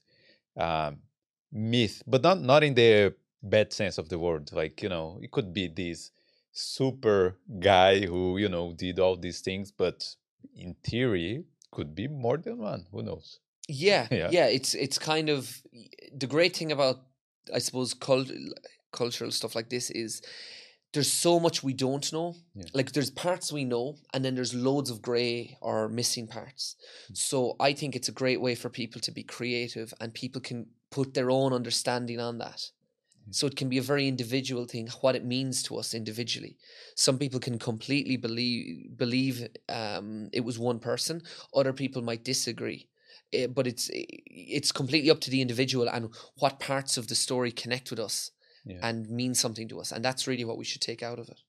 um, 0.58 0.92
myth, 1.52 2.02
but 2.08 2.22
not 2.24 2.38
not 2.42 2.64
in 2.64 2.74
the 2.76 3.14
bad 3.44 3.74
sense 3.74 3.98
of 4.02 4.08
the 4.10 4.18
word. 4.20 4.52
Like 4.52 4.82
you 4.84 4.90
know, 4.90 5.20
it 5.24 5.32
could 5.32 5.52
be 5.54 5.68
this 5.68 6.12
super 6.52 7.38
guy 7.60 8.06
who 8.06 8.38
you 8.38 8.50
know 8.50 8.74
did 8.74 9.00
all 9.00 9.18
these 9.18 9.42
things, 9.42 9.72
but 9.72 10.16
in 10.56 10.76
theory 10.84 11.44
could 11.72 11.94
be 11.96 12.08
more 12.08 12.38
than 12.38 12.58
one. 12.60 12.86
Who 12.92 13.02
knows? 13.04 13.40
Yeah, 13.68 14.08
Yeah. 14.12 14.30
yeah, 14.32 14.48
It's 14.58 14.74
it's 14.76 15.00
kind 15.00 15.30
of 15.30 15.62
the 16.22 16.28
great 16.28 16.56
thing 16.56 16.72
about 16.72 16.98
I 17.54 17.60
suppose 17.60 17.94
cult, 17.94 18.28
cultural 18.96 19.32
stuff 19.32 19.56
like 19.56 19.70
this 19.70 19.90
is 19.92 20.22
there's 20.94 21.12
so 21.12 21.40
much 21.40 21.62
we 21.62 21.74
don't 21.74 22.14
know. 22.14 22.36
Yeah. 22.56 22.64
Like 22.74 22.94
there's 22.94 23.12
parts 23.12 23.52
we 23.52 23.66
know, 23.66 23.98
and 24.14 24.24
then 24.24 24.34
there's 24.36 24.54
loads 24.54 24.90
of 24.90 25.02
grey 25.02 25.58
or 25.62 25.90
missing 25.90 26.26
parts. 26.26 26.78
Mm. 27.12 27.18
So 27.18 27.56
I 27.60 27.74
think 27.74 27.96
it's 27.96 28.08
a 28.08 28.20
great 28.22 28.40
way 28.40 28.56
for 28.56 28.70
people 28.70 29.02
to 29.02 29.12
be 29.12 29.24
creative, 29.24 29.94
and 30.00 30.14
people 30.14 30.42
can 30.42 30.68
put 30.92 31.14
their 31.14 31.30
own 31.30 31.52
understanding 31.52 32.20
on 32.22 32.38
that. 32.38 32.62
So 33.32 33.48
it 33.48 33.56
can 33.56 33.70
be 33.70 33.80
a 33.80 33.92
very 33.94 34.08
individual 34.08 34.66
thing, 34.66 34.88
what 35.02 35.16
it 35.16 35.26
means 35.26 35.64
to 35.64 35.78
us 35.78 35.96
individually. 35.96 36.58
Some 36.96 37.18
people 37.18 37.40
can 37.40 37.58
completely 37.58 38.18
believe 38.18 38.96
believe 38.96 39.48
um, 39.68 40.30
it 40.32 40.46
was 40.46 40.58
one 40.60 40.80
person. 40.80 41.24
Other 41.52 41.74
people 41.74 42.04
might 42.04 42.24
disagree, 42.24 42.88
Eh, 43.34 43.48
but 43.48 43.68
it's 43.68 43.90
it's 43.94 44.72
completely 44.72 45.10
up 45.10 45.20
to 45.22 45.30
the 45.30 45.42
individual 45.42 45.90
and 45.90 46.10
what 46.38 46.60
parts 46.60 46.98
of 46.98 47.08
the 47.08 47.16
story 47.16 47.52
connect 47.52 47.90
with 47.90 48.00
us 48.00 48.32
Yeah. 48.66 48.80
and 48.82 49.10
mean 49.10 49.36
something 49.36 49.68
to 49.70 49.80
us, 49.80 49.92
and 49.92 50.04
that's 50.04 50.28
really 50.28 50.46
what 50.46 50.58
we 50.58 50.66
should 50.66 50.82
take 50.82 51.04
out 51.04 51.20
of 51.20 51.30
it. 51.30 51.40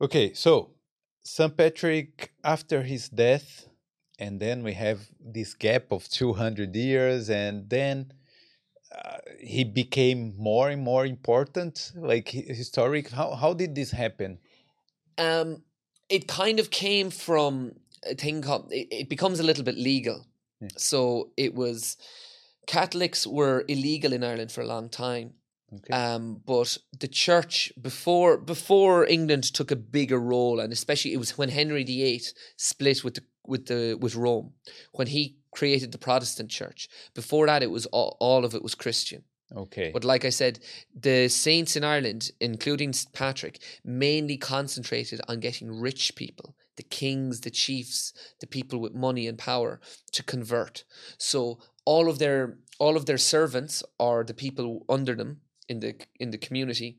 Okay, 0.00 0.34
so 0.34 0.70
St. 1.24 1.56
Patrick 1.56 2.32
after 2.44 2.82
his 2.82 3.08
death, 3.08 3.66
and 4.18 4.40
then 4.40 4.62
we 4.62 4.74
have 4.74 5.00
this 5.20 5.54
gap 5.54 5.90
of 5.90 6.08
200 6.08 6.74
years, 6.76 7.30
and 7.30 7.68
then 7.68 8.12
uh, 8.94 9.18
he 9.40 9.64
became 9.64 10.34
more 10.36 10.68
and 10.68 10.82
more 10.82 11.06
important, 11.06 11.92
like 11.96 12.28
historic. 12.28 13.10
How, 13.10 13.34
how 13.34 13.52
did 13.54 13.74
this 13.74 13.90
happen? 13.90 14.38
Um, 15.18 15.62
it 16.08 16.28
kind 16.28 16.60
of 16.60 16.70
came 16.70 17.10
from 17.10 17.72
a 18.08 18.14
thing 18.14 18.42
called 18.42 18.70
it, 18.70 18.88
it 18.90 19.08
becomes 19.08 19.40
a 19.40 19.42
little 19.42 19.64
bit 19.64 19.76
legal. 19.76 20.26
Yeah. 20.60 20.68
So 20.76 21.30
it 21.36 21.54
was 21.54 21.96
Catholics 22.66 23.26
were 23.26 23.64
illegal 23.68 24.12
in 24.12 24.22
Ireland 24.22 24.52
for 24.52 24.60
a 24.60 24.66
long 24.66 24.88
time. 24.88 25.34
Okay. 25.74 25.92
Um, 25.92 26.40
but 26.46 26.78
the 26.98 27.08
church 27.08 27.72
before 27.80 28.38
before 28.38 29.04
England 29.06 29.44
took 29.44 29.70
a 29.70 29.76
bigger 29.76 30.18
role, 30.18 30.60
and 30.60 30.72
especially 30.72 31.12
it 31.12 31.18
was 31.18 31.36
when 31.36 31.48
Henry 31.48 31.82
VIII 31.82 32.22
split 32.56 33.02
with 33.02 33.14
the 33.14 33.22
with 33.44 33.66
the 33.66 33.98
with 34.00 34.14
Rome, 34.14 34.52
when 34.92 35.08
he 35.08 35.38
created 35.50 35.90
the 35.90 35.98
Protestant 35.98 36.50
church. 36.50 36.88
Before 37.14 37.46
that, 37.46 37.62
it 37.62 37.70
was 37.70 37.86
all, 37.86 38.16
all 38.20 38.44
of 38.44 38.54
it 38.54 38.62
was 38.62 38.74
Christian. 38.74 39.24
okay. 39.56 39.90
But 39.92 40.04
like 40.04 40.24
I 40.24 40.30
said, 40.30 40.60
the 40.94 41.28
saints 41.28 41.76
in 41.76 41.82
Ireland, 41.82 42.30
including 42.40 42.92
St. 42.92 43.12
Patrick, 43.12 43.58
mainly 43.82 44.36
concentrated 44.36 45.20
on 45.28 45.40
getting 45.40 45.80
rich 45.80 46.14
people, 46.14 46.54
the 46.76 46.82
kings, 46.82 47.40
the 47.40 47.50
chiefs, 47.50 48.12
the 48.40 48.46
people 48.46 48.78
with 48.80 48.94
money 48.94 49.26
and 49.26 49.38
power, 49.38 49.80
to 50.12 50.22
convert. 50.22 50.84
So 51.18 51.58
all 51.84 52.08
of 52.08 52.18
their 52.18 52.58
all 52.78 52.96
of 52.96 53.06
their 53.06 53.18
servants 53.18 53.82
or 53.98 54.22
the 54.22 54.34
people 54.34 54.84
under 54.88 55.14
them 55.14 55.40
in 55.68 55.80
the 55.80 55.94
in 56.20 56.30
the 56.30 56.38
community, 56.38 56.98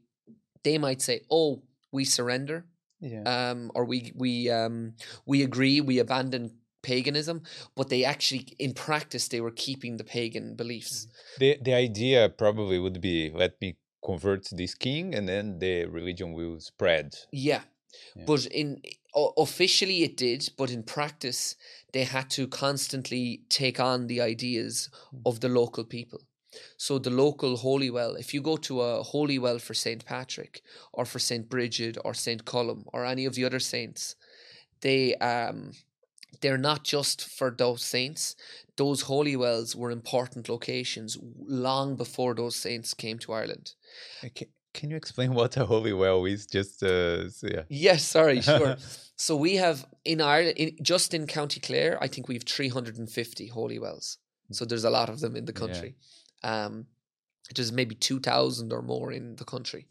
they 0.63 0.78
might 0.78 1.01
say, 1.01 1.22
"Oh, 1.30 1.63
we 1.91 2.05
surrender," 2.05 2.65
yeah. 2.99 3.24
um, 3.51 3.72
or 3.76 3.86
we 3.86 4.11
we 4.15 4.49
um, 4.49 4.93
we 5.26 5.43
agree, 5.43 5.82
we 5.82 5.99
abandon 5.99 6.51
paganism, 6.84 7.41
but 7.76 7.89
they 7.89 8.05
actually, 8.05 8.45
in 8.59 8.74
practice, 8.74 9.28
they 9.28 9.41
were 9.41 9.51
keeping 9.51 9.97
the 9.97 10.03
pagan 10.03 10.55
beliefs. 10.55 11.07
the 11.39 11.57
the 11.61 11.74
idea 11.74 12.30
probably 12.30 12.80
would 12.80 13.01
be 13.01 13.32
let 13.34 13.59
me 13.61 13.78
convert 14.05 14.47
this 14.51 14.76
king, 14.76 15.15
and 15.15 15.28
then 15.28 15.59
the 15.59 15.86
religion 15.86 16.34
will 16.34 16.59
spread. 16.59 17.13
Yeah. 17.32 17.61
Yeah. 18.15 18.26
But 18.26 18.45
in 18.47 18.82
o- 19.15 19.34
officially 19.38 20.03
it 20.03 20.18
did, 20.18 20.49
but 20.57 20.70
in 20.72 20.84
practice 20.84 21.55
they 21.93 22.03
had 22.03 22.30
to 22.32 22.47
constantly 22.47 23.41
take 23.49 23.80
on 23.80 24.07
the 24.07 24.22
ideas 24.22 24.89
Mm. 25.13 25.22
of 25.26 25.39
the 25.39 25.49
local 25.49 25.84
people. 25.86 26.20
So 26.78 26.99
the 26.99 27.10
local 27.10 27.58
holy 27.58 27.89
well, 27.89 28.16
if 28.16 28.34
you 28.34 28.41
go 28.41 28.58
to 28.58 28.82
a 28.82 29.03
holy 29.03 29.39
well 29.39 29.60
for 29.60 29.74
Saint 29.74 30.05
Patrick 30.05 30.62
or 30.93 31.05
for 31.05 31.20
Saint 31.20 31.49
Bridget 31.49 31.97
or 32.03 32.14
Saint 32.14 32.45
Colm 32.45 32.84
or 32.93 33.05
any 33.05 33.26
of 33.26 33.36
the 33.36 33.45
other 33.45 33.60
saints, 33.60 34.16
they 34.82 35.16
um 35.16 35.72
they're 36.41 36.58
not 36.58 36.84
just 36.84 37.28
for 37.28 37.51
those 37.51 37.84
saints. 37.84 38.36
Those 38.76 39.01
holy 39.01 39.36
wells 39.36 39.76
were 39.76 39.91
important 39.91 40.49
locations 40.49 41.18
long 41.39 41.95
before 41.95 42.36
those 42.36 42.55
saints 42.55 42.93
came 42.93 43.18
to 43.20 43.34
Ireland. 43.34 43.74
Uh, 44.24 44.28
Can, 44.36 44.47
can 44.74 44.89
you 44.91 44.97
explain 44.97 45.34
what 45.39 45.58
a 45.58 45.66
holy 45.66 45.93
well 45.93 46.26
is? 46.26 46.45
Just 46.45 46.84
uh, 46.84 47.30
so, 47.30 47.47
yeah. 47.47 47.64
Yes, 47.70 48.03
sorry, 48.03 48.41
sure. 48.53 48.78
so 49.16 49.36
we 49.36 49.55
have 49.55 49.86
in 50.05 50.22
Ireland, 50.22 50.58
in, 50.58 50.78
just 50.82 51.14
in 51.14 51.28
County 51.28 51.60
Clare, 51.60 51.97
I 52.01 52.08
think 52.08 52.28
we 52.28 52.36
have 52.36 52.43
350 52.43 53.47
holy 53.47 53.80
wells. 53.80 54.18
So 54.51 54.64
there's 54.64 54.86
a 54.86 54.89
lot 54.89 55.10
of 55.10 55.20
them 55.20 55.36
in 55.36 55.45
the 55.45 55.53
Yeah. 55.53 55.91
Um, 56.43 56.88
there's 57.55 57.71
maybe 57.71 57.95
2,000 57.95 58.73
or 58.73 58.81
more 58.81 59.11
in 59.11 59.35
the 59.38 59.45
country. 59.45 59.88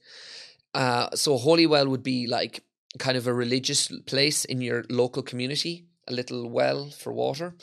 Uh, 0.74 1.08
so 1.14 1.34
a 1.34 1.38
holy 1.38 1.66
well 1.66 1.88
would 1.88 2.02
be 2.02 2.26
like 2.26 2.62
kind 2.98 3.16
of 3.16 3.26
a 3.26 3.32
religious 3.32 3.88
place 4.06 4.44
in 4.44 4.60
your 4.60 4.84
local 4.90 5.22
community, 5.22 5.86
a 6.06 6.12
little 6.12 6.50
well 6.50 6.90
for 6.90 7.12
water, 7.12 7.54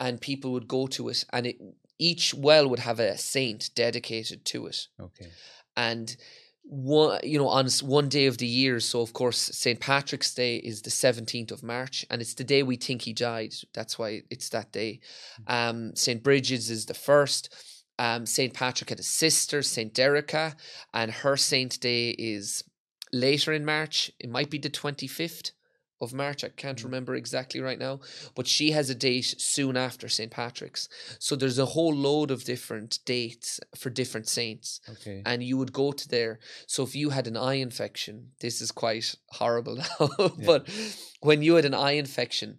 and 0.00 0.20
people 0.20 0.52
would 0.52 0.66
go 0.68 0.86
to 0.86 1.08
it, 1.08 1.24
and 1.32 1.46
it, 1.46 1.56
each 1.98 2.34
well 2.34 2.68
would 2.68 2.80
have 2.80 3.00
a 3.00 3.16
saint 3.18 3.70
dedicated 3.74 4.44
to 4.46 4.66
it. 4.66 4.88
Okay. 5.00 5.28
and 5.76 6.16
one 6.66 7.20
you 7.22 7.38
know 7.38 7.48
on 7.48 7.68
one 7.82 8.08
day 8.08 8.24
of 8.24 8.38
the 8.38 8.46
year 8.46 8.80
so 8.80 9.02
of 9.02 9.12
course 9.12 9.36
st 9.36 9.80
patrick's 9.80 10.32
day 10.34 10.56
is 10.56 10.80
the 10.80 10.90
17th 10.90 11.52
of 11.52 11.62
march 11.62 12.06
and 12.08 12.22
it's 12.22 12.32
the 12.34 12.42
day 12.44 12.62
we 12.62 12.76
think 12.76 13.02
he 13.02 13.12
died. 13.12 13.52
That's 13.74 13.98
why 13.98 14.22
it's 14.30 14.48
that 14.48 14.72
day. 14.72 15.00
Um 15.46 15.94
st 15.94 16.22
bridget's 16.22 16.70
is 16.70 16.86
the 16.86 16.94
first 16.94 17.54
um 17.98 18.26
st 18.26 18.54
patrick 18.54 18.90
had 18.90 19.00
a 19.00 19.04
sister 19.04 19.62
st 19.62 19.94
Darerca 19.94 20.54
and 20.92 21.10
her 21.10 21.36
saint 21.36 21.80
day 21.80 22.10
is 22.10 22.64
later 23.12 23.52
in 23.52 23.64
march 23.64 24.10
it 24.18 24.28
might 24.28 24.50
be 24.50 24.58
the 24.58 24.70
25th 24.70 25.52
of 26.00 26.12
march 26.12 26.42
i 26.42 26.48
can't 26.48 26.80
Mhm. 26.80 26.84
remember 26.84 27.14
exactly 27.14 27.60
right 27.60 27.78
now 27.78 28.00
but 28.34 28.46
she 28.48 28.72
has 28.72 28.90
a 28.90 28.94
date 28.94 29.34
soon 29.38 29.76
after 29.76 30.08
st 30.08 30.30
patrick's 30.32 30.88
so 31.20 31.36
there's 31.36 31.58
a 31.58 31.66
whole 31.66 31.94
load 31.94 32.30
of 32.32 32.44
different 32.44 32.98
dates 33.04 33.60
for 33.76 33.90
different 33.90 34.28
saints 34.28 34.80
Okay. 34.88 35.22
and 35.24 35.42
you 35.42 35.56
would 35.56 35.72
go 35.72 35.92
to 35.92 36.08
there. 36.08 36.40
So 36.66 36.82
if 36.82 36.94
you 36.96 37.10
had 37.10 37.26
an 37.26 37.36
eye 37.36 37.54
infection, 37.54 38.32
this 38.40 38.60
is 38.60 38.70
quite 38.72 39.14
horrible 39.30 39.76
now, 39.98 40.08
but 40.44 40.68
when 41.20 41.40
you 41.42 41.54
had 41.54 41.64
an 41.64 41.74
eye 41.74 41.92
infection, 41.92 42.58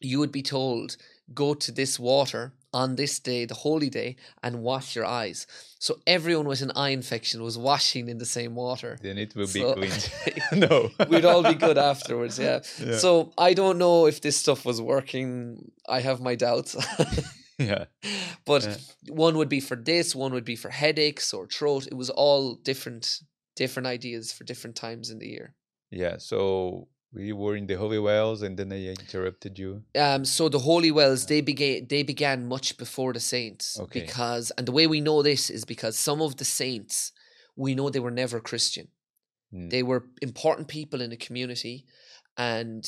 you 0.00 0.18
would 0.20 0.30
be 0.30 0.42
told, 0.42 0.96
go 1.34 1.54
to 1.54 1.72
this 1.72 1.98
water 1.98 2.52
on 2.72 2.96
this 2.96 3.18
day, 3.18 3.44
the 3.46 3.54
holy 3.54 3.88
day, 3.90 4.16
and 4.42 4.62
wash 4.62 4.94
your 4.94 5.06
eyes. 5.06 5.46
So 5.78 5.98
everyone 6.06 6.46
with 6.46 6.60
an 6.62 6.72
eye 6.76 6.90
infection 6.90 7.42
was 7.42 7.56
washing 7.56 8.08
in 8.08 8.18
the 8.18 8.26
same 8.26 8.54
water. 8.54 8.98
Then 9.02 9.16
it 9.18 9.34
will 9.34 9.46
be 9.46 9.60
So- 9.60 9.74
cleaned. 9.74 10.10
no. 10.70 10.90
We'd 11.08 11.24
all 11.24 11.42
be 11.42 11.54
good 11.54 11.78
afterwards, 11.78 12.38
yeah. 12.38 12.60
Yeah. 12.84 12.96
So 12.98 13.32
I 13.38 13.54
don't 13.54 13.78
know 13.78 14.06
if 14.06 14.20
this 14.20 14.36
stuff 14.36 14.64
was 14.64 14.80
working. 14.80 15.70
I 15.88 16.00
have 16.00 16.20
my 16.20 16.34
doubts. 16.34 16.76
yeah. 17.58 17.84
but 18.44 18.64
Yeah. 18.64 18.76
one 19.14 19.36
would 19.38 19.48
be 19.48 19.60
for 19.60 19.76
this, 19.76 20.14
one 20.14 20.32
would 20.32 20.44
be 20.44 20.56
for 20.56 20.68
headaches 20.70 21.32
or 21.32 21.46
throat. 21.46 21.86
It 21.86 21.94
was 21.94 22.10
all 22.10 22.54
different 22.54 23.20
different 23.56 23.86
ideas 23.88 24.32
for 24.32 24.44
different 24.44 24.76
times 24.76 25.10
in 25.10 25.18
the 25.18 25.26
year. 25.28 25.54
Yeah. 25.90 26.18
So 26.18 26.86
we 27.12 27.32
were 27.32 27.56
in 27.56 27.66
the 27.66 27.74
holy 27.74 27.98
wells, 27.98 28.42
and 28.42 28.56
then 28.58 28.72
I 28.72 28.86
interrupted 28.88 29.58
you. 29.58 29.82
Um, 29.98 30.24
so 30.24 30.48
the 30.48 30.58
holy 30.58 30.90
wells 30.90 31.26
they 31.26 31.40
began 31.40 31.86
they 31.88 32.02
began 32.02 32.46
much 32.46 32.76
before 32.76 33.12
the 33.12 33.20
saints 33.20 33.78
Okay. 33.80 34.00
because 34.02 34.50
and 34.56 34.66
the 34.66 34.72
way 34.72 34.86
we 34.86 35.00
know 35.00 35.22
this 35.22 35.50
is 35.50 35.64
because 35.64 35.98
some 35.98 36.20
of 36.20 36.36
the 36.36 36.44
saints 36.44 37.12
we 37.56 37.74
know 37.74 37.88
they 37.90 38.00
were 38.00 38.10
never 38.24 38.40
Christian. 38.40 38.88
Mm. 39.52 39.70
They 39.70 39.82
were 39.82 40.04
important 40.22 40.68
people 40.68 41.00
in 41.00 41.10
the 41.10 41.16
community, 41.16 41.86
and 42.36 42.84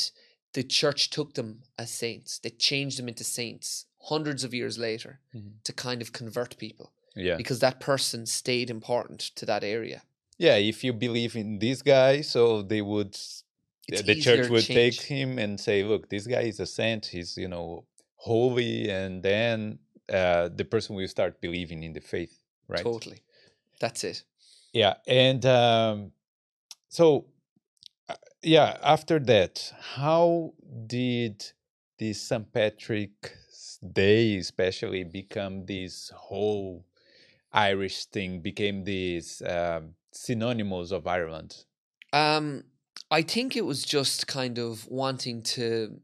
the 0.53 0.63
church 0.63 1.11
took 1.11 1.35
them 1.35 1.63
as 1.79 1.91
saints. 1.91 2.39
They 2.39 2.51
changed 2.51 2.99
them 2.99 3.09
into 3.09 3.25
saints 3.25 3.87
hundreds 4.09 4.45
of 4.45 4.53
years 4.55 4.79
later 4.79 5.21
Mhm. 5.35 5.63
to 5.65 5.73
kind 5.73 6.03
of 6.03 6.13
convert 6.13 6.57
people 6.59 6.93
Yeah. 7.17 7.37
because 7.37 7.59
that 7.61 7.81
person 7.81 8.27
stayed 8.27 8.71
important 8.71 9.21
to 9.37 9.47
that 9.47 9.65
area. 9.65 10.03
Yeah. 10.39 10.57
If 10.57 10.85
you 10.85 10.93
believe 10.93 11.35
in 11.37 11.59
this 11.59 11.83
guy, 11.83 12.21
so 12.23 12.63
they 12.63 12.83
would. 12.83 13.17
It's 13.93 14.03
the 14.03 14.15
church 14.15 14.49
would 14.49 14.65
take 14.65 15.01
him 15.01 15.39
and 15.39 15.59
say, 15.59 15.83
"Look, 15.83 16.09
this 16.09 16.27
guy 16.27 16.43
is 16.43 16.61
a 16.61 16.67
saint. 16.67 17.07
He's 17.07 17.37
you 17.37 17.49
know 17.49 17.85
holy," 18.17 18.91
and 18.91 19.23
then 19.23 19.79
uh, 20.13 20.49
the 20.55 20.65
person 20.65 20.97
will 20.97 21.09
start 21.09 21.41
believing 21.41 21.83
in 21.83 21.93
the 21.93 22.01
faith, 22.01 22.39
right? 22.69 22.83
Totally. 22.83 23.23
That's 23.81 24.05
it. 24.05 24.25
Yeah, 24.73 24.95
and 25.07 25.45
um, 25.47 26.13
so 26.89 27.27
uh, 28.09 28.15
yeah, 28.43 28.77
after 28.83 29.19
that, 29.21 29.73
how 29.95 30.53
did 30.87 31.45
this 31.99 32.21
St. 32.23 32.53
Patrick's 32.53 33.79
Day, 33.79 34.37
especially, 34.37 35.05
become 35.05 35.67
this 35.67 36.11
whole 36.15 36.85
Irish 37.53 38.07
thing? 38.07 38.41
Became 38.41 38.85
these 38.85 39.43
um, 39.43 39.95
synonymous 40.13 40.93
of 40.93 41.07
Ireland? 41.07 41.65
Um, 42.13 42.65
I 43.11 43.23
think 43.23 43.57
it 43.57 43.67
was 43.67 43.85
just 43.85 44.27
kind 44.27 44.59
of 44.59 44.87
wanting 44.89 45.43
to 45.43 46.01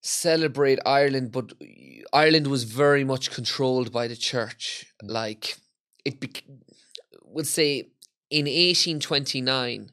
celebrate 0.00 0.78
Ireland, 0.86 1.32
but 1.32 1.52
Ireland 2.12 2.46
was 2.46 2.64
very 2.64 3.04
much 3.04 3.30
controlled 3.30 3.92
by 3.92 4.06
the 4.06 4.16
church. 4.16 4.86
Like 5.02 5.56
it, 6.04 6.20
bec- 6.20 6.44
we'll 7.24 7.44
say 7.44 7.90
in 8.30 8.46
1829 8.46 9.90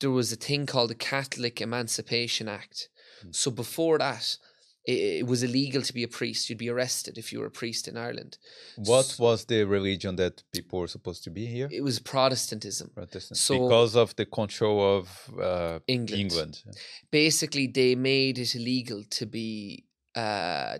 there 0.00 0.10
was 0.10 0.32
a 0.32 0.36
thing 0.36 0.66
called 0.66 0.90
the 0.90 0.94
Catholic 0.94 1.60
Emancipation 1.60 2.48
Act. 2.48 2.88
Mm. 3.24 3.34
So 3.34 3.50
before 3.50 3.98
that, 3.98 4.36
it, 4.84 4.92
it 5.20 5.26
was 5.26 5.42
illegal 5.42 5.82
to 5.82 5.92
be 5.94 6.02
a 6.02 6.08
priest. 6.08 6.48
You'd 6.48 6.58
be 6.58 6.68
arrested 6.68 7.18
if 7.18 7.32
you 7.32 7.40
were 7.40 7.46
a 7.46 7.50
priest 7.50 7.88
in 7.88 7.96
Ireland. 7.96 8.38
What 8.76 9.06
S- 9.06 9.18
was 9.18 9.44
the 9.46 9.64
religion 9.64 10.16
that 10.16 10.42
people 10.52 10.80
were 10.80 10.88
supposed 10.88 11.24
to 11.24 11.30
be 11.30 11.46
here? 11.46 11.68
It 11.70 11.82
was 11.82 11.98
Protestantism. 11.98 12.90
Protestant. 12.94 13.38
so- 13.38 13.58
because 13.58 13.96
of 13.96 14.14
the 14.16 14.26
control 14.26 14.98
of 14.98 15.30
uh, 15.40 15.78
England. 15.86 16.20
England. 16.20 16.62
Basically, 17.10 17.66
they 17.66 17.94
made 17.94 18.38
it 18.38 18.54
illegal 18.54 19.02
to 19.10 19.26
be 19.26 19.84
uh, 20.14 20.78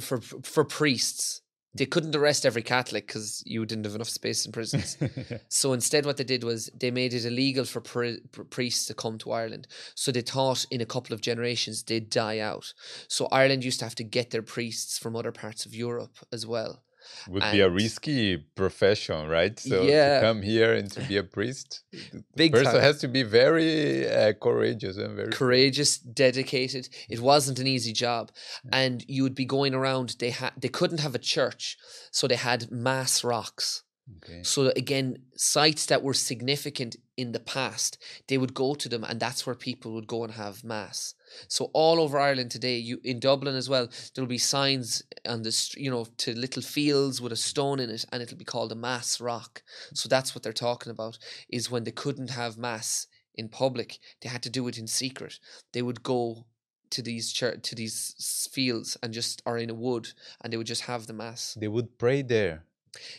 for 0.00 0.20
for 0.20 0.64
priests. 0.64 1.42
They 1.76 1.86
couldn't 1.86 2.16
arrest 2.16 2.46
every 2.46 2.62
Catholic 2.62 3.06
because 3.06 3.42
you 3.46 3.64
didn't 3.66 3.84
have 3.84 3.94
enough 3.94 4.08
space 4.08 4.46
in 4.46 4.52
prisons. 4.52 4.96
So 5.48 5.72
instead, 5.72 6.04
what 6.04 6.16
they 6.16 6.24
did 6.24 6.44
was 6.44 6.70
they 6.78 6.90
made 6.90 7.14
it 7.14 7.24
illegal 7.24 7.64
for 7.64 7.80
pri- 7.80 8.18
pr- 8.32 8.42
priests 8.42 8.86
to 8.86 8.94
come 8.94 9.18
to 9.18 9.32
Ireland. 9.32 9.68
So 9.94 10.12
they 10.12 10.22
thought 10.22 10.64
in 10.70 10.80
a 10.80 10.86
couple 10.86 11.14
of 11.14 11.20
generations 11.20 11.82
they'd 11.82 12.10
die 12.10 12.38
out. 12.38 12.72
So 13.08 13.28
Ireland 13.30 13.64
used 13.64 13.78
to 13.80 13.84
have 13.84 13.94
to 13.96 14.04
get 14.04 14.30
their 14.30 14.42
priests 14.42 14.98
from 14.98 15.16
other 15.16 15.32
parts 15.32 15.66
of 15.66 15.74
Europe 15.74 16.18
as 16.32 16.46
well. 16.46 16.82
Would 17.28 17.42
be 17.52 17.60
a 17.60 17.70
risky 17.70 18.36
profession, 18.36 19.28
right? 19.28 19.58
So 19.58 19.82
Yeah. 19.82 20.20
to 20.20 20.26
come 20.26 20.42
here 20.42 20.72
and 20.74 20.90
to 20.92 21.00
be 21.02 21.16
a 21.16 21.22
priest, 21.22 21.82
the 21.92 22.22
Big 22.36 22.52
person 22.52 22.72
time. 22.72 22.82
has 22.82 22.98
to 23.00 23.08
be 23.08 23.22
very 23.22 24.08
uh, 24.08 24.32
courageous 24.34 24.96
and 24.96 25.16
very 25.16 25.32
Courageous, 25.32 25.98
dedicated. 25.98 26.88
It 27.08 27.20
wasn't 27.20 27.58
an 27.58 27.66
easy 27.66 27.92
job, 27.92 28.30
and 28.72 29.04
you 29.08 29.22
would 29.22 29.34
be 29.34 29.44
going 29.44 29.74
around. 29.74 30.16
They 30.18 30.30
had 30.30 30.52
they 30.56 30.68
couldn't 30.68 31.00
have 31.00 31.14
a 31.14 31.18
church, 31.34 31.76
so 32.10 32.26
they 32.26 32.36
had 32.36 32.70
mass 32.70 33.24
rocks. 33.24 33.82
Okay. 34.18 34.42
So 34.44 34.72
again, 34.76 35.18
sites 35.36 35.86
that 35.86 36.02
were 36.02 36.14
significant 36.14 36.96
in 37.16 37.32
the 37.32 37.40
past, 37.40 37.98
they 38.28 38.38
would 38.38 38.54
go 38.54 38.74
to 38.74 38.88
them, 38.88 39.02
and 39.02 39.18
that's 39.18 39.44
where 39.44 39.56
people 39.56 39.92
would 39.94 40.06
go 40.06 40.22
and 40.22 40.34
have 40.34 40.62
mass. 40.62 41.14
So 41.48 41.70
all 41.72 42.00
over 42.00 42.18
Ireland 42.18 42.52
today, 42.52 42.76
you 42.76 43.00
in 43.02 43.18
Dublin 43.18 43.56
as 43.56 43.68
well, 43.68 43.88
there 44.14 44.22
will 44.22 44.28
be 44.28 44.38
signs 44.38 45.02
on 45.26 45.42
the 45.42 45.74
you 45.76 45.90
know 45.90 46.06
to 46.18 46.38
little 46.38 46.62
fields 46.62 47.20
with 47.20 47.32
a 47.32 47.36
stone 47.36 47.80
in 47.80 47.90
it, 47.90 48.04
and 48.12 48.22
it'll 48.22 48.38
be 48.38 48.44
called 48.44 48.70
a 48.70 48.76
mass 48.76 49.20
rock. 49.20 49.62
So 49.92 50.08
that's 50.08 50.34
what 50.34 50.44
they're 50.44 50.52
talking 50.52 50.90
about 50.92 51.18
is 51.48 51.70
when 51.70 51.82
they 51.84 51.90
couldn't 51.90 52.30
have 52.30 52.56
mass 52.56 53.08
in 53.34 53.48
public, 53.48 53.98
they 54.22 54.28
had 54.28 54.42
to 54.44 54.50
do 54.50 54.68
it 54.68 54.78
in 54.78 54.86
secret. 54.86 55.40
They 55.72 55.82
would 55.82 56.02
go 56.02 56.46
to 56.90 57.02
these 57.02 57.32
church 57.32 57.62
to 57.62 57.74
these 57.74 58.48
fields 58.52 58.96
and 59.02 59.12
just 59.12 59.42
are 59.44 59.58
in 59.58 59.70
a 59.70 59.74
wood, 59.74 60.12
and 60.40 60.52
they 60.52 60.56
would 60.56 60.68
just 60.68 60.82
have 60.82 61.08
the 61.08 61.12
mass. 61.12 61.56
They 61.58 61.68
would 61.68 61.98
pray 61.98 62.22
there. 62.22 62.62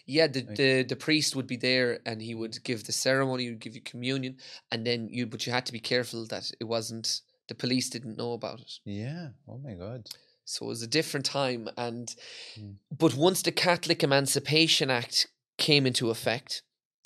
Yeah, 0.05 0.27
the, 0.27 0.41
the 0.41 0.83
the 0.83 0.95
priest 0.95 1.35
would 1.35 1.47
be 1.47 1.57
there 1.57 1.99
and 2.05 2.21
he 2.21 2.33
would 2.35 2.63
give 2.63 2.83
the 2.83 2.91
ceremony, 2.91 3.43
he 3.43 3.49
would 3.51 3.59
give 3.59 3.75
you 3.75 3.81
communion, 3.81 4.37
and 4.71 4.85
then 4.85 5.07
you 5.11 5.25
but 5.27 5.45
you 5.45 5.53
had 5.53 5.65
to 5.67 5.71
be 5.73 5.79
careful 5.79 6.25
that 6.27 6.51
it 6.59 6.63
wasn't 6.65 7.21
the 7.47 7.55
police 7.55 7.89
didn't 7.89 8.17
know 8.17 8.33
about 8.33 8.59
it. 8.59 8.71
Yeah. 8.85 9.29
Oh 9.47 9.57
my 9.57 9.73
God. 9.73 10.07
So 10.45 10.65
it 10.65 10.69
was 10.69 10.81
a 10.81 10.87
different 10.87 11.25
time 11.25 11.69
and 11.77 12.15
Mm. 12.59 12.75
but 12.97 13.13
once 13.15 13.41
the 13.41 13.51
Catholic 13.51 14.03
Emancipation 14.03 14.89
Act 14.89 15.27
came 15.57 15.85
into 15.85 16.09
effect, 16.09 16.63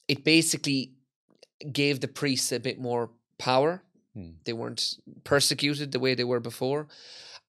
it 0.07 0.23
basically 0.23 0.93
gave 1.71 1.99
the 1.99 2.07
priests 2.07 2.51
a 2.51 2.59
bit 2.59 2.79
more 2.79 3.09
power. 3.37 3.83
Hmm. 4.13 4.31
They 4.45 4.53
weren't 4.53 4.95
persecuted 5.23 5.91
the 5.91 5.99
way 5.99 6.15
they 6.15 6.23
were 6.23 6.39
before. 6.39 6.87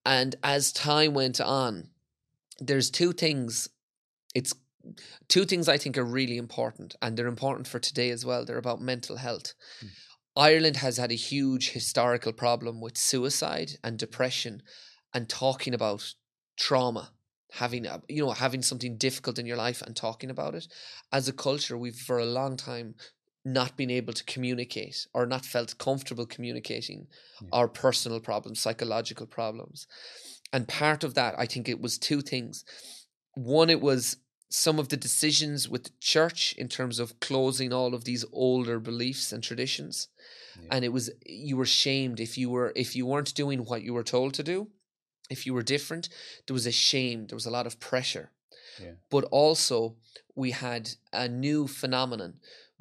And 0.05 0.37
as 0.43 0.73
time 0.73 1.13
went 1.15 1.41
on, 1.41 1.89
there's 2.61 2.91
two 2.91 3.13
things 3.13 3.69
it's 4.35 4.55
two 5.29 5.45
things 5.45 5.69
I 5.69 5.79
think 5.79 5.97
are 5.99 6.05
really 6.05 6.37
important 6.37 6.95
and 7.03 7.17
they're 7.17 7.27
important 7.27 7.67
for 7.67 7.79
today 7.79 8.11
as 8.11 8.25
well. 8.25 8.45
They're 8.45 8.59
about 8.59 8.81
mental 8.81 9.17
health. 9.17 9.55
Mm. 9.85 9.89
Ireland 10.37 10.77
has 10.79 10.97
had 10.97 11.13
a 11.13 11.17
huge 11.17 11.71
historical 11.71 12.33
problem 12.33 12.81
with 12.81 12.97
suicide 12.97 13.73
and 13.85 13.99
depression 13.99 14.63
and 15.15 15.29
talking 15.29 15.75
about 15.75 16.15
trauma 16.57 17.13
having 17.53 17.85
a, 17.87 18.01
you 18.09 18.25
know 18.25 18.33
having 18.33 18.63
something 18.63 18.97
difficult 18.97 19.39
in 19.39 19.47
your 19.47 19.57
life 19.57 19.83
and 19.83 19.95
talking 19.95 20.31
about 20.31 20.55
it 20.55 20.67
as 21.13 21.29
a 21.29 21.33
culture 21.33 21.77
we've 21.77 21.97
for 21.97 22.19
a 22.19 22.25
long 22.25 22.57
time 22.57 22.95
not 23.45 23.77
been 23.77 23.91
able 23.91 24.13
to 24.13 24.25
communicate 24.25 25.07
or 25.13 25.27
not 25.27 25.45
felt 25.45 25.77
comfortable 25.79 26.25
communicating 26.27 27.07
Yeah. 27.43 27.49
our 27.53 27.69
personal 27.69 28.21
problems 28.21 28.61
psychological 28.61 29.27
problems 29.27 29.87
and 30.53 30.67
part 30.67 31.05
of 31.05 31.15
that 31.15 31.35
i 31.39 31.47
think 31.47 31.69
it 31.69 31.81
was 31.81 31.99
two 31.99 32.23
things 32.23 32.65
one 33.35 33.69
it 33.71 33.81
was 33.81 34.17
some 34.55 34.79
of 34.79 34.89
the 34.89 34.97
decisions 34.99 35.69
with 35.73 35.85
the 35.85 35.93
church 36.15 36.55
in 36.59 36.69
terms 36.69 36.99
of 36.99 37.19
closing 37.21 37.73
all 37.73 37.95
of 37.95 38.05
these 38.05 38.25
older 38.33 38.79
beliefs 38.79 39.33
and 39.33 39.43
traditions 39.43 40.09
Yeah. 40.61 40.69
and 40.75 40.85
it 40.85 40.93
was 40.93 41.07
you 41.49 41.57
were 41.61 41.71
shamed 41.85 42.19
if 42.21 42.33
you 42.41 42.49
were 42.55 42.71
if 42.85 42.91
you 42.97 43.05
weren't 43.07 43.35
doing 43.43 43.61
what 43.65 43.83
you 43.87 43.95
were 43.95 44.09
told 44.17 44.35
to 44.35 44.43
do 44.55 44.59
if 45.31 45.47
you 45.47 45.55
were 45.55 45.63
different 45.75 46.05
there 46.47 46.55
was 46.61 46.67
a 46.67 46.73
shame 46.91 47.19
there 47.27 47.37
was 47.41 47.47
a 47.49 47.57
lot 47.59 47.67
of 47.67 47.79
pressure 47.91 48.27
Yeah. 48.85 48.95
but 49.15 49.25
also 49.43 49.77
we 50.43 50.51
had 50.67 50.85
a 51.13 51.27
new 51.29 51.61
phenomenon 51.81 52.33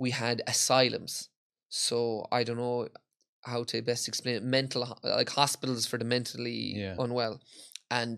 we 0.03 0.11
had 0.11 0.41
asylums 0.53 1.13
so 1.69 1.97
i 2.37 2.43
don't 2.45 2.57
know 2.65 2.87
how 3.51 3.63
to 3.69 3.81
best 3.81 4.07
explain 4.07 4.35
it 4.35 4.43
mental 4.43 4.81
like 5.03 5.29
hospitals 5.41 5.85
for 5.87 5.97
the 5.99 6.05
mentally 6.15 6.59
Yeah. 6.83 6.95
unwell 7.03 7.35
and 7.89 8.17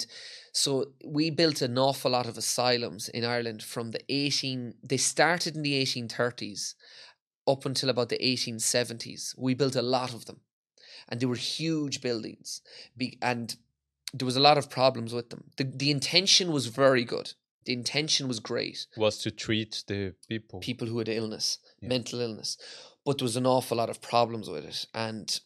so 0.55 0.93
we 1.03 1.29
built 1.31 1.61
an 1.61 1.77
awful 1.77 2.11
lot 2.11 2.27
of 2.27 2.37
asylums 2.37 3.09
in 3.09 3.25
Ireland 3.25 3.61
from 3.63 3.91
the 3.91 4.01
18 4.09 4.75
they 4.83 4.97
started 4.97 5.55
in 5.55 5.63
the 5.63 5.81
1830s 5.83 6.75
up 7.47 7.65
until 7.65 7.89
about 7.89 8.09
the 8.09 8.19
1870s 8.19 9.35
we 9.37 9.53
built 9.53 9.75
a 9.75 9.81
lot 9.81 10.13
of 10.13 10.25
them 10.25 10.39
and 11.09 11.19
they 11.19 11.25
were 11.25 11.35
huge 11.35 12.01
buildings 12.01 12.61
be, 12.95 13.17
and 13.21 13.55
there 14.13 14.25
was 14.27 14.37
a 14.37 14.45
lot 14.49 14.57
of 14.57 14.69
problems 14.69 15.13
with 15.13 15.29
them 15.31 15.43
the, 15.57 15.63
the 15.63 15.91
intention 15.91 16.51
was 16.51 16.67
very 16.67 17.03
good 17.03 17.33
the 17.65 17.73
intention 17.73 18.27
was 18.27 18.39
great 18.39 18.87
Was 18.97 19.17
to 19.19 19.31
treat 19.31 19.83
the 19.87 20.13
people. 20.27 20.59
people 20.59 20.87
who 20.87 20.99
had 20.99 21.09
illness, 21.09 21.59
Yeah. 21.81 21.89
mental 21.89 22.19
illness, 22.19 22.57
but 23.05 23.17
there 23.17 23.25
was 23.25 23.37
an 23.37 23.45
awful 23.45 23.77
lot 23.77 23.89
of 23.89 24.01
problems 24.01 24.49
with 24.49 24.65
it. 24.65 24.85
And 24.93 25.39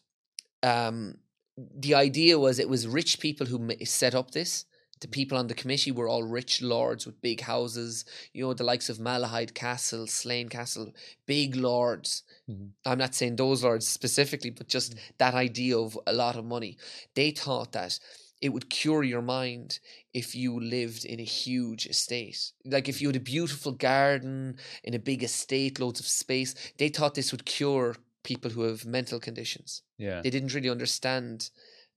um, 0.62 1.18
the 1.56 1.94
idea 1.94 2.38
was 2.38 2.58
it 2.58 2.68
was 2.68 2.86
rich 2.86 3.20
people 3.20 3.46
who 3.46 3.70
set 3.84 4.14
up 4.14 4.32
this. 4.32 4.64
The 5.00 5.08
people 5.08 5.38
on 5.38 5.46
the 5.46 5.54
committee 5.54 5.92
were 5.92 6.08
all 6.08 6.22
rich 6.24 6.60
lords 6.62 7.06
with 7.06 7.20
big 7.20 7.40
houses, 7.42 8.04
you 8.32 8.42
know, 8.44 8.54
the 8.54 8.64
likes 8.64 8.88
of 8.88 8.98
Malahide 8.98 9.54
Castle, 9.54 10.06
Slane 10.06 10.48
Castle, 10.48 10.92
big 11.26 11.54
lords. 11.56 12.22
Mhm. 12.48 12.70
I'm 12.84 12.98
not 12.98 13.14
saying 13.14 13.36
those 13.36 13.62
lords 13.62 13.86
specifically, 13.86 14.50
but 14.50 14.68
just 14.68 14.94
that 15.18 15.34
idea 15.34 15.78
of 15.78 15.98
a 16.06 16.12
lot 16.12 16.36
of 16.36 16.44
money. 16.44 16.76
They 17.14 17.30
thought 17.30 17.72
that 17.72 17.98
it 18.40 18.50
would 18.50 18.70
cure 18.70 19.02
your 19.02 19.22
mind 19.22 19.80
if 20.14 20.34
you 20.34 20.58
lived 20.60 21.04
in 21.04 21.18
a 21.20 21.24
huge 21.24 21.86
estate. 21.86 22.52
Like 22.64 22.88
if 22.88 23.00
you 23.00 23.08
had 23.08 23.16
a 23.16 23.20
beautiful 23.20 23.72
garden 23.72 24.58
in 24.84 24.94
a 24.94 24.98
big 24.98 25.22
estate, 25.22 25.80
loads 25.80 26.00
of 26.00 26.06
space, 26.06 26.54
they 26.76 26.88
thought 26.88 27.14
this 27.14 27.32
would 27.32 27.44
cure 27.44 27.96
people 28.22 28.50
who 28.50 28.62
have 28.62 28.84
mental 28.84 29.18
conditions. 29.18 29.82
Yeah. 29.96 30.20
They 30.22 30.30
didn't 30.30 30.54
really 30.54 30.68
understand 30.70 31.50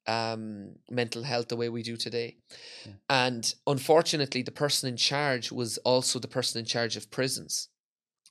um, 0.08 0.76
mental 0.90 1.24
health 1.24 1.48
the 1.48 1.56
way 1.56 1.70
we 1.70 1.84
do 1.84 1.98
today. 1.98 2.38
Yeah. 2.86 2.94
And 3.10 3.54
unfortunately, 3.68 4.42
the 4.42 4.52
person 4.52 4.90
in 4.90 4.98
charge 4.98 5.52
was 5.52 5.78
also 5.80 6.20
the 6.20 6.28
person 6.28 6.60
in 6.60 6.66
charge 6.66 6.96
of 6.98 7.12
prisons. 7.12 7.70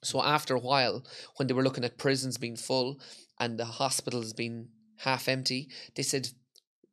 So 0.02 0.22
after 0.22 0.54
a 0.54 0.60
while, 0.60 1.04
when 1.36 1.46
they 1.46 1.54
were 1.54 1.62
looking 1.62 1.84
at 1.84 1.98
prisons 1.98 2.38
being 2.38 2.56
full 2.56 3.00
and 3.38 3.58
the 3.58 3.64
hospitals 3.64 4.32
being 4.32 4.68
half 4.98 5.28
empty, 5.28 5.68
they 5.94 6.02
said, 6.02 6.28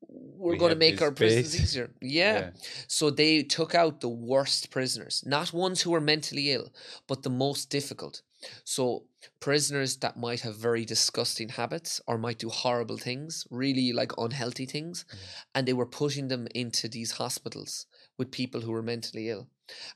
we're 0.10 0.54
We 0.54 0.58
going 0.58 0.72
to 0.72 0.78
make 0.78 1.02
our 1.02 1.12
prisons 1.12 1.54
space." 1.54 1.62
easier. 1.64 1.90
yeah. 2.02 2.52
So 2.88 3.10
they 3.10 3.44
took 3.44 3.76
out 3.76 4.02
the 4.02 4.10
worst 4.10 4.70
prisoners, 4.72 5.24
not 5.26 5.54
ones 5.54 5.82
who 5.82 5.92
were 5.92 6.02
mentally 6.02 6.52
ill, 6.52 6.72
but 7.08 7.24
the 7.24 7.30
most 7.30 7.70
difficult. 7.70 8.22
So 8.64 9.06
prisoners 9.40 9.98
that 9.98 10.18
might 10.18 10.42
have 10.42 10.56
very 10.58 10.86
disgusting 10.86 11.50
habits 11.50 12.02
or 12.08 12.18
might 12.18 12.40
do 12.40 12.50
horrible 12.50 12.98
things, 12.98 13.48
really 13.50 13.92
like 13.94 14.12
unhealthy 14.18 14.66
things, 14.66 15.06
Yeah. 15.12 15.20
and 15.56 15.68
they 15.68 15.74
were 15.74 15.86
putting 15.88 16.28
them 16.28 16.48
into 16.54 16.88
these 16.88 17.12
hospitals 17.14 17.88
with 18.18 18.32
people 18.32 18.62
who 18.62 18.72
were 18.72 18.84
mentally 18.84 19.30
ill. 19.30 19.50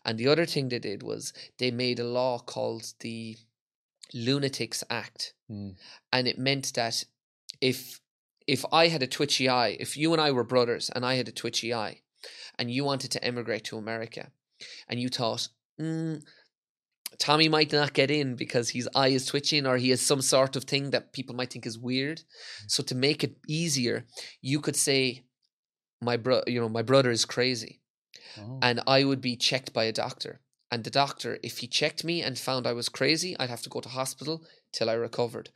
And 0.03 0.17
the 0.17 0.27
other 0.27 0.45
thing 0.45 0.69
they 0.69 0.79
did 0.79 1.03
was 1.03 1.33
they 1.57 1.71
made 1.71 1.99
a 1.99 2.03
law 2.03 2.39
called 2.39 2.93
the 2.99 3.37
Lunatics 4.13 4.83
Act 4.89 5.33
Mm. 5.49 5.75
and 6.11 6.27
it 6.27 6.37
meant 6.37 6.73
that 6.73 7.05
if 7.61 7.99
if 8.47 8.65
I 8.71 8.87
had 8.87 9.03
a 9.03 9.07
twitchy 9.07 9.47
eye, 9.47 9.77
if 9.79 9.95
you 9.95 10.11
and 10.13 10.21
I 10.21 10.31
were 10.31 10.43
brothers 10.43 10.89
and 10.89 11.05
I 11.05 11.13
had 11.15 11.27
a 11.29 11.31
twitchy 11.31 11.73
eye, 11.73 12.01
and 12.57 12.71
you 12.71 12.83
wanted 12.83 13.11
to 13.11 13.23
emigrate 13.23 13.63
to 13.65 13.77
America, 13.77 14.31
and 14.87 14.99
you 14.99 15.09
thought, 15.09 15.47
mm, 15.79 16.23
Tommy 17.19 17.49
might 17.49 17.71
not 17.71 17.93
get 17.93 18.09
in 18.09 18.35
because 18.35 18.69
his 18.69 18.89
eye 18.95 19.09
is 19.09 19.25
twitching 19.25 19.67
or 19.67 19.77
he 19.77 19.89
has 19.89 20.01
some 20.01 20.21
sort 20.21 20.55
of 20.55 20.63
thing 20.63 20.91
that 20.91 21.13
people 21.13 21.35
might 21.35 21.51
think 21.51 21.65
is 21.65 21.77
weird. 21.77 22.21
So 22.67 22.81
to 22.83 22.95
make 22.95 23.23
it 23.23 23.35
easier, 23.47 24.05
you 24.41 24.59
could 24.59 24.75
say, 24.75 25.23
my 26.01 26.17
bro, 26.17 26.41
you 26.47 26.59
know, 26.59 26.69
my 26.69 26.81
brother 26.81 27.11
is 27.11 27.25
crazy, 27.25 27.79
Oh. 28.37 28.59
and 28.61 28.79
I 28.87 29.03
would 29.03 29.21
be 29.21 29.35
checked 29.35 29.73
by 29.73 29.83
a 29.85 29.91
doctor. 29.91 30.39
And 30.71 30.83
the 30.85 30.89
doctor, 30.89 31.37
if 31.43 31.57
he 31.57 31.67
checked 31.67 32.03
me 32.05 32.21
and 32.23 32.39
found 32.39 32.65
I 32.65 32.71
was 32.73 32.87
crazy, 32.87 33.35
I'd 33.37 33.49
have 33.49 33.61
to 33.63 33.69
go 33.69 33.81
to 33.81 33.89
hospital 33.89 34.45
till 34.71 34.89
I 34.89 34.93
recovered. 34.93 35.49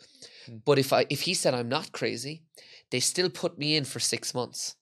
Mm. 0.48 0.62
But 0.66 0.78
if 0.78 0.92
I 0.92 1.06
if 1.10 1.22
he 1.22 1.34
said 1.34 1.54
I'm 1.54 1.70
not 1.70 1.94
crazy, 1.94 2.44
they 2.92 3.00
still 3.00 3.30
put 3.30 3.58
me 3.58 3.76
in 3.78 3.86
for 3.86 4.00
six 4.02 4.34
months, 4.34 4.76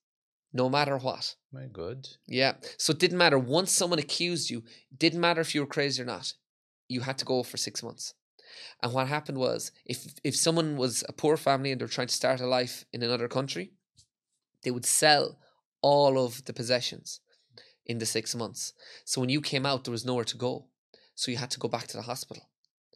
no 0.51 0.69
matter 0.69 0.97
what. 0.97 1.36
My 1.51 1.67
good. 1.71 2.07
Yeah. 2.28 2.53
So 2.80 2.91
it 2.91 2.99
didn't 2.99 3.19
matter. 3.19 3.38
Once 3.38 3.71
someone 3.71 3.99
accused 3.99 4.49
you, 4.49 4.63
didn't 4.97 5.21
matter 5.21 5.39
if 5.41 5.53
you 5.53 5.61
were 5.61 5.67
crazy 5.67 6.01
or 6.01 6.05
not, 6.05 6.34
you 6.88 7.01
had 7.01 7.17
to 7.19 7.25
go 7.25 7.43
for 7.43 7.57
six 7.57 7.84
months. 7.84 8.13
And 8.81 8.93
what 8.93 9.07
happened 9.07 9.38
was 9.38 9.71
if 9.86 9.99
if 10.23 10.36
someone 10.36 10.77
was 10.77 11.03
a 11.09 11.13
poor 11.13 11.38
family 11.38 11.71
and 11.71 11.79
they're 11.81 11.88
trying 11.88 12.07
to 12.07 12.13
start 12.21 12.41
a 12.41 12.45
life 12.45 12.86
in 12.93 13.01
another 13.03 13.27
country, 13.27 13.71
they 14.63 14.71
would 14.71 14.86
sell 14.86 15.38
all 15.81 16.17
of 16.25 16.45
the 16.45 16.53
possessions 16.53 17.19
in 17.86 17.97
the 17.97 18.05
six 18.05 18.36
months. 18.36 18.73
So 19.05 19.19
when 19.21 19.29
you 19.29 19.41
came 19.41 19.65
out, 19.65 19.84
there 19.84 19.91
was 19.91 20.05
nowhere 20.05 20.25
to 20.25 20.38
go. 20.38 20.67
So 21.15 21.31
you 21.31 21.38
had 21.38 21.51
to 21.51 21.59
go 21.59 21.67
back 21.67 21.88
to 21.88 21.97
the 21.97 22.03
hospital. 22.03 22.43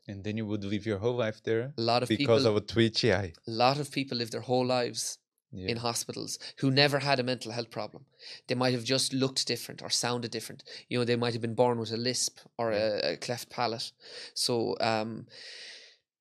And 0.07 0.23
then 0.23 0.37
you 0.37 0.45
would 0.45 0.63
live 0.63 0.85
your 0.85 0.99
whole 0.99 1.17
life 1.17 1.43
there 1.43 1.73
A 1.77 1.81
lot 1.81 2.01
of 2.03 2.07
because 2.09 2.43
people 2.43 2.47
of 2.47 2.55
a 2.55 2.61
twitchy 2.61 3.13
eye. 3.13 3.33
a 3.47 3.51
lot 3.51 3.77
of 3.79 3.91
people 3.91 4.17
live 4.17 4.31
their 4.31 4.41
whole 4.41 4.65
lives 4.65 5.17
Yeah. 5.51 5.69
in 5.69 5.77
hospitals 5.77 6.37
who 6.57 6.69
never 6.69 6.99
had 6.99 7.19
a 7.19 7.23
mental 7.23 7.53
health 7.53 7.71
problem. 7.71 8.05
They 8.47 8.55
might 8.55 8.73
have 8.73 8.83
just 8.83 9.13
looked 9.13 9.47
different 9.47 9.81
or 9.81 9.89
sounded 9.89 10.29
different. 10.29 10.63
You 10.89 10.99
know, 10.99 11.05
they 11.05 11.15
might 11.15 11.31
have 11.33 11.41
been 11.41 11.55
born 11.55 11.79
with 11.79 11.91
a 11.91 11.97
lisp 11.97 12.39
or 12.57 12.71
a, 12.71 13.13
a 13.13 13.17
cleft 13.17 13.49
palate. 13.49 13.91
So, 14.33 14.75
um, 14.81 15.25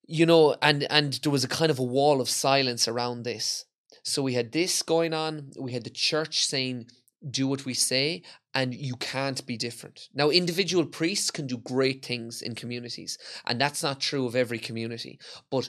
you 0.07 0.27
know, 0.27 0.57
and 0.63 0.85
and 0.91 1.15
there 1.15 1.33
was 1.33 1.45
a 1.45 1.49
kind 1.49 1.71
of 1.71 1.79
a 1.79 1.83
wall 1.83 2.21
of 2.21 2.29
silence 2.29 2.87
around 2.87 3.25
this. 3.25 3.65
So 4.03 4.23
we 4.23 4.35
had 4.35 4.53
this 4.53 4.83
going 4.83 5.13
on. 5.13 5.51
We 5.59 5.73
had 5.73 5.85
the 5.85 5.91
church 5.91 6.47
saying, 6.47 6.87
"Do 7.29 7.49
what 7.49 7.65
we 7.65 7.75
say." 7.75 8.23
And 8.55 8.75
you 8.75 8.97
can't 8.97 9.45
be 9.45 9.57
different. 9.59 10.09
Now, 10.15 10.31
individual 10.31 10.87
priests 10.87 11.31
can 11.31 11.47
do 11.47 11.59
great 11.59 12.05
things 12.05 12.41
in 12.41 12.55
communities, 12.55 13.19
and 13.45 13.61
that's 13.61 13.83
not 13.83 14.01
true 14.01 14.27
of 14.27 14.37
every 14.37 14.59
community. 14.59 15.19
But 15.51 15.69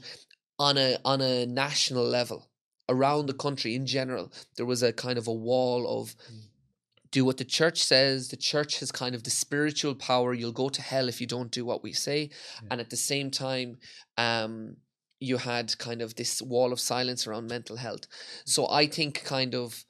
on 0.59 0.77
a 0.77 0.97
on 1.03 1.21
a 1.21 1.45
national 1.45 2.05
level, 2.05 2.49
around 2.89 3.27
the 3.27 3.33
country 3.33 3.75
in 3.75 3.85
general, 3.85 4.31
there 4.55 4.65
was 4.65 4.83
a 4.83 4.93
kind 4.93 5.17
of 5.17 5.27
a 5.27 5.33
wall 5.33 6.01
of 6.01 6.15
do 7.11 7.23
what 7.23 7.37
the 7.37 7.45
church 7.45 7.83
says. 7.83 8.29
The 8.29 8.37
church 8.37 8.79
has 8.79 8.91
kind 8.91 9.15
of 9.15 9.23
the 9.23 9.29
spiritual 9.29 9.95
power. 9.95 10.33
You'll 10.33 10.51
go 10.51 10.69
to 10.69 10.81
hell 10.81 11.07
if 11.07 11.21
you 11.21 11.27
don't 11.27 11.51
do 11.51 11.65
what 11.65 11.83
we 11.83 11.93
say. 11.93 12.29
Yeah. 12.61 12.69
And 12.71 12.81
at 12.81 12.89
the 12.89 12.97
same 12.97 13.31
time, 13.31 13.77
um, 14.17 14.77
you 15.19 15.37
had 15.37 15.77
kind 15.77 16.01
of 16.01 16.15
this 16.15 16.41
wall 16.41 16.71
of 16.71 16.79
silence 16.79 17.25
around 17.25 17.47
mental 17.47 17.77
health. 17.77 18.07
So 18.45 18.69
I 18.69 18.87
think 18.87 19.23
kind 19.23 19.55
of 19.55 19.83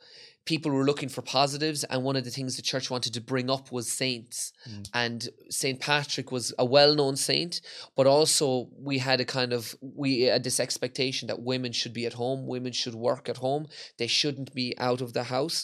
people 0.53 0.71
were 0.71 0.85
looking 0.89 1.09
for 1.15 1.21
positives 1.21 1.83
and 1.89 2.03
one 2.03 2.15
of 2.19 2.23
the 2.25 2.31
things 2.37 2.55
the 2.55 2.61
church 2.71 2.87
wanted 2.89 3.13
to 3.13 3.21
bring 3.33 3.47
up 3.55 3.65
was 3.71 3.87
saints 4.03 4.37
Mm. 4.69 4.89
and 5.03 5.19
saint 5.61 5.79
patrick 5.89 6.27
was 6.31 6.45
a 6.57 6.65
well-known 6.75 7.15
saint 7.29 7.53
but 7.97 8.07
also 8.15 8.45
we 8.89 8.95
had 9.07 9.19
a 9.21 9.25
kind 9.37 9.51
of 9.57 9.75
we 10.03 10.09
had 10.33 10.43
this 10.43 10.59
expectation 10.65 11.27
that 11.27 11.41
women 11.53 11.71
should 11.79 11.93
be 11.99 12.05
at 12.09 12.13
home 12.23 12.39
women 12.55 12.73
should 12.81 12.95
work 13.09 13.25
at 13.29 13.37
home 13.47 13.63
they 13.99 14.07
shouldn't 14.19 14.51
be 14.61 14.67
out 14.89 15.01
of 15.05 15.11
the 15.13 15.25
house 15.35 15.57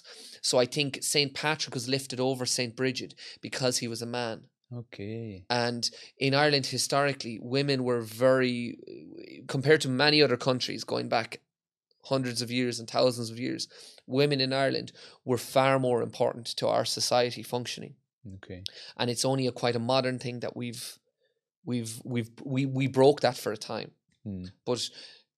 so 0.50 0.54
i 0.64 0.68
think 0.76 0.90
saint 1.14 1.32
patrick 1.34 1.74
was 1.74 1.88
lifted 1.96 2.20
over 2.20 2.46
saint 2.46 2.74
bridget 2.82 3.12
because 3.48 3.76
he 3.80 3.88
was 3.94 4.02
a 4.04 4.14
man 4.20 4.38
Okay. 4.82 5.46
and 5.52 5.84
in 6.18 6.34
Ireland, 6.34 6.66
historically, 6.66 7.36
women 7.56 7.80
were 7.84 8.02
very, 8.02 8.58
compared 9.56 9.82
to 9.82 9.90
many 10.06 10.20
other 10.24 10.36
countries 10.50 10.84
going 10.94 11.08
back 11.10 11.30
hundreds 12.06 12.42
of 12.42 12.50
years 12.50 12.80
and 12.80 12.90
thousands 12.90 13.30
of 13.30 13.38
years, 13.40 13.68
women 14.08 14.42
in 14.42 14.54
Ireland 14.54 14.92
were 15.26 15.38
far 15.38 15.80
more 15.80 16.02
important 16.02 16.48
to 16.58 16.68
our 16.68 16.86
society 16.86 17.44
functioning. 17.44 17.96
Okay. 18.36 18.64
And 18.98 19.10
it's 19.10 19.26
only 19.26 19.48
a 19.48 19.52
quite 19.52 19.76
a 19.76 19.80
modern 19.80 20.20
thing 20.20 20.40
that 20.40 20.56
we've, 20.56 20.98
we've, 21.66 22.02
we've, 22.04 22.30
we, 22.44 22.66
we 22.66 22.88
broke 22.88 23.22
that 23.22 23.38
for 23.38 23.52
a 23.52 23.58
time. 23.58 23.92
Hmm. 24.24 24.46
But 24.66 24.90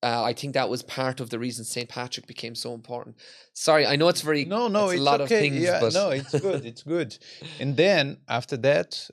uh, 0.03 0.23
I 0.23 0.33
think 0.33 0.53
that 0.53 0.69
was 0.69 0.83
part 0.83 1.19
of 1.19 1.31
the 1.31 1.39
reason 1.39 1.65
St. 1.65 1.89
Patrick 1.89 2.27
became 2.27 2.53
so 2.53 2.73
important. 2.73 3.15
Sorry, 3.53 3.87
I 3.87 3.95
know 3.95 4.07
it's 4.07 4.21
very, 4.21 4.45
No, 4.45 4.67
no, 4.67 4.85
it's 4.85 4.93
it's, 4.93 5.01
a 5.01 5.03
lot 5.03 5.21
okay. 5.21 5.35
of 5.35 5.41
things, 5.41 5.63
yeah, 5.63 5.89
no, 5.93 6.09
it's 6.11 6.39
good. 6.39 6.65
It's 6.65 6.83
good. 6.83 7.17
and 7.59 7.75
then 7.75 8.17
after 8.27 8.57
that, 8.57 9.09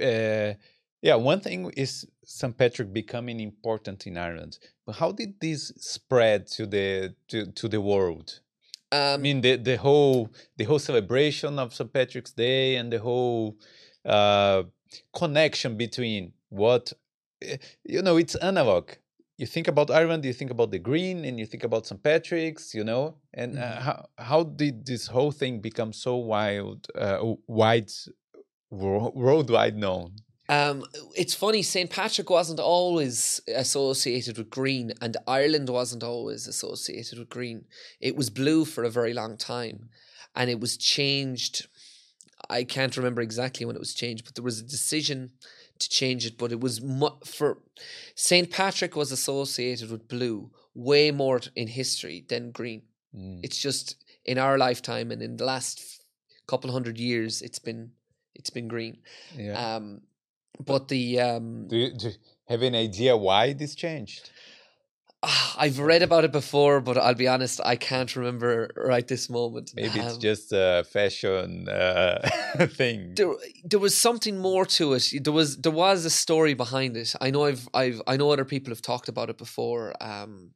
uh, 0.00 0.54
yeah, 1.02 1.16
one 1.16 1.40
thing 1.40 1.70
is 1.76 2.06
St. 2.24 2.56
Patrick 2.56 2.90
becoming 2.90 3.40
important 3.40 4.06
in 4.06 4.16
Ireland. 4.16 4.58
But 4.86 4.96
how 4.96 5.12
did 5.12 5.38
this 5.38 5.70
spread 5.76 6.46
to 6.56 6.64
the 6.64 7.14
to, 7.28 7.52
to 7.52 7.68
the 7.68 7.82
world? 7.82 8.40
I 8.94 9.14
um, 9.14 9.22
mean, 9.22 9.40
the 9.40 9.56
the 9.56 9.76
whole 9.76 10.30
the 10.56 10.64
whole 10.64 10.78
celebration 10.78 11.58
of 11.58 11.74
St. 11.74 11.92
Patrick's 11.92 12.32
Day 12.32 12.76
and 12.76 12.92
the 12.92 12.98
whole 13.00 13.56
uh, 14.04 14.62
connection 15.12 15.76
between 15.76 16.32
what 16.50 16.92
eh, 17.42 17.56
you 17.84 18.02
know, 18.02 18.16
it's 18.16 18.36
analog. 18.36 18.90
You 19.36 19.46
think 19.46 19.66
about 19.66 19.90
Ireland, 19.90 20.24
you 20.24 20.32
think 20.32 20.52
about 20.52 20.70
the 20.70 20.78
green, 20.78 21.24
and 21.24 21.40
you 21.40 21.46
think 21.46 21.64
about 21.64 21.86
St. 21.86 22.00
Patrick's, 22.02 22.72
you 22.74 22.84
know. 22.84 23.16
And 23.32 23.58
uh, 23.58 23.62
Mhm. 23.62 23.80
how 23.86 23.96
how 24.18 24.40
did 24.44 24.86
this 24.86 25.08
whole 25.08 25.32
thing 25.32 25.60
become 25.60 25.92
so 25.92 26.16
wild, 26.16 26.86
uh, 26.94 27.18
wide, 27.48 27.90
wor- 28.70 29.12
worldwide 29.12 29.76
known? 29.76 30.16
Um, 30.48 30.84
it's 31.16 31.34
funny. 31.34 31.62
Saint 31.62 31.90
Patrick 31.90 32.28
wasn't 32.28 32.60
always 32.60 33.40
associated 33.48 34.36
with 34.36 34.50
green, 34.50 34.92
and 35.00 35.16
Ireland 35.26 35.68
wasn't 35.70 36.02
always 36.02 36.46
associated 36.46 37.18
with 37.18 37.30
green. 37.30 37.64
It 38.00 38.16
was 38.16 38.30
blue 38.30 38.64
for 38.64 38.84
a 38.84 38.90
very 38.90 39.14
long 39.14 39.36
time, 39.36 39.88
and 40.34 40.50
it 40.50 40.60
was 40.60 40.76
changed. 40.76 41.66
I 42.50 42.64
can't 42.64 42.96
remember 42.96 43.22
exactly 43.22 43.64
when 43.64 43.76
it 43.76 43.80
was 43.80 43.94
changed, 43.94 44.24
but 44.24 44.34
there 44.34 44.44
was 44.44 44.60
a 44.60 44.64
decision 44.64 45.30
to 45.78 45.88
change 45.88 46.26
it. 46.26 46.36
But 46.36 46.52
it 46.52 46.60
was 46.60 46.82
mu- 46.82 47.18
for 47.24 47.58
Saint 48.14 48.50
Patrick 48.50 48.94
was 48.96 49.12
associated 49.12 49.90
with 49.90 50.08
blue 50.08 50.50
way 50.74 51.10
more 51.10 51.40
in 51.56 51.68
history 51.68 52.24
than 52.28 52.50
green. 52.50 52.82
Mm. 53.16 53.40
It's 53.42 53.58
just 53.58 53.96
in 54.24 54.38
our 54.38 54.58
lifetime 54.58 55.10
and 55.10 55.22
in 55.22 55.36
the 55.36 55.44
last 55.44 56.02
couple 56.46 56.70
hundred 56.70 56.98
years, 56.98 57.40
it's 57.40 57.58
been 57.58 57.92
it's 58.34 58.50
been 58.50 58.68
green. 58.68 58.98
Yeah. 59.36 59.76
Um, 59.76 60.02
but 60.60 60.88
the 60.88 61.20
um, 61.20 61.68
do, 61.68 61.76
you, 61.76 61.90
do 61.92 62.08
you 62.08 62.14
have 62.46 62.62
an 62.62 62.74
idea 62.74 63.16
why 63.16 63.52
this 63.52 63.74
changed? 63.74 64.30
ah, 65.22 65.54
I've 65.58 65.78
read 65.78 66.02
about 66.02 66.24
it 66.24 66.32
before, 66.32 66.80
but 66.80 66.98
I'll 66.98 67.14
be 67.14 67.28
honest, 67.28 67.60
I 67.64 67.76
can't 67.76 68.14
remember 68.14 68.70
right 68.76 69.06
this 69.06 69.30
moment. 69.30 69.72
Maybe 69.74 70.00
it's 70.00 70.14
Um, 70.14 70.20
just 70.20 70.52
a 70.52 70.84
fashion 70.84 71.68
uh, 71.68 72.28
thing. 72.66 73.14
there, 73.16 73.32
there 73.64 73.80
was 73.80 73.96
something 73.96 74.38
more 74.38 74.66
to 74.66 74.92
it. 74.94 75.12
There 75.22 75.32
was 75.32 75.56
there 75.58 75.72
was 75.72 76.04
a 76.04 76.10
story 76.10 76.54
behind 76.54 76.96
it. 76.96 77.14
I 77.20 77.30
know 77.30 77.44
I've 77.44 77.68
I've 77.72 78.02
I 78.06 78.16
know 78.16 78.30
other 78.30 78.44
people 78.44 78.70
have 78.70 78.82
talked 78.82 79.08
about 79.08 79.30
it 79.30 79.38
before. 79.38 79.94
Um, 80.00 80.50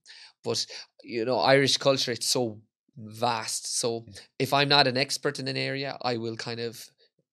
but 0.44 0.66
you 1.02 1.24
know, 1.24 1.38
Irish 1.38 1.76
culture 1.78 2.12
it's 2.12 2.28
so 2.28 2.60
vast. 2.96 3.78
So 3.80 4.06
if 4.38 4.52
I'm 4.52 4.68
not 4.68 4.86
an 4.86 4.96
expert 4.96 5.38
in 5.38 5.48
an 5.48 5.56
area, 5.56 5.96
I 6.02 6.16
will 6.16 6.36
kind 6.36 6.60
of 6.60 6.84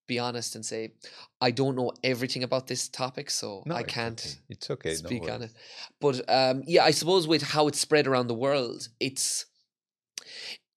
be 0.06 0.18
honest 0.18 0.54
and 0.54 0.64
say 0.64 0.92
I 1.40 1.50
don't 1.50 1.76
know 1.76 1.92
everything 2.02 2.42
about 2.42 2.66
this 2.66 2.88
topic, 2.88 3.30
so 3.30 3.62
No, 3.66 3.74
I 3.74 3.82
can't. 3.82 4.20
okay. 4.20 4.38
It's 4.48 4.70
okay. 4.70 4.90
no 4.90 4.94
speak 4.94 5.30
on 5.30 5.42
it. 5.42 5.52
But 6.00 6.28
um, 6.28 6.62
yeah, 6.66 6.84
I 6.84 6.92
suppose 6.92 7.26
with 7.26 7.42
how 7.42 7.68
it's 7.68 7.80
spread 7.80 8.06
around 8.06 8.28
the 8.28 8.34
world, 8.34 8.88
it's 9.00 9.46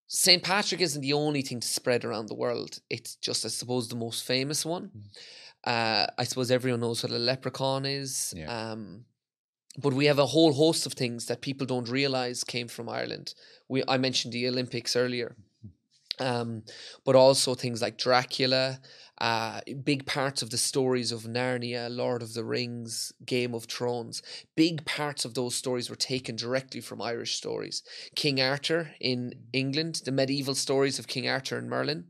St. 0.07 0.41
Patrick 0.41 0.81
isn't 0.81 1.01
the 1.01 1.13
only 1.13 1.43
thing 1.43 1.59
to 1.59 1.67
spread 1.67 2.03
around 2.03 2.27
the 2.29 2.35
world. 2.35 2.79
It's 2.89 3.15
just, 3.15 3.45
I 3.45 3.49
suppose, 3.49 3.87
the 3.87 3.95
most 3.95 4.25
famous 4.25 4.65
one. 4.65 4.89
Mm. 4.97 5.03
Uh, 5.63 6.07
I 6.17 6.23
suppose 6.23 6.49
everyone 6.49 6.79
knows 6.79 7.03
what 7.03 7.11
a 7.11 7.19
leprechaun 7.19 7.85
is. 7.85 8.33
Yeah. 8.35 8.71
Um, 8.71 9.05
but 9.77 9.93
we 9.93 10.05
have 10.05 10.17
a 10.17 10.25
whole 10.25 10.53
host 10.53 10.87
of 10.87 10.93
things 10.93 11.27
that 11.27 11.41
people 11.41 11.67
don't 11.67 11.87
realize 11.87 12.43
came 12.43 12.67
from 12.67 12.89
Ireland. 12.89 13.35
We 13.67 13.83
I 13.87 13.97
mentioned 13.97 14.33
the 14.33 14.47
Olympics 14.47 14.95
earlier. 14.95 15.35
Um, 16.19 16.63
but 17.05 17.15
also 17.15 17.55
things 17.55 17.81
like 17.81 17.97
Dracula, 17.97 18.79
uh, 19.21 19.61
big 19.83 20.05
parts 20.05 20.41
of 20.41 20.49
the 20.49 20.57
stories 20.57 21.11
of 21.11 21.23
Narnia, 21.23 21.89
Lord 21.93 22.21
of 22.21 22.33
the 22.33 22.43
Rings, 22.45 23.11
Game 23.25 23.53
of 23.53 23.65
Thrones. 23.65 24.21
Big 24.55 24.85
parts 24.85 25.25
of 25.25 25.33
those 25.33 25.55
stories 25.55 25.89
were 25.89 25.95
taken 25.95 26.35
directly 26.35 26.81
from 26.81 27.01
Irish 27.01 27.35
stories. 27.35 27.83
King 28.15 28.41
Arthur 28.41 28.91
in 28.99 29.33
England, 29.53 30.01
the 30.05 30.11
medieval 30.11 30.55
stories 30.55 30.99
of 30.99 31.07
King 31.07 31.27
Arthur 31.27 31.57
and 31.57 31.69
Merlin, 31.69 32.05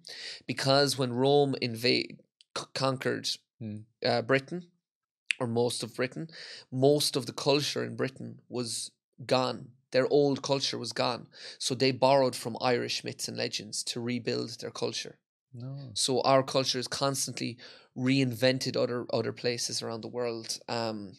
because 0.45 0.97
when 0.97 1.13
Rome 1.13 1.55
invade 1.61 2.19
conquered 2.73 3.29
Mm. 3.61 3.83
uh, 4.05 4.21
Britain, 4.21 4.71
or 5.39 5.47
most 5.47 5.83
of 5.83 5.95
Britain, 5.95 6.29
most 6.71 7.15
of 7.15 7.25
the 7.25 7.33
culture 7.33 7.83
in 7.83 7.95
Britain 7.95 8.41
was 8.49 8.91
gone. 9.25 9.71
Their 9.91 10.07
old 10.07 10.41
culture 10.41 10.77
was 10.77 10.93
gone. 10.93 11.27
So 11.57 11.75
they 11.75 11.91
borrowed 11.91 12.35
from 12.35 12.57
Irish 12.61 13.03
myths 13.03 13.27
and 13.27 13.37
legends 13.37 13.83
to 13.85 13.99
rebuild 13.99 14.51
their 14.59 14.71
culture. 14.71 15.19
No. 15.53 15.91
So 15.93 16.21
our 16.21 16.43
culture 16.43 16.79
is 16.79 16.87
constantly 16.87 17.57
reinvented 17.97 18.77
other 18.77 19.05
other 19.11 19.33
places 19.33 19.81
around 19.81 20.01
the 20.01 20.07
world. 20.07 20.59
Um, 20.67 21.17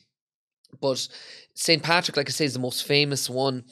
But 0.80 1.08
St. 1.54 1.82
Patrick, 1.82 2.16
like 2.16 2.28
I 2.28 2.32
say, 2.32 2.44
is 2.44 2.54
the 2.54 2.60
most 2.60 2.86
famous 2.86 3.28
one, 3.30 3.64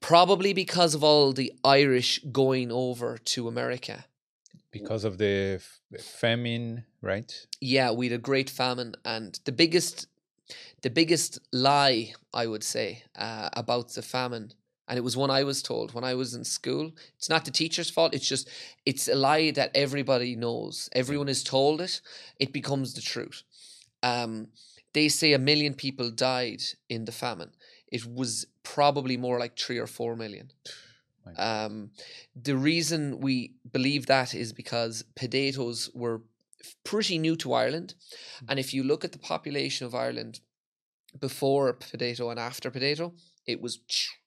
probably 0.00 0.54
because 0.54 0.94
of 0.96 1.04
all 1.04 1.32
the 1.32 1.52
Irish 1.64 2.20
going 2.32 2.72
over 2.72 3.18
to 3.18 3.48
America. 3.48 4.06
Because 4.70 5.04
of 5.04 5.18
the 5.18 5.60
f- 5.60 6.00
famine, 6.02 6.86
right? 7.02 7.30
Yeah, 7.60 7.90
we 7.92 8.08
had 8.08 8.18
a 8.18 8.22
great 8.22 8.50
famine, 8.50 8.94
and 9.04 9.38
the 9.44 9.52
biggest, 9.52 10.06
the 10.82 10.90
biggest 10.90 11.38
lie 11.52 12.14
I 12.32 12.46
would 12.46 12.64
say 12.64 13.02
uh, 13.16 13.48
about 13.52 13.94
the 13.94 14.02
famine, 14.02 14.52
and 14.88 14.98
it 14.98 15.02
was 15.02 15.16
one 15.16 15.30
I 15.30 15.42
was 15.44 15.62
told 15.62 15.94
when 15.94 16.04
I 16.04 16.14
was 16.14 16.34
in 16.34 16.44
school. 16.44 16.92
It's 17.16 17.28
not 17.28 17.44
the 17.44 17.50
teacher's 17.50 17.90
fault. 17.90 18.14
It's 18.14 18.28
just 18.28 18.48
it's 18.84 19.08
a 19.08 19.14
lie 19.14 19.50
that 19.52 19.72
everybody 19.74 20.36
knows. 20.36 20.88
Everyone 20.92 21.28
is 21.28 21.42
told 21.42 21.80
it. 21.80 22.00
It 22.38 22.52
becomes 22.52 22.94
the 22.94 23.00
truth. 23.00 23.42
Um, 24.02 24.48
they 24.92 25.08
say 25.08 25.32
a 25.32 25.38
million 25.38 25.74
people 25.74 26.10
died 26.10 26.62
in 26.88 27.04
the 27.04 27.12
famine. 27.12 27.50
It 27.88 28.06
was 28.06 28.46
probably 28.62 29.16
more 29.16 29.38
like 29.38 29.58
three 29.58 29.78
or 29.78 29.86
four 29.86 30.16
million. 30.16 30.50
Um, 31.36 31.90
the 32.40 32.56
reason 32.56 33.20
we 33.20 33.54
believe 33.72 34.06
that 34.06 34.34
is 34.34 34.52
because 34.52 35.04
potatoes 35.16 35.90
were 35.92 36.22
pretty 36.84 37.18
new 37.18 37.36
to 37.36 37.52
Ireland. 37.52 37.94
And 38.48 38.58
if 38.58 38.72
you 38.72 38.84
look 38.84 39.04
at 39.04 39.12
the 39.12 39.18
population 39.18 39.86
of 39.86 39.94
Ireland 39.94 40.40
before 41.18 41.72
potato 41.72 42.30
and 42.30 42.38
after 42.38 42.70
potato, 42.70 43.12
it 43.46 43.60
was 43.60 43.78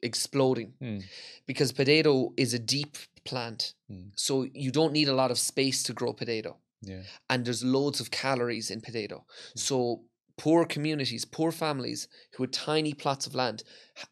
exploding 0.01 0.73
Hmm. 0.79 0.99
because 1.45 1.71
potato 1.71 2.33
is 2.37 2.53
a 2.53 2.59
deep 2.59 2.97
plant. 3.25 3.73
Mm. 3.91 4.11
So 4.15 4.43
you 4.53 4.71
don't 4.71 4.93
need 4.93 5.07
a 5.09 5.13
lot 5.13 5.31
of 5.31 5.37
space 5.39 5.83
to 5.83 5.93
grow 5.93 6.13
potato 6.13 6.57
Yeah. 6.81 7.03
and 7.29 7.45
there's 7.45 7.63
loads 7.63 7.99
of 7.99 8.09
calories 8.11 8.71
in 8.71 8.81
potato. 8.81 9.25
Mm. 9.53 9.59
So 9.59 10.03
poor 10.37 10.65
communities, 10.65 11.25
poor 11.25 11.51
families 11.51 12.07
who 12.33 12.43
had 12.43 12.53
tiny 12.53 12.93
plots 12.93 13.27
of 13.27 13.35
land 13.35 13.63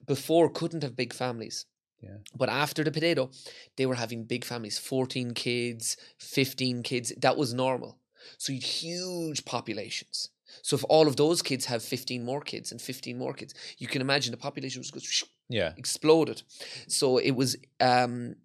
before 0.06 0.50
couldn't 0.50 0.84
have 0.84 0.96
big 0.96 1.14
families. 1.14 1.66
Yeah. 2.02 2.18
But 2.36 2.50
after 2.50 2.84
the 2.84 2.92
potato, 2.92 3.32
they 3.78 3.86
were 3.86 3.96
having 3.96 4.26
big 4.26 4.44
families, 4.46 4.78
14 4.78 5.34
kids, 5.34 5.98
15 6.20 6.84
kids. 6.84 7.14
That 7.18 7.38
was 7.38 7.54
normal. 7.54 7.98
So 8.38 8.52
huge 8.54 9.46
populations. 9.46 10.30
So 10.62 10.76
if 10.76 10.84
all 10.90 11.08
of 11.08 11.16
those 11.16 11.42
kids 11.42 11.66
have 11.66 11.84
15 11.84 12.24
more 12.24 12.42
kids 12.42 12.72
and 12.72 12.82
15 12.82 13.18
more 13.18 13.34
kids, 13.34 13.54
you 13.78 13.88
can 13.88 14.02
imagine 14.02 14.32
the 14.32 14.38
population 14.38 14.80
was 14.80 14.92
goes 14.92 15.24
Yeah. 15.50 15.74
exploded. 15.78 16.42
So 16.88 17.18
it 17.18 17.32
was 17.32 17.56
um, 17.80 18.36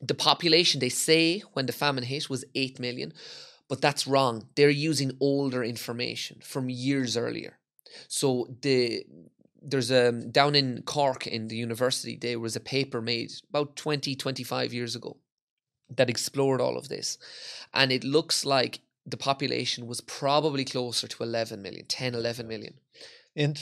the 0.00 0.14
population 0.14 0.80
they 0.80 0.88
say 0.88 1.40
when 1.54 1.66
the 1.66 1.72
famine 1.72 2.04
hit 2.04 2.28
was 2.30 2.44
8 2.54 2.80
million, 2.80 3.12
but 3.68 3.80
that's 3.80 4.06
wrong. 4.06 4.48
They're 4.56 4.70
using 4.90 5.16
older 5.20 5.62
information 5.62 6.40
from 6.42 6.68
years 6.70 7.16
earlier. 7.16 7.58
So 8.08 8.46
the 8.62 9.04
there's 9.62 9.90
a 9.90 10.12
down 10.12 10.54
in 10.54 10.82
Cork 10.82 11.26
in 11.26 11.48
the 11.48 11.56
university 11.56 12.16
there 12.16 12.40
was 12.40 12.56
a 12.56 12.60
paper 12.60 13.02
made 13.02 13.30
about 13.50 13.76
20 13.76 14.14
25 14.16 14.72
years 14.72 14.96
ago 14.96 15.18
that 15.96 16.08
explored 16.08 16.60
all 16.62 16.78
of 16.78 16.88
this 16.88 17.18
and 17.74 17.92
it 17.92 18.02
looks 18.02 18.46
like 18.46 18.80
the 19.06 19.16
population 19.16 19.86
was 19.86 20.00
probably 20.00 20.64
closer 20.64 21.06
to 21.08 21.22
11 21.22 21.60
million 21.62 21.86
10 21.86 22.14
11 22.14 22.46
million 22.46 22.74
And 23.36 23.58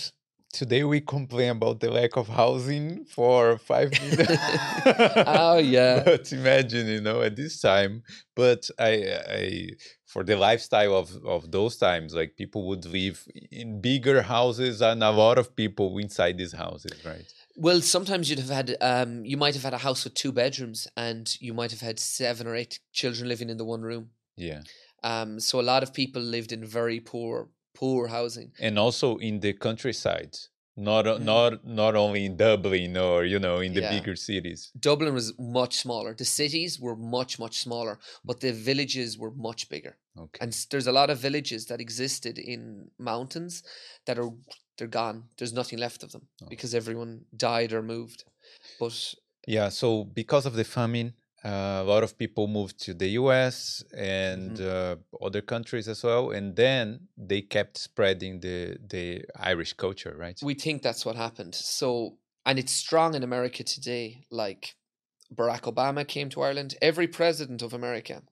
today 0.52 0.84
we 0.84 1.00
complain 1.00 1.50
about 1.50 1.80
the 1.80 1.90
lack 1.90 2.16
of 2.16 2.28
housing 2.28 3.04
for 3.04 3.58
five 3.58 3.92
million. 3.92 4.38
Oh, 5.26 5.58
yeah. 5.76 6.02
But 6.04 6.32
imagine, 6.32 6.86
you 6.86 7.00
know, 7.00 7.22
at 7.22 7.36
this 7.36 7.60
time, 7.60 8.02
but 8.34 8.68
I, 8.78 8.92
I, 9.28 9.68
for 10.06 10.24
the 10.24 10.36
lifestyle 10.36 10.96
of 10.96 11.14
of 11.24 11.50
those 11.50 11.76
times, 11.76 12.14
like 12.14 12.36
people 12.36 12.66
would 12.68 12.84
live 12.86 13.24
in 13.50 13.80
bigger 13.80 14.22
houses 14.22 14.80
and 14.80 15.02
a 15.02 15.10
lot 15.10 15.38
of 15.38 15.54
people 15.54 15.98
inside 15.98 16.38
these 16.38 16.52
houses, 16.52 17.04
right? 17.04 17.30
Well, 17.56 17.80
sometimes 17.80 18.30
you'd 18.30 18.38
have 18.38 18.50
had, 18.50 18.76
um, 18.80 19.24
you 19.24 19.36
might 19.36 19.54
have 19.54 19.64
had 19.64 19.74
a 19.74 19.78
house 19.78 20.04
with 20.04 20.14
two 20.14 20.30
bedrooms, 20.30 20.86
and 20.96 21.36
you 21.40 21.52
might 21.52 21.72
have 21.72 21.80
had 21.80 21.98
seven 21.98 22.46
or 22.46 22.54
eight 22.54 22.78
children 22.92 23.28
living 23.28 23.50
in 23.50 23.56
the 23.56 23.64
one 23.64 23.82
room. 23.82 24.10
Yeah. 24.36 24.62
Um, 25.02 25.38
so 25.40 25.60
a 25.60 25.62
lot 25.72 25.82
of 25.82 25.92
people 25.92 26.22
lived 26.22 26.52
in 26.52 26.64
very 26.64 27.00
poor, 27.00 27.48
poor 27.74 28.08
housing. 28.08 28.52
and 28.60 28.78
also 28.78 29.16
in 29.18 29.40
the 29.40 29.52
countryside 29.52 30.36
not 30.76 31.06
o- 31.08 31.18
Mm. 31.18 31.24
not 31.24 31.64
not 31.82 31.94
only 31.96 32.24
in 32.24 32.36
dublin 32.36 32.96
or 32.96 33.24
you 33.24 33.38
know 33.40 33.58
in 33.66 33.72
the 33.74 33.80
Yeah. 33.80 33.90
bigger 33.98 34.16
cities 34.16 34.70
Dublin 34.78 35.12
was 35.14 35.32
much 35.38 35.74
smaller. 35.84 36.14
The 36.14 36.24
cities 36.24 36.78
were 36.84 36.96
much, 36.96 37.32
much 37.44 37.56
smaller, 37.66 37.98
but 38.24 38.38
the 38.40 38.52
villages 38.52 39.18
were 39.18 39.32
much 39.48 39.68
bigger. 39.68 39.94
okay 40.24 40.38
And 40.42 40.52
there's 40.70 40.86
a 40.86 40.92
lot 41.00 41.10
of 41.10 41.18
villages 41.28 41.66
that 41.66 41.80
existed 41.80 42.38
in 42.38 42.60
mountains 42.98 43.62
that 44.06 44.18
are 44.18 44.30
they're 44.76 44.96
gone. 45.02 45.18
There's 45.36 45.52
nothing 45.60 45.80
left 45.80 46.00
of 46.04 46.10
them 46.12 46.24
Oh. 46.42 46.46
because 46.48 46.72
everyone 46.80 47.12
died 47.48 47.72
or 47.72 47.82
moved. 47.82 48.20
But 48.82 49.14
yeah 49.56 49.68
so 49.70 49.88
because 50.22 50.46
of 50.48 50.54
the 50.54 50.64
famine 50.78 51.08
uh, 51.08 51.17
a 51.44 51.84
lot 51.84 52.02
of 52.02 52.18
people 52.18 52.48
moved 52.48 52.78
to 52.80 52.92
the 52.94 53.08
us 53.10 53.84
and 53.96 54.60
uh, 54.60 54.96
other 55.22 55.40
countries 55.40 55.86
as 55.88 56.02
well 56.02 56.30
and 56.32 56.56
then 56.56 57.00
they 57.16 57.40
kept 57.40 57.78
spreading 57.78 58.40
the 58.40 58.76
the 58.88 59.24
irish 59.36 59.72
culture 59.72 60.14
right 60.18 60.38
we 60.42 60.54
think 60.54 60.82
that's 60.82 61.04
what 61.04 61.16
happened. 61.16 61.54
So, 61.54 62.16
and 62.46 62.58
it's 62.58 62.72
strong 62.72 63.14
in 63.14 63.22
America 63.22 63.64
today. 63.64 64.24
Like 64.30 64.74
Barack 65.34 65.62
Obama 65.72 66.06
came 66.06 66.28
to 66.30 66.42
Ireland. 66.42 66.74
Every 66.80 67.08
president 67.08 67.62
of 67.62 67.74
America, 67.74 68.22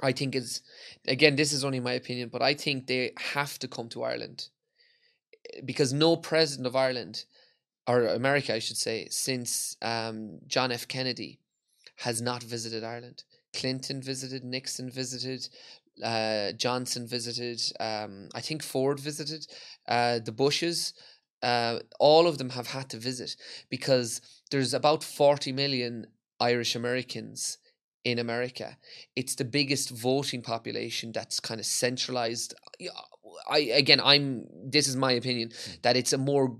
I 0.00 0.12
think, 0.12 0.34
is 0.34 0.62
again, 1.06 1.36
this 1.36 1.52
is 1.52 1.64
only 1.64 1.80
my 1.80 1.92
opinion, 1.92 2.28
but 2.30 2.42
I 2.42 2.54
think 2.54 2.86
they 2.86 3.12
have 3.18 3.58
to 3.60 3.68
come 3.68 3.88
to 3.90 4.02
Ireland 4.02 4.48
eh, 5.52 5.60
because 5.64 5.92
no 5.92 6.16
president 6.16 6.66
of 6.66 6.76
Ireland 6.76 7.24
or 7.88 8.06
America, 8.06 8.54
I 8.54 8.60
should 8.60 8.76
say, 8.76 9.08
since 9.10 9.76
um, 9.82 10.38
John 10.46 10.70
F. 10.70 10.86
Kennedy 10.86 11.40
has 11.96 12.20
not 12.20 12.42
visited 12.42 12.84
Ireland. 12.84 13.24
Clinton 13.54 14.00
visited, 14.00 14.44
Nixon 14.44 14.90
visited, 14.90 15.48
uh, 16.02 16.52
Johnson 16.52 17.06
visited, 17.06 17.60
um, 17.80 18.28
I 18.34 18.40
think 18.40 18.62
Ford 18.62 18.98
visited, 18.98 19.46
uh, 19.86 20.20
the 20.24 20.32
Bushes, 20.32 20.94
uh, 21.42 21.80
all 21.98 22.26
of 22.26 22.38
them 22.38 22.50
have 22.50 22.68
had 22.68 22.88
to 22.90 22.96
visit 22.96 23.36
because 23.68 24.20
there's 24.50 24.74
about 24.74 25.02
40 25.04 25.52
million 25.52 26.06
Irish 26.40 26.74
Americans 26.74 27.58
in 28.04 28.18
America. 28.18 28.76
It's 29.16 29.34
the 29.34 29.44
biggest 29.44 29.90
voting 29.90 30.42
population 30.42 31.12
that's 31.12 31.40
kind 31.40 31.60
of 31.60 31.66
centralized. 31.66 32.54
I 33.48 33.58
again, 33.58 34.00
I'm. 34.00 34.46
This 34.64 34.88
is 34.88 34.96
my 34.96 35.12
opinion 35.12 35.50
that 35.82 35.96
it's 35.96 36.12
a 36.12 36.18
more, 36.18 36.56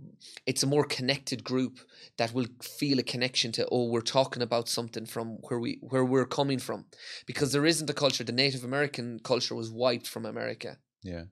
it's 0.46 0.62
a 0.62 0.66
more 0.66 0.84
connected 0.84 1.44
group 1.44 1.78
that 2.18 2.34
will 2.34 2.46
feel 2.62 2.98
a 2.98 3.02
connection 3.02 3.52
to. 3.52 3.66
Oh, 3.70 3.90
we're 3.90 4.00
talking 4.00 4.42
about 4.42 4.68
something 4.68 5.06
from 5.06 5.38
where 5.48 5.58
we 5.58 5.78
where 5.80 6.04
we're 6.04 6.26
coming 6.26 6.58
from, 6.58 6.86
because 7.26 7.52
there 7.52 7.66
isn't 7.66 7.90
a 7.90 7.94
culture. 7.94 8.24
The 8.24 8.32
Native 8.32 8.64
American 8.64 9.18
culture 9.20 9.54
was 9.54 9.70
wiped 9.70 10.06
from 10.06 10.26
America. 10.26 10.78
yeah 11.02 11.24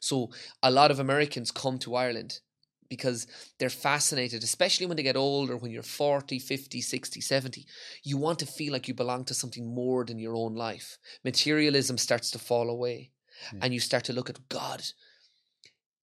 So 0.00 0.30
a 0.62 0.70
lot 0.70 0.90
of 0.90 1.00
Americans 1.00 1.50
come 1.50 1.78
to 1.80 1.94
Ireland 1.94 2.40
because 2.88 3.26
they're 3.58 3.70
fascinated, 3.70 4.42
especially 4.42 4.86
when 4.86 4.96
they 4.96 5.02
get 5.02 5.16
older, 5.16 5.56
when 5.56 5.70
you're 5.70 5.82
40, 5.82 6.38
50, 6.38 6.80
60, 6.80 7.20
70. 7.20 7.64
You 8.02 8.18
want 8.18 8.40
to 8.40 8.46
feel 8.46 8.72
like 8.72 8.88
you 8.88 8.94
belong 8.94 9.24
to 9.26 9.34
something 9.34 9.72
more 9.74 10.04
than 10.04 10.18
your 10.18 10.34
own 10.34 10.54
life. 10.54 10.98
Materialism 11.24 11.96
starts 11.98 12.30
to 12.32 12.38
fall 12.38 12.68
away, 12.68 13.12
Yeah. 13.52 13.60
and 13.62 13.74
you 13.74 13.80
start 13.80 14.04
to 14.04 14.12
look 14.12 14.30
at 14.30 14.48
God. 14.48 14.82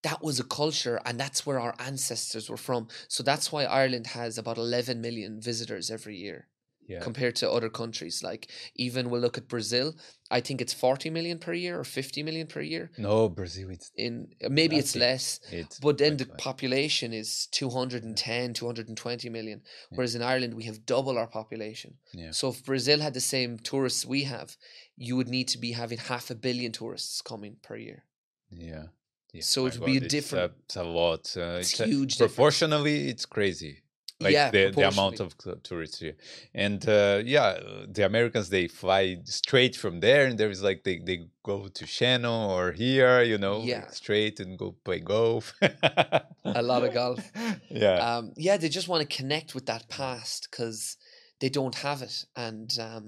That 0.03 0.23
was 0.23 0.39
a 0.39 0.43
culture, 0.43 1.01
and 1.05 1.19
that's 1.19 1.45
where 1.45 1.59
our 1.59 1.75
ancestors 1.79 2.49
were 2.49 2.57
from. 2.57 2.87
So 3.07 3.23
that's 3.23 3.51
why 3.51 3.65
Ireland 3.65 4.07
has 4.07 4.37
about 4.37 4.57
11 4.57 5.01
million 5.01 5.41
visitors 5.41 5.89
every 5.89 6.15
year 6.15 6.47
yeah. 6.87 6.99
compared 7.01 7.35
to 7.37 7.51
other 7.51 7.69
countries. 7.69 8.23
Like, 8.23 8.47
even 8.75 9.09
we'll 9.09 9.21
look 9.21 9.37
at 9.37 9.47
Brazil, 9.47 9.95
I 10.29 10.41
think 10.41 10.61
it's 10.61 10.73
40 10.73 11.09
million 11.09 11.37
per 11.39 11.53
year 11.53 11.79
or 11.79 11.83
50 11.83 12.23
million 12.23 12.47
per 12.47 12.61
year. 12.61 12.91
No 12.97 13.29
brazil 13.29 13.69
it's 13.69 13.91
in 13.95 14.27
maybe 14.49 14.75
it's 14.77 14.95
less 14.95 15.39
it's 15.51 15.79
but 15.79 15.97
then 15.97 16.17
the 16.17 16.25
quite- 16.25 16.37
population 16.39 17.13
is 17.13 17.47
210 17.51 18.53
220 18.53 19.29
million 19.29 19.61
Yeah. 19.63 19.95
whereas 19.97 20.15
in 20.15 20.21
ireland 20.21 20.53
we 20.55 20.63
have 20.63 20.85
double 20.85 21.17
our 21.17 21.27
population. 21.27 21.91
Yeah. 22.13 22.31
So 22.31 22.49
if 22.49 22.63
brazil 22.65 22.99
had 22.99 23.13
the 23.13 23.21
same 23.35 23.57
tourists 23.59 24.05
we 24.05 24.23
have 24.23 24.57
you 24.97 25.15
would 25.17 25.29
need 25.29 25.47
to 25.49 25.57
be 25.57 25.71
having 25.73 25.97
half 26.11 26.29
a 26.29 26.35
billion 26.35 26.71
tourists 26.71 27.21
coming 27.21 27.55
per 27.67 27.77
year. 27.77 28.03
Yeah. 28.49 28.85
Yeah 29.33 29.43
So 29.53 29.65
it 29.67 29.73
would 29.79 29.85
be 29.85 29.97
a 29.97 30.01
it's 30.01 30.13
different- 30.17 30.53
it's 30.65 30.75
a 30.75 30.83
lot. 30.83 31.23
Uh, 31.37 31.59
it's 31.61 31.79
a- 31.79 31.85
huge 31.85 32.13
difference. 32.15 32.33
proportionally 32.33 32.97
it's 33.11 33.25
crazy 33.25 33.73
like 34.19 34.33
yeah 34.33 34.49
the, 34.49 34.71
the 34.71 34.87
amount 34.87 35.19
of 35.19 35.35
tourists 35.63 35.99
here. 35.99 36.15
And 36.53 36.81
uh, 36.89 37.21
yeah 37.23 37.59
the 37.87 38.03
americans 38.05 38.49
they 38.49 38.67
fly 38.67 39.17
straight 39.25 39.75
from 39.75 39.99
there 39.99 40.25
and 40.25 40.37
there 40.39 40.49
is 40.49 40.63
like 40.63 40.83
they, 40.83 40.97
they 40.99 41.27
go 41.43 41.67
to 41.67 41.85
shannon 41.85 42.49
or 42.55 42.71
here 42.71 43.21
you 43.21 43.37
know 43.37 43.61
Yeah. 43.63 43.87
straight 43.89 44.39
and 44.39 44.57
go 44.57 44.75
play 44.83 44.99
golf. 44.99 45.53
A 45.61 46.61
lot 46.61 46.83
of 46.83 46.93
golf. 46.93 47.19
Yeah. 47.69 47.97
Um, 48.17 48.33
yeah 48.35 48.57
they 48.57 48.69
just 48.69 48.87
want 48.87 49.01
to 49.07 49.17
connect 49.17 49.53
with 49.55 49.65
that 49.67 49.87
past 49.89 50.47
because 50.49 50.97
they 51.39 51.49
don't 51.49 51.75
have 51.75 52.01
it 52.01 52.25
and 52.35 52.69
um, 52.79 53.05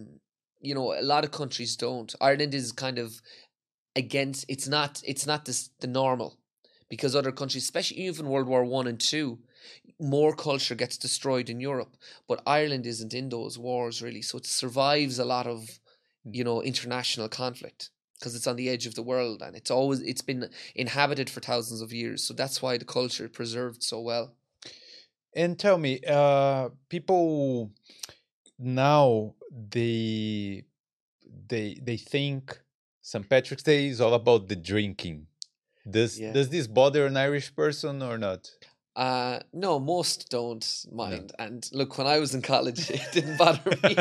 you 0.62 0.76
know 0.76 0.94
a 0.94 1.02
lot 1.14 1.24
of 1.24 1.32
countries 1.32 1.76
don't. 1.76 2.14
Ireland 2.22 2.54
is 2.54 2.72
kind 2.72 3.00
of 3.00 3.22
against 3.96 4.46
it's 4.48 4.68
not 4.68 5.02
it's 5.06 5.26
not 5.26 5.46
this 5.46 5.70
the 5.80 5.88
normal 5.88 6.38
because 6.90 7.16
other 7.16 7.32
countries, 7.32 7.64
especially 7.64 7.98
even 8.02 8.28
World 8.28 8.48
War 8.48 8.64
One 8.66 8.88
and 8.88 9.00
Two, 9.00 9.40
more 10.00 10.34
culture 10.34 10.76
gets 10.76 10.98
destroyed 10.98 11.50
in 11.50 11.60
Europe. 11.60 11.98
But 12.28 12.42
Ireland 12.46 12.86
isn't 12.86 13.14
in 13.14 13.30
those 13.30 13.58
wars 13.58 14.02
really, 14.02 14.22
so 14.22 14.38
it 14.38 14.46
survives 14.46 15.20
a 15.20 15.26
lot 15.26 15.48
of 15.48 15.80
you 16.24 16.44
know 16.44 16.62
international 16.62 17.30
conflict 17.30 17.90
because 18.20 18.36
it's 18.36 18.48
on 18.48 18.58
the 18.58 18.70
edge 18.70 18.86
of 18.86 18.96
the 18.96 19.04
world 19.04 19.42
and 19.42 19.56
it's 19.56 19.72
always 19.72 20.02
it's 20.02 20.22
been 20.22 20.50
inhabited 20.76 21.30
for 21.30 21.40
thousands 21.40 21.82
of 21.82 21.94
years. 21.94 22.24
So 22.24 22.34
that's 22.34 22.62
why 22.62 22.78
the 22.78 22.86
culture 22.86 23.30
preserved 23.30 23.84
so 23.84 24.00
well. 24.00 24.36
And 25.36 25.60
tell 25.60 25.78
me, 25.78 26.02
uh, 26.08 26.70
people 26.90 27.72
now 28.58 29.36
they 29.52 30.66
they 31.48 31.80
they 31.82 31.98
think 31.98 32.60
St. 33.02 33.28
Patrick's 33.30 33.64
Day 33.64 33.88
is 33.88 34.02
all 34.02 34.14
about 34.14 34.48
the 34.48 34.56
drinking. 34.56 35.28
Does 35.90 36.20
Yeah. 36.20 36.34
does 36.34 36.50
this 36.50 36.68
bother 36.68 37.06
an 37.06 37.18
Irish 37.18 37.56
person 37.56 38.02
or 38.02 38.18
not? 38.18 38.52
Uh, 38.96 39.40
no, 39.54 39.80
most 39.80 40.30
don't 40.30 40.86
mind. 40.92 41.32
And 41.40 41.68
look, 41.72 41.98
when 41.98 42.08
I 42.08 42.20
was 42.20 42.36
in 42.36 42.42
college, 42.42 42.90
it 42.90 43.08
didn't 43.14 43.38
bother 43.44 43.72
me. 43.84 43.96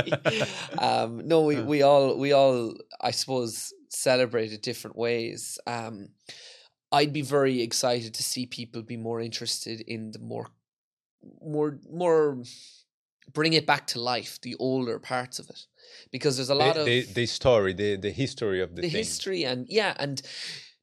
um, 0.78 1.26
no, 1.26 1.42
we, 1.42 1.60
we 1.60 1.82
all 1.82 2.16
we 2.16 2.32
all 2.32 2.74
I 3.00 3.10
suppose 3.10 3.72
celebrated 3.90 4.62
different 4.62 4.96
ways. 4.96 5.58
Um, 5.66 6.08
I'd 6.90 7.12
be 7.12 7.22
very 7.22 7.60
excited 7.62 8.14
to 8.14 8.22
see 8.22 8.46
people 8.46 8.82
be 8.82 8.96
more 8.96 9.20
interested 9.20 9.80
in 9.82 10.10
the 10.12 10.18
more 10.18 10.48
more 11.42 11.78
more 11.90 12.42
bring 13.32 13.52
it 13.52 13.66
back 13.66 13.86
to 13.88 14.00
life, 14.00 14.40
the 14.40 14.56
older 14.58 14.98
parts 14.98 15.38
of 15.38 15.50
it, 15.50 15.66
because 16.10 16.36
there's 16.36 16.48
a 16.48 16.54
lot 16.54 16.74
the, 16.74 16.80
of 16.80 16.86
the, 16.86 17.02
the 17.02 17.26
story, 17.26 17.72
the, 17.72 17.96
the 17.96 18.10
history 18.10 18.60
of 18.60 18.74
the, 18.74 18.82
the 18.82 18.88
thing. 18.88 18.98
history 18.98 19.44
and 19.44 19.66
yeah 19.68 19.94
and 19.98 20.22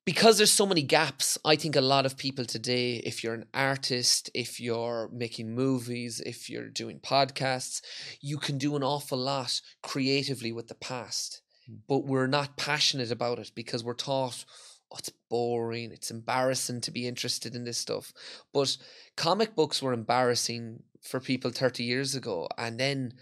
because 0.05 0.37
there's 0.37 0.51
so 0.51 0.65
many 0.65 0.81
gaps 0.81 1.37
i 1.45 1.55
think 1.55 1.75
a 1.75 1.81
lot 1.81 2.05
of 2.05 2.17
people 2.17 2.45
today 2.45 2.95
if 2.97 3.23
you're 3.23 3.33
an 3.33 3.45
artist 3.53 4.29
if 4.33 4.59
you're 4.59 5.09
making 5.11 5.53
movies 5.53 6.21
if 6.25 6.49
you're 6.49 6.69
doing 6.69 6.99
podcasts 6.99 7.81
you 8.21 8.37
can 8.37 8.57
do 8.57 8.75
an 8.75 8.83
awful 8.83 9.17
lot 9.17 9.61
creatively 9.81 10.51
with 10.51 10.67
the 10.67 10.75
past 10.75 11.41
Mm. 11.69 11.79
but 11.87 12.05
we're 12.05 12.27
not 12.27 12.57
passionate 12.57 13.11
about 13.11 13.39
it 13.39 13.51
because 13.55 13.83
we're 13.83 13.93
taught 13.95 14.45
oh, 14.91 14.97
it's 14.99 15.11
boring 15.29 15.91
it's 15.91 16.11
embarrassing 16.11 16.81
to 16.81 16.91
be 16.91 17.07
interested 17.07 17.55
in 17.55 17.63
this 17.63 17.77
stuff 17.79 18.13
but 18.53 18.77
comic 19.17 19.55
books 19.55 19.81
were 19.81 19.93
embarrassing 19.93 20.83
for 21.01 21.19
people 21.19 21.51
30 21.51 21.83
years 21.83 22.15
ago 22.15 22.47
and 22.57 22.79
then 22.79 23.13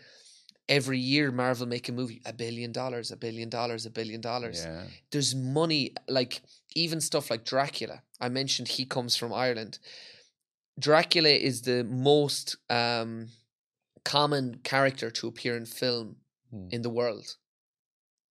every 0.70 0.98
year 1.00 1.32
marvel 1.32 1.68
make 1.68 1.90
a 1.90 1.92
movie 1.92 2.22
a 2.26 2.34
billion 2.34 2.72
dollars 2.72 3.12
a 3.12 3.18
billion 3.18 3.50
dollars 3.50 3.86
a 3.86 3.90
billion 3.90 4.22
dollars 4.22 4.64
Yeah. 4.64 4.84
there's 5.12 5.36
money 5.36 5.94
like 6.08 6.42
even 6.76 7.00
stuff 7.02 7.30
like 7.30 7.44
Dracula. 7.46 8.02
I 8.20 8.30
mentioned 8.30 8.68
he 8.68 8.86
comes 8.86 9.16
from 9.16 9.32
Ireland. 9.32 9.78
Dracula 10.80 11.30
is 11.30 11.62
the 11.62 11.84
most 11.84 12.56
um, 12.70 13.28
common 14.04 14.60
character 14.64 15.12
to 15.12 15.28
appear 15.28 15.56
in 15.56 15.66
film 15.66 16.16
Hmm. 16.52 16.68
in 16.72 16.82
the 16.84 16.90
world. 16.90 17.38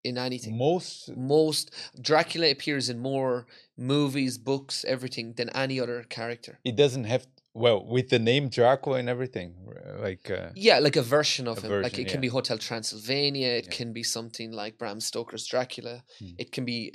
In 0.05 0.17
anything. 0.19 0.57
Most 0.59 1.11
Most 1.17 1.71
Dracula 2.01 2.51
appears 2.51 2.89
in 2.89 2.99
more 2.99 3.47
movies, 3.77 4.39
books, 4.39 4.85
everything 4.85 5.35
than 5.35 5.49
any 5.51 5.79
other 5.81 6.03
character. 6.09 6.59
it 6.65 6.77
doesn't 6.77 7.05
have 7.05 7.27
well 7.55 7.85
with 7.85 8.09
the 8.09 8.19
name 8.19 8.49
Dracula 8.49 8.99
and 8.99 9.09
everything. 9.09 9.55
Like 10.01 10.31
uh, 10.31 10.51
Yeah, 10.55 10.79
like 10.79 10.97
a 10.97 11.03
version 11.03 11.47
of 11.49 11.59
A 11.59 11.61
him. 11.67 11.83
like 11.83 11.93
version, 11.93 12.07
it 12.07 12.11
can 12.11 12.21
be 12.21 12.29
Hotel 12.29 12.59
Transylvania. 12.59 13.49
It 13.49 13.67
Yeah. 13.67 13.77
can 13.77 13.93
be 13.93 14.03
something 14.03 14.53
like 14.53 14.79
Bram 14.79 15.01
Stoker's 15.01 15.47
Dracula. 15.47 16.05
Hmm. 16.19 16.35
It 16.39 16.53
can 16.53 16.65
be 16.65 16.93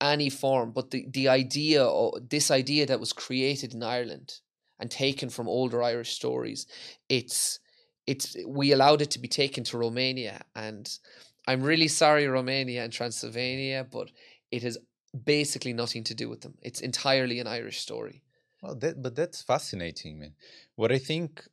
any 0.00 0.30
form. 0.30 0.72
But 0.72 0.90
the 0.90 1.06
the 1.10 1.28
idea, 1.28 1.86
or 1.86 2.20
this 2.20 2.50
idea 2.50 2.86
that 2.86 3.00
was 3.00 3.12
created 3.12 3.74
in 3.74 3.82
Ireland 3.82 4.40
and 4.78 4.90
taken 4.90 5.30
from 5.30 5.48
older 5.48 5.82
Irish 5.82 6.12
stories, 6.12 6.66
it's 7.08 7.60
it's 8.06 8.36
we 8.46 8.72
allowed 8.72 9.02
it 9.02 9.10
to 9.12 9.18
be 9.18 9.28
taken 9.28 9.62
to 9.64 9.78
Romania, 9.78 10.42
and 10.54 10.88
I'm 11.46 11.62
really 11.62 11.88
sorry, 11.88 12.26
Romania 12.26 12.84
and 12.84 12.92
Transylvania, 12.92 13.86
but 13.90 14.10
it 14.50 14.62
has 14.62 14.78
basically 15.24 15.72
nothing 15.72 16.04
to 16.04 16.14
do 16.14 16.28
with 16.28 16.40
them. 16.40 16.54
It's 16.62 16.80
entirely 16.80 17.38
an 17.40 17.46
Irish 17.46 17.78
story. 17.80 18.22
Well, 18.62 18.74
that 18.76 19.02
but 19.02 19.14
that's 19.14 19.42
fascinating, 19.42 20.18
man. 20.20 20.34
What 20.76 20.92
I 20.92 20.98
think 20.98 21.46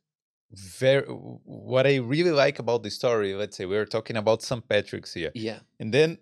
very 0.52 1.04
what 1.04 1.86
I 1.86 1.96
really 1.96 2.30
like 2.30 2.58
about 2.58 2.82
the 2.82 2.90
story, 2.90 3.34
let's 3.34 3.56
say 3.56 3.66
we're 3.66 3.86
talking 3.86 4.16
about 4.16 4.42
St. 4.42 4.66
Patrick's 4.68 5.14
here. 5.14 5.30
Yeah, 5.34 5.60
And 5.78 5.92
then 5.92 6.18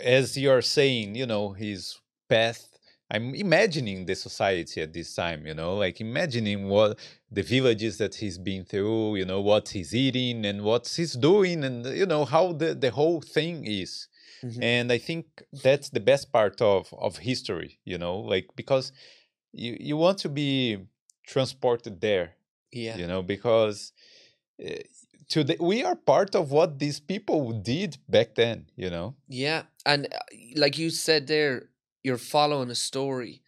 as 0.00 0.36
you're 0.36 0.62
saying, 0.62 1.14
you 1.14 1.26
know, 1.26 1.52
his 1.52 1.98
path 2.28 2.68
I'm 3.10 3.34
imagining 3.34 4.06
the 4.06 4.14
society 4.14 4.80
at 4.80 4.92
this 4.92 5.14
time, 5.14 5.46
you 5.46 5.54
know, 5.54 5.76
like 5.76 6.00
imagining 6.00 6.68
what 6.68 6.98
the 7.30 7.42
villages 7.42 7.98
that 7.98 8.14
he's 8.14 8.38
been 8.38 8.64
through, 8.64 9.16
you 9.16 9.26
know, 9.26 9.40
what 9.42 9.68
he's 9.68 9.94
eating 9.94 10.46
and 10.46 10.62
what 10.62 10.88
he's 10.88 11.12
doing 11.12 11.64
and 11.64 11.84
you 11.86 12.06
know 12.06 12.24
how 12.24 12.52
the, 12.52 12.74
the 12.74 12.90
whole 12.90 13.20
thing 13.20 13.66
is. 13.66 14.08
Mhm. 14.42 14.62
And 14.62 14.92
I 14.92 14.98
think 14.98 15.26
that's 15.52 15.90
the 15.90 16.00
best 16.00 16.32
part 16.32 16.60
of 16.62 16.92
of 17.06 17.18
history, 17.18 17.78
you 17.84 17.98
know, 17.98 18.16
like 18.18 18.46
because 18.56 18.90
you 19.54 19.76
you 19.80 19.96
want 19.96 20.18
to 20.18 20.28
be 20.28 20.78
transported 21.26 22.00
there 22.00 22.34
yeah, 22.72 22.96
you 22.96 23.06
know 23.06 23.22
because 23.22 23.92
uh, 24.64 24.72
today 25.28 25.56
we 25.60 25.84
are 25.84 25.96
part 25.96 26.34
of 26.34 26.50
what 26.50 26.78
these 26.78 27.00
people 27.00 27.52
did 27.52 27.96
back 28.08 28.34
then 28.34 28.66
you 28.76 28.90
know 28.90 29.14
Yeah, 29.28 29.62
and 29.86 30.06
uh, 30.06 30.18
like 30.56 30.78
you 30.78 30.90
said 30.90 31.26
there, 31.26 31.70
you're 32.02 32.18
following 32.18 32.70
a 32.70 32.74
story. 32.74 33.42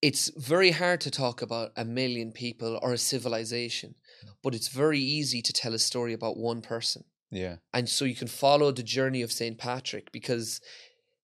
It's 0.00 0.30
very 0.36 0.70
hard 0.70 1.00
to 1.02 1.10
talk 1.10 1.42
about 1.42 1.72
a 1.76 1.84
million 1.84 2.32
people 2.32 2.78
or 2.82 2.92
a 2.92 2.98
civilization, 2.98 3.94
but 4.42 4.54
it's 4.54 4.68
very 4.68 5.00
easy 5.00 5.42
to 5.42 5.52
tell 5.52 5.74
a 5.74 5.78
story 5.78 6.12
about 6.12 6.36
one 6.36 6.62
person. 6.62 7.04
yeah 7.30 7.56
And 7.72 7.88
so 7.88 8.04
you 8.04 8.14
can 8.14 8.28
follow 8.28 8.72
the 8.72 8.82
journey 8.96 9.22
of 9.24 9.32
St. 9.32 9.58
Patrick 9.58 10.12
because 10.12 10.60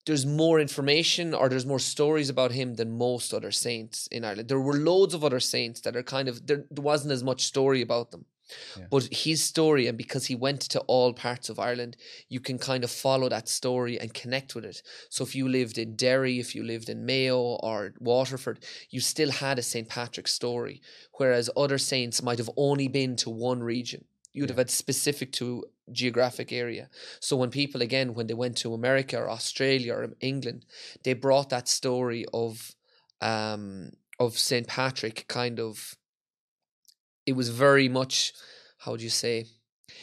there's 0.06 0.26
more 0.26 0.60
information 0.60 1.34
or 1.34 1.48
there's 1.48 1.66
more 1.66 1.78
stories 1.78 2.28
about 2.28 2.52
him 2.52 2.74
than 2.74 2.98
most 2.98 3.32
other 3.32 3.50
saints 3.50 4.06
in 4.08 4.24
Ireland. 4.24 4.48
There 4.48 4.60
were 4.60 4.74
loads 4.76 5.14
of 5.14 5.24
other 5.24 5.40
saints 5.40 5.80
that 5.82 5.96
are 5.96 6.02
kind 6.02 6.28
of 6.28 6.46
there, 6.46 6.64
there 6.70 6.84
wasn't 6.84 7.12
as 7.12 7.24
much 7.24 7.44
story 7.44 7.80
about 7.80 8.10
them. 8.10 8.26
Yeah. 8.78 8.84
But 8.90 9.08
his 9.10 9.42
story, 9.42 9.86
and 9.86 9.96
because 9.96 10.26
he 10.26 10.34
went 10.34 10.60
to 10.62 10.80
all 10.80 11.14
parts 11.14 11.48
of 11.48 11.58
Ireland, 11.58 11.96
you 12.28 12.40
can 12.40 12.58
kind 12.58 12.84
of 12.84 12.90
follow 12.90 13.28
that 13.30 13.48
story 13.48 13.98
and 13.98 14.12
connect 14.12 14.54
with 14.54 14.66
it. 14.66 14.82
So 15.08 15.24
if 15.24 15.34
you 15.34 15.48
lived 15.48 15.78
in 15.78 15.96
Derry, 15.96 16.38
if 16.38 16.54
you 16.54 16.62
lived 16.62 16.90
in 16.90 17.06
Mayo 17.06 17.40
or 17.40 17.94
Waterford, 17.98 18.64
you 18.90 19.00
still 19.00 19.30
had 19.30 19.58
a 19.58 19.62
St. 19.62 19.88
Patrick 19.88 20.28
story, 20.28 20.82
whereas 21.14 21.48
other 21.56 21.78
saints 21.78 22.22
might 22.22 22.38
have 22.38 22.50
only 22.56 22.86
been 22.86 23.16
to 23.16 23.30
one 23.30 23.62
region. 23.62 24.04
You'd 24.34 24.50
have 24.50 24.58
had 24.58 24.70
specific 24.70 25.32
to 25.32 25.64
geographic 25.92 26.52
area. 26.52 26.90
So 27.20 27.36
when 27.36 27.50
people 27.50 27.80
again, 27.80 28.14
when 28.14 28.26
they 28.26 28.34
went 28.34 28.56
to 28.58 28.74
America 28.74 29.16
or 29.16 29.30
Australia 29.30 29.94
or 29.94 30.10
England, 30.20 30.66
they 31.04 31.14
brought 31.14 31.50
that 31.50 31.68
story 31.68 32.26
of 32.34 32.74
um 33.20 33.92
of 34.18 34.38
St. 34.38 34.66
Patrick 34.66 35.24
kind 35.28 35.58
of 35.58 35.96
it 37.26 37.34
was 37.34 37.48
very 37.48 37.88
much 37.88 38.32
how 38.78 38.92
would 38.92 39.02
you 39.02 39.10
say 39.10 39.46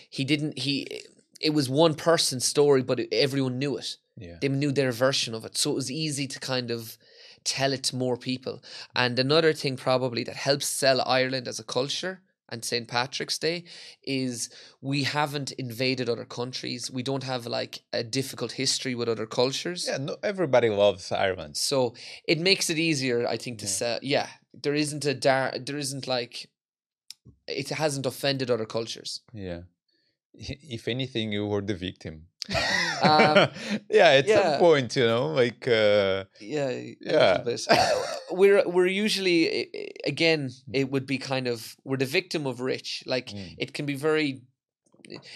he 0.10 0.24
didn't 0.24 0.58
he 0.58 1.04
it 1.40 1.54
was 1.54 1.70
one 1.70 1.96
person's 1.96 2.46
story 2.46 2.82
but 2.82 3.00
everyone 3.12 3.60
knew 3.60 3.78
it 3.78 3.98
yeah 4.18 4.38
they 4.42 4.48
knew 4.48 4.72
their 4.72 4.92
version 4.92 5.34
of 5.34 5.46
it 5.46 5.58
so 5.58 5.72
it 5.72 5.76
was 5.76 5.92
easy 5.92 6.28
to 6.28 6.40
kind 6.40 6.72
of 6.72 6.98
tell 7.44 7.74
it 7.74 7.84
to 7.84 7.96
more 7.96 8.18
people 8.18 8.62
and 8.96 9.18
another 9.18 9.54
thing 9.54 9.76
probably 9.76 10.24
that 10.24 10.36
helps 10.36 10.68
sell 10.68 11.02
ireland 11.02 11.48
as 11.48 11.60
a 11.60 11.64
culture 11.64 12.22
and 12.52 12.64
st 12.66 12.88
patrick's 12.88 13.38
day 13.40 13.64
is 14.04 14.50
we 14.82 15.04
haven't 15.04 15.52
invaded 15.54 16.10
other 16.10 16.26
countries. 16.26 16.92
We 16.92 17.04
don't 17.04 17.24
have 17.24 17.46
like 17.46 17.80
a 17.94 18.04
difficult 18.04 18.52
history 18.54 18.94
with 18.96 19.08
other 19.10 19.26
cultures. 19.26 19.88
Yeah 19.88 19.98
no, 19.98 20.18
everybody 20.24 20.70
loves 20.70 21.12
ireland. 21.12 21.56
So 21.58 21.94
it 22.28 22.40
makes 22.40 22.70
it 22.70 22.78
easier 22.78 23.28
i 23.28 23.38
think 23.38 23.60
to 23.60 23.66
Yeah. 23.66 23.72
sell 23.80 24.00
yeah 24.02 24.28
there 24.64 24.76
isn't 24.76 25.06
a 25.06 25.14
dar- 25.14 25.56
there 25.66 25.78
isn't 25.78 26.08
like 26.08 26.50
it 27.48 27.70
hasn't 27.70 28.06
offended 28.06 28.50
other 28.52 28.66
cultures. 28.66 29.22
Yeah. 29.34 29.62
If 30.34 30.88
anything 30.88 31.32
you 31.32 31.46
were 31.46 31.62
the 31.62 31.76
victim 31.76 32.28
Um, 32.50 33.50
yeah 33.90 34.10
at 34.20 34.28
yeah. 34.28 34.52
some 34.52 34.60
point 34.60 34.96
you 34.96 35.06
know 35.06 35.28
like 35.28 35.68
uh 35.68 36.26
yeah 36.40 36.72
Yeah. 37.00 37.44
Uh, 37.70 38.02
we're 38.32 38.64
we're 38.68 38.88
usually 38.88 39.70
again 40.06 40.50
it 40.74 40.90
would 40.92 41.06
be 41.06 41.18
kind 41.18 41.48
of 41.48 41.76
we're 41.84 41.98
the 41.98 42.06
victim 42.06 42.48
of 42.48 42.60
rich. 42.60 43.04
Like 43.06 43.28
mm, 43.30 43.56
it 43.58 43.74
can 43.74 43.86
be 43.86 43.96
very 43.96 44.42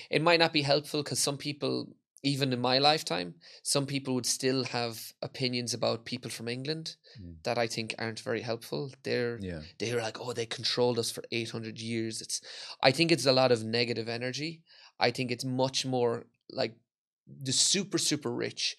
it 0.09 0.21
might 0.21 0.39
not 0.39 0.53
be 0.53 0.61
helpful 0.61 1.03
because 1.03 1.19
some 1.19 1.37
people 1.37 1.87
even 2.23 2.51
in 2.53 2.59
my 2.59 2.79
lifetime 2.79 3.35
some 3.61 3.85
people 3.85 4.15
would 4.15 4.25
still 4.25 4.63
have 4.63 5.13
opinions 5.21 5.73
about 5.75 6.05
people 6.05 6.31
from 6.31 6.47
england 6.47 6.95
Mm. 7.21 7.35
that 7.43 7.57
i 7.57 7.67
think 7.67 7.95
aren't 7.97 8.19
very 8.19 8.41
helpful. 8.41 8.91
They're 9.03 9.37
yeah. 9.41 9.61
they're 9.79 10.01
like 10.01 10.19
oh 10.19 10.33
they 10.33 10.45
controlled 10.45 10.99
us 10.99 11.11
for 11.11 11.23
800 11.31 11.79
years. 11.79 12.21
It's 12.21 12.41
i 12.81 12.91
think 12.91 13.11
it's 13.11 13.25
a 13.25 13.31
lot 13.31 13.51
of 13.51 13.63
negative 13.63 14.09
energy. 14.09 14.63
I 14.99 15.11
think 15.11 15.31
it's 15.31 15.45
much 15.45 15.85
more 15.85 16.25
like 16.49 16.73
the 17.27 17.51
super 17.51 17.97
super 17.97 18.31
rich 18.31 18.77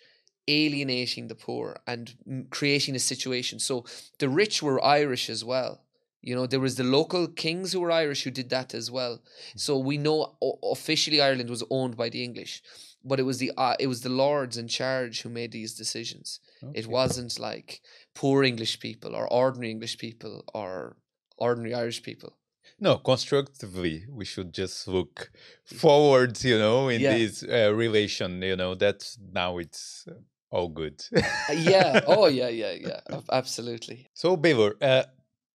alienating 0.48 1.28
the 1.28 1.34
poor 1.34 1.76
and 1.86 2.14
creating 2.50 2.94
a 2.94 3.00
situation. 3.00 3.58
So 3.58 3.84
the 4.18 4.28
rich 4.28 4.62
were 4.62 4.82
Irish 4.84 5.28
as 5.28 5.44
well. 5.44 5.82
You 6.22 6.34
know, 6.34 6.46
there 6.46 6.60
was 6.60 6.76
the 6.76 6.84
local 6.84 7.28
kings 7.28 7.72
who 7.72 7.80
were 7.80 7.90
Irish 7.90 8.24
who 8.24 8.30
did 8.30 8.50
that 8.50 8.74
as 8.74 8.90
well. 8.90 9.22
So 9.56 9.78
we 9.78 9.96
know 9.96 10.36
officially 10.62 11.20
Ireland 11.20 11.50
was 11.50 11.62
owned 11.70 11.96
by 11.96 12.08
the 12.08 12.24
English, 12.24 12.62
but 13.04 13.20
it 13.20 13.22
was 13.22 13.38
the 13.38 13.52
uh, 13.56 13.76
it 13.78 13.86
was 13.86 14.00
the 14.00 14.08
lords 14.08 14.56
in 14.56 14.66
charge 14.68 15.22
who 15.22 15.28
made 15.28 15.52
these 15.52 15.74
decisions. 15.74 16.40
It 16.74 16.86
wasn't 16.86 17.38
like 17.38 17.80
poor 18.14 18.42
English 18.42 18.80
people 18.80 19.14
or 19.14 19.32
ordinary 19.32 19.70
English 19.70 19.98
people 19.98 20.44
or 20.52 20.96
ordinary 21.38 21.74
Irish 21.74 22.02
people. 22.02 22.36
No, 22.78 22.98
constructively, 22.98 24.04
we 24.10 24.24
should 24.26 24.52
just 24.52 24.86
look 24.86 25.30
forward, 25.64 26.42
you 26.44 26.58
know, 26.58 26.88
in 26.88 27.00
Yeah. 27.00 27.16
this 27.16 27.42
uh, 27.42 27.72
relation, 27.74 28.42
you 28.42 28.56
know, 28.56 28.74
that 28.74 29.16
now 29.32 29.58
it's 29.58 30.06
uh, 30.08 30.14
all 30.50 30.68
good. 30.68 31.02
Uh, 31.16 31.22
yeah. 31.54 32.00
Oh, 32.06 32.26
yeah, 32.40 32.48
yeah, 32.48 32.72
yeah. 32.72 33.00
Absolutely. 33.32 34.08
so, 34.12 34.36
Balor, 34.36 34.76
uh, 34.82 35.04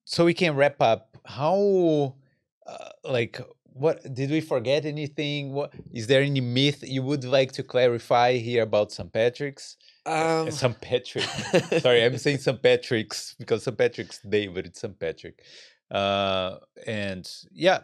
so 0.05 0.25
we 0.25 0.35
can 0.35 0.57
wrap 0.57 0.81
up. 0.81 1.18
How, 1.27 2.14
uh, 2.66 2.89
like, 3.05 3.39
what 3.73 4.03
did 4.14 4.31
we 4.31 4.41
forget 4.41 4.85
anything? 4.87 5.53
What 5.53 5.73
is 5.93 6.07
there 6.07 6.23
any 6.23 6.41
myth 6.41 6.83
you 6.87 7.03
would 7.03 7.25
like 7.25 7.53
to 7.53 7.62
clarify 7.62 8.39
here 8.39 8.62
about 8.62 8.93
St. 8.93 9.12
Patrick's? 9.12 9.77
Uh, 10.07 10.45
Um, 10.47 10.51
St. 10.51 10.81
Patrick. 10.81 11.25
Sorry, 11.83 12.03
I'm 12.03 12.16
saying 12.16 12.39
St. 12.39 12.61
Patrick's 12.62 13.35
because 13.39 13.62
St. 13.64 13.77
Patrick's 13.77 14.18
Day, 14.23 14.47
but 14.49 14.64
it's 14.66 14.81
St. 14.81 14.99
Patrick. 14.99 15.43
Uh, 15.91 16.59
and 16.86 17.28
yeah, 17.53 17.80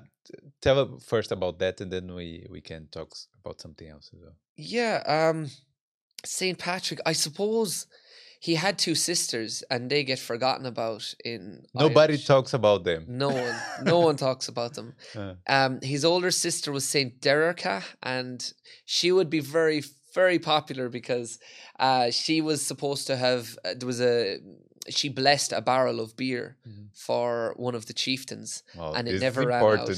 tell 0.60 0.98
first 0.98 1.32
about 1.32 1.58
that, 1.58 1.80
and 1.80 1.90
then 1.92 2.14
we 2.14 2.46
we 2.50 2.60
can 2.60 2.88
talk 2.90 3.14
about 3.44 3.60
something 3.60 3.88
else 3.88 4.10
as 4.14 4.20
well. 4.22 4.36
Yeah, 4.56 5.02
um 5.06 5.50
Saint 6.24 6.58
Patrick, 6.58 7.00
I 7.06 7.12
suppose 7.12 7.86
he 8.40 8.54
had 8.56 8.78
two 8.78 8.94
sisters 8.94 9.64
and 9.70 9.90
they 9.90 10.04
get 10.04 10.18
forgotten 10.18 10.66
about 10.66 11.14
in 11.24 11.64
Nobody 11.74 12.14
Irish. 12.14 12.26
talks 12.26 12.54
about 12.54 12.84
them. 12.84 13.04
No 13.08 13.30
one 13.30 13.56
no 13.82 13.98
one 14.08 14.16
talks 14.16 14.48
about 14.48 14.74
them. 14.74 14.94
Uh, 15.14 15.34
Um 15.48 15.80
his 15.82 16.04
older 16.04 16.30
sister 16.30 16.72
was 16.72 16.84
Saint 16.88 17.20
Darerca 17.20 17.82
and 18.02 18.52
she 18.84 19.10
would 19.12 19.30
be 19.30 19.40
very 19.40 19.82
very 20.14 20.38
popular 20.38 20.88
because 20.88 21.38
uh 21.78 22.10
she 22.10 22.40
was 22.40 22.64
supposed 22.66 23.06
to 23.06 23.16
have 23.16 23.58
uh, 23.64 23.74
there 23.78 23.86
was 23.86 24.00
a 24.00 24.38
she 24.90 25.08
blessed 25.08 25.52
a 25.52 25.60
barrel 25.60 26.00
of 26.00 26.16
beer 26.16 26.56
Mhm. 26.68 26.88
for 26.94 27.52
one 27.56 27.74
of 27.74 27.86
the 27.86 27.92
chieftains 27.92 28.62
And 28.74 29.08
it 29.08 29.20
never 29.20 29.42
ran 29.46 29.62
out. 29.64 29.88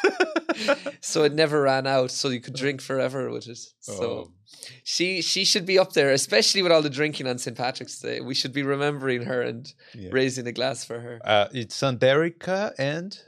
so 1.00 1.24
it 1.24 1.34
never 1.34 1.62
ran 1.62 1.86
out 1.86 2.10
so 2.10 2.28
you 2.28 2.40
could 2.40 2.54
drink 2.54 2.80
forever 2.80 3.30
with 3.30 3.46
it 3.48 3.58
so 3.80 3.92
Oh. 4.04 4.32
She 4.82 5.22
she 5.22 5.44
should 5.44 5.66
be 5.66 5.78
up 5.78 5.92
there, 5.92 6.10
especially 6.10 6.62
with 6.62 6.72
all 6.72 6.82
the 6.82 6.90
drinking 6.90 7.26
on 7.28 7.38
St. 7.38 7.56
Patrick's 7.56 7.98
Day. 8.00 8.20
We 8.20 8.34
should 8.34 8.52
be 8.52 8.62
remembering 8.62 9.22
her 9.22 9.40
and 9.42 9.72
Yeah. 9.94 10.10
raising 10.12 10.46
a 10.46 10.52
glass 10.52 10.84
for 10.84 10.98
her. 11.00 11.20
Uh, 11.24 11.48
it's 11.52 11.74
Saint 11.76 12.02
Erica 12.02 12.72
and 12.78 13.18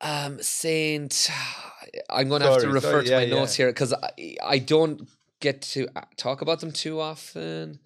Um, 0.00 0.42
Saint, 0.42 1.30
I'm 2.10 2.28
going 2.28 2.42
to 2.42 2.48
have 2.50 2.60
to 2.62 2.68
refer 2.68 2.90
sorry, 2.90 3.04
to 3.04 3.10
yeah, 3.10 3.16
my 3.18 3.22
yeah. 3.24 3.34
notes 3.36 3.54
here 3.54 3.68
because 3.68 3.92
I, 3.94 4.36
I 4.42 4.58
don't 4.58 5.08
get 5.40 5.62
to 5.74 5.88
uh, 5.96 6.02
talk 6.16 6.42
about 6.42 6.58
them 6.60 6.72
too 6.72 7.00
often. 7.00 7.78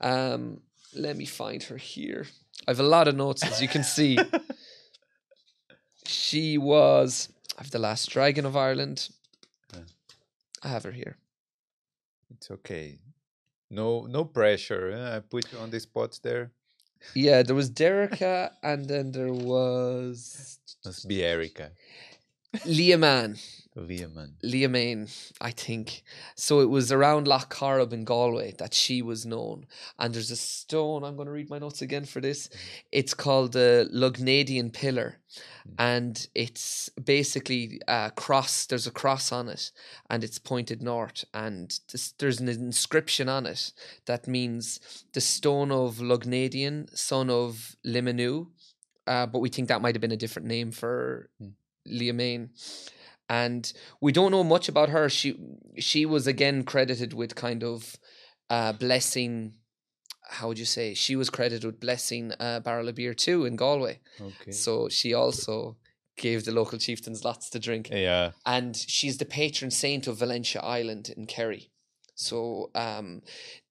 Um, 0.00 0.60
let 0.94 1.16
me 1.16 1.24
find 1.26 1.62
her 1.64 1.76
here. 1.76 2.26
I 2.66 2.70
have 2.70 2.80
a 2.80 2.84
lot 2.84 3.08
of 3.08 3.16
notes, 3.16 3.42
as 3.44 3.60
you 3.60 3.68
can 3.68 3.84
see. 3.84 4.18
she 6.06 6.58
was 6.58 7.28
I 7.58 7.62
have 7.62 7.70
the 7.70 7.78
last 7.78 8.10
dragon 8.10 8.46
of 8.46 8.56
Ireland. 8.56 9.08
Yeah. 9.72 9.80
I 10.62 10.68
have 10.68 10.84
her 10.84 10.92
here. 10.92 11.16
it's 12.30 12.50
okay. 12.50 12.98
No, 13.70 14.06
no 14.06 14.24
pressure. 14.24 14.92
uh, 14.92 15.16
I 15.16 15.20
put 15.20 15.52
you 15.52 15.58
on 15.58 15.70
the 15.70 15.80
spot 15.80 16.18
there. 16.22 16.50
Yeah, 17.14 17.42
there 17.42 17.54
was 17.54 17.70
Darerca, 17.80 18.50
and 18.62 18.86
then 18.88 19.12
there 19.12 19.32
was 19.32 20.58
Must 20.84 21.08
be 21.08 21.22
Erica. 21.24 21.70
Liaman. 22.66 23.38
Liaman. 23.76 24.34
Liamain, 24.44 25.32
I 25.40 25.50
think. 25.50 26.04
So 26.36 26.60
it 26.60 26.70
was 26.70 26.92
around 26.92 27.26
Loch 27.26 27.52
Corrib 27.52 27.92
in 27.92 28.04
Galway 28.04 28.52
that 28.58 28.72
she 28.72 29.02
was 29.02 29.26
known. 29.26 29.66
And 29.98 30.14
there's 30.14 30.30
a 30.30 30.36
stone, 30.36 31.02
I'm 31.02 31.16
going 31.16 31.26
to 31.26 31.32
read 31.32 31.50
my 31.50 31.58
notes 31.58 31.82
again 31.82 32.04
for 32.04 32.20
this. 32.20 32.46
Mm-hmm. 32.46 32.58
It's 32.92 33.14
called 33.14 33.52
the 33.52 33.88
Lugnaedon 33.92 34.72
Pillar. 34.72 35.18
Mm. 35.68 35.74
And 35.78 36.28
it's 36.34 36.88
basically 36.90 37.80
a 37.88 38.12
cross, 38.14 38.66
there's 38.66 38.86
a 38.86 38.92
cross 38.92 39.32
on 39.32 39.48
it, 39.48 39.72
and 40.08 40.22
it's 40.22 40.38
pointed 40.38 40.80
north. 40.80 41.24
And 41.34 41.76
this, 41.90 42.12
there's 42.18 42.40
an 42.40 42.48
inscription 42.48 43.28
on 43.28 43.44
it 43.44 43.72
that 44.06 44.28
means 44.28 45.04
the 45.14 45.20
stone 45.20 45.72
of 45.72 45.96
Lugnaedon, 45.96 46.96
son 46.96 47.28
of 47.28 47.74
Limanu. 47.84 48.46
Uh, 49.06 49.26
but 49.26 49.40
we 49.40 49.48
think 49.48 49.68
that 49.68 49.82
might 49.82 49.96
have 49.96 50.00
been 50.00 50.12
a 50.12 50.16
different 50.16 50.46
name 50.46 50.70
for. 50.70 51.28
Mm. 51.42 51.54
Liamain 51.86 52.48
and 53.28 53.72
we 54.00 54.12
don't 54.12 54.30
know 54.30 54.44
much 54.44 54.68
about 54.68 54.90
her. 54.90 55.08
She 55.08 55.36
she 55.78 56.06
was 56.06 56.26
again 56.26 56.64
credited 56.64 57.12
with 57.12 57.34
kind 57.34 57.62
of 57.62 57.96
uh, 58.50 58.72
blessing. 58.72 59.54
How 60.28 60.48
would 60.48 60.58
you 60.58 60.64
say? 60.64 60.94
She 60.94 61.16
was 61.16 61.30
credited 61.30 61.64
with 61.64 61.80
blessing 61.80 62.32
uh, 62.40 62.60
barrel 62.60 62.88
of 62.88 62.94
beer 62.94 63.14
too 63.14 63.44
in 63.44 63.56
Galway. 63.56 64.00
Okay. 64.20 64.52
So 64.52 64.88
she 64.88 65.14
also 65.14 65.76
gave 66.16 66.44
the 66.44 66.52
local 66.52 66.78
chieftains 66.78 67.24
lots 67.24 67.50
to 67.50 67.58
drink, 67.58 67.88
yeah. 67.90 68.30
and 68.46 68.76
she's 68.76 69.18
the 69.18 69.24
patron 69.24 69.70
saint 69.70 70.06
of 70.06 70.18
Valentia 70.18 70.62
Island 70.62 71.12
in 71.16 71.26
Kerry. 71.26 71.70
So 72.14 72.70
um, 72.74 73.22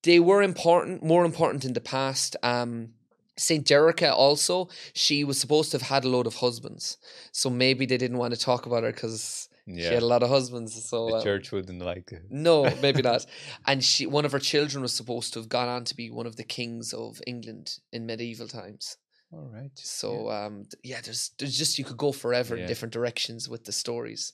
they 0.04 0.20
were 0.20 0.44
important, 0.44 1.04
more 1.04 1.24
important 1.24 1.64
in 1.64 1.74
the 1.74 1.82
past. 1.82 2.36
Um, 2.44 2.90
Saint 3.38 3.66
Darerca 3.66 4.12
also, 4.12 4.70
she 4.94 5.24
was 5.24 5.40
supposed 5.40 5.72
to 5.72 5.78
have 5.78 5.88
had 5.88 6.06
a 6.06 6.10
load 6.10 6.28
of 6.28 6.36
husbands, 6.36 6.98
so 7.32 7.50
maybe 7.50 7.86
they 7.86 7.98
didn't 7.98 8.18
want 8.18 8.34
to 8.34 8.40
talk 8.40 8.66
about 8.66 8.84
her 8.84 8.92
because 8.92 9.50
she 9.66 9.82
had 9.82 10.04
a 10.04 10.06
lot 10.06 10.24
of 10.24 10.30
husbands. 10.30 10.74
So 10.90 11.08
The 11.08 11.16
um, 11.18 11.24
church 11.24 11.52
wouldn't 11.52 11.82
like 11.82 12.12
it. 12.12 12.24
no, 12.30 12.70
maybe 12.82 13.02
not. 13.02 13.26
And 13.66 13.84
she, 13.84 14.06
one 14.06 14.26
of 14.26 14.32
her 14.34 14.40
children, 14.40 14.82
was 14.82 14.94
supposed 14.94 15.34
to 15.34 15.40
have 15.40 15.50
gone 15.50 15.70
on 15.70 15.84
to 15.86 15.96
be 15.96 16.10
one 16.12 16.28
of 16.28 16.36
the 16.36 16.44
kings 16.44 16.94
of 16.94 17.22
England 17.26 17.80
in 17.92 18.06
medieval 18.06 18.48
times. 18.48 18.98
All 19.32 19.50
right. 19.52 19.72
So 19.76 20.30
um, 20.30 20.66
yeah, 20.84 21.02
there's 21.02 21.32
there's 21.40 21.58
just 21.58 21.80
you 21.80 21.86
could 21.86 21.98
go 21.98 22.12
forever 22.12 22.56
Yeah. 22.56 22.62
in 22.64 22.68
different 22.68 22.94
directions 22.94 23.50
with 23.50 23.64
the 23.66 23.72
stories. 23.72 24.34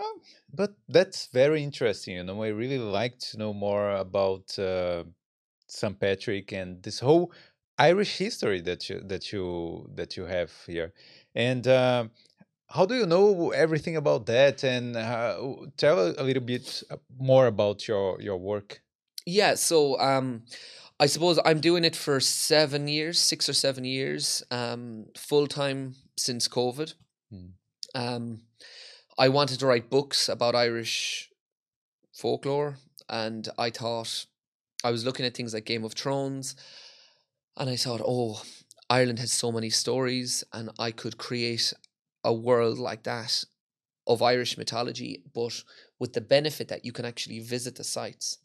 Oh, 0.00 0.18
but 0.52 0.74
that's 0.88 1.26
very 1.26 1.62
interesting. 1.62 2.16
You 2.16 2.24
know, 2.24 2.42
I 2.42 2.48
really 2.48 2.78
like 2.78 3.18
to 3.30 3.38
know 3.38 3.52
more 3.52 3.90
about 3.90 4.58
uh, 4.58 5.04
St. 5.68 5.98
Patrick 6.00 6.52
and 6.52 6.82
this 6.82 7.00
whole 7.00 7.32
Irish 7.78 8.18
history 8.18 8.60
that 8.62 8.88
you 8.88 9.00
that 9.00 9.32
you 9.32 9.90
that 9.94 10.16
you 10.16 10.24
have 10.24 10.52
here. 10.66 10.92
And 11.34 11.66
um 11.66 12.10
how 12.74 12.86
do 12.86 12.94
you 12.96 13.06
know 13.06 13.50
everything 13.50 13.96
about 13.96 14.26
that? 14.26 14.64
And 14.64 14.96
uh, 14.96 15.36
tell 15.76 16.12
a, 16.18 16.22
little 16.22 16.42
bit 16.42 16.82
uh, 16.90 16.96
more 17.18 17.46
about 17.46 17.86
your 17.86 18.20
your 18.20 18.36
work. 18.36 18.82
Yeah, 19.26 19.54
so 19.54 19.98
um, 20.00 20.42
I 20.98 21.06
suppose 21.06 21.38
I'm 21.44 21.60
doing 21.60 21.84
it 21.84 21.96
for 21.96 22.20
seven 22.20 22.88
years, 22.88 23.18
six 23.18 23.48
or 23.48 23.54
seven 23.54 23.84
years, 23.84 24.42
um, 24.50 25.06
full 25.16 25.46
time 25.46 25.94
since 26.16 26.48
COVID. 26.48 26.94
Mm. 27.32 27.50
Um, 27.94 28.40
I 29.18 29.28
wanted 29.28 29.60
to 29.60 29.66
write 29.66 29.88
books 29.88 30.28
about 30.28 30.54
Irish 30.54 31.30
folklore, 32.12 32.78
and 33.08 33.48
I 33.56 33.70
thought 33.70 34.26
I 34.82 34.90
was 34.90 35.04
looking 35.04 35.24
at 35.24 35.34
things 35.34 35.54
like 35.54 35.64
Game 35.64 35.84
of 35.84 35.94
Thrones, 35.94 36.56
and 37.56 37.70
I 37.70 37.76
thought, 37.76 38.00
oh, 38.04 38.42
Ireland 38.90 39.18
has 39.18 39.32
so 39.32 39.50
many 39.52 39.70
stories, 39.70 40.44
and 40.52 40.70
I 40.78 40.90
could 40.90 41.18
create 41.18 41.72
a 42.22 42.32
world 42.32 42.78
like 42.78 43.02
that 43.04 43.44
of 44.06 44.22
Irish 44.22 44.58
mythology, 44.58 45.22
but 45.34 45.62
with 45.98 46.12
the 46.12 46.20
benefit 46.20 46.68
that 46.68 46.84
you 46.84 46.92
can 46.92 47.04
actually 47.04 47.40
visit 47.40 47.76
the 47.76 47.84
sites. 47.84 48.38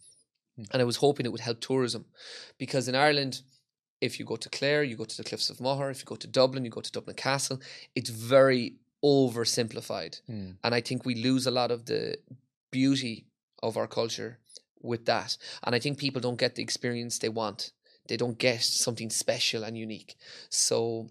And 0.72 0.82
I 0.82 0.86
was 0.86 0.98
hoping 0.98 1.26
it 1.26 1.32
would 1.32 1.42
help 1.42 1.62
tourism 1.62 2.06
because 2.58 2.88
in 2.88 2.96
Ireland, 2.96 3.42
if 4.02 4.20
you 4.20 4.26
go 4.26 4.36
to 4.36 4.50
Clare, 4.50 4.84
you 4.84 4.96
go 4.96 5.06
to 5.06 5.18
the 5.18 5.24
Cliffs 5.24 5.50
of 5.50 5.62
Moher, 5.62 5.90
if 5.90 6.00
you 6.00 6.06
go 6.06 6.16
to 6.16 6.28
Dublin, 6.28 6.66
you 6.66 6.72
go 6.72 6.82
to 6.82 6.92
Dublin 6.92 7.16
Castle, 7.16 7.60
it's 7.96 8.10
very 8.10 8.76
oversimplified. 9.04 10.22
Mm. 10.30 10.56
And 10.64 10.76
I 10.76 10.82
think 10.82 11.06
we 11.06 11.16
lose 11.16 11.48
a 11.48 11.52
lot 11.52 11.72
of 11.72 11.86
the 11.86 12.18
beauty 12.72 13.26
of 13.64 13.78
our 13.78 13.88
culture 13.88 14.40
with 14.82 15.06
that. 15.06 15.38
And 15.64 15.76
I 15.76 15.80
think 15.80 15.98
people 15.98 16.22
don't 16.22 16.40
get 16.40 16.56
the 16.56 16.64
experience 16.64 17.20
they 17.20 17.30
want. 17.30 17.72
They 18.10 18.18
don't 18.18 18.38
get 18.40 18.64
something 18.64 19.10
special 19.12 19.64
and 19.64 19.78
unique. 19.78 20.16
So 20.50 21.10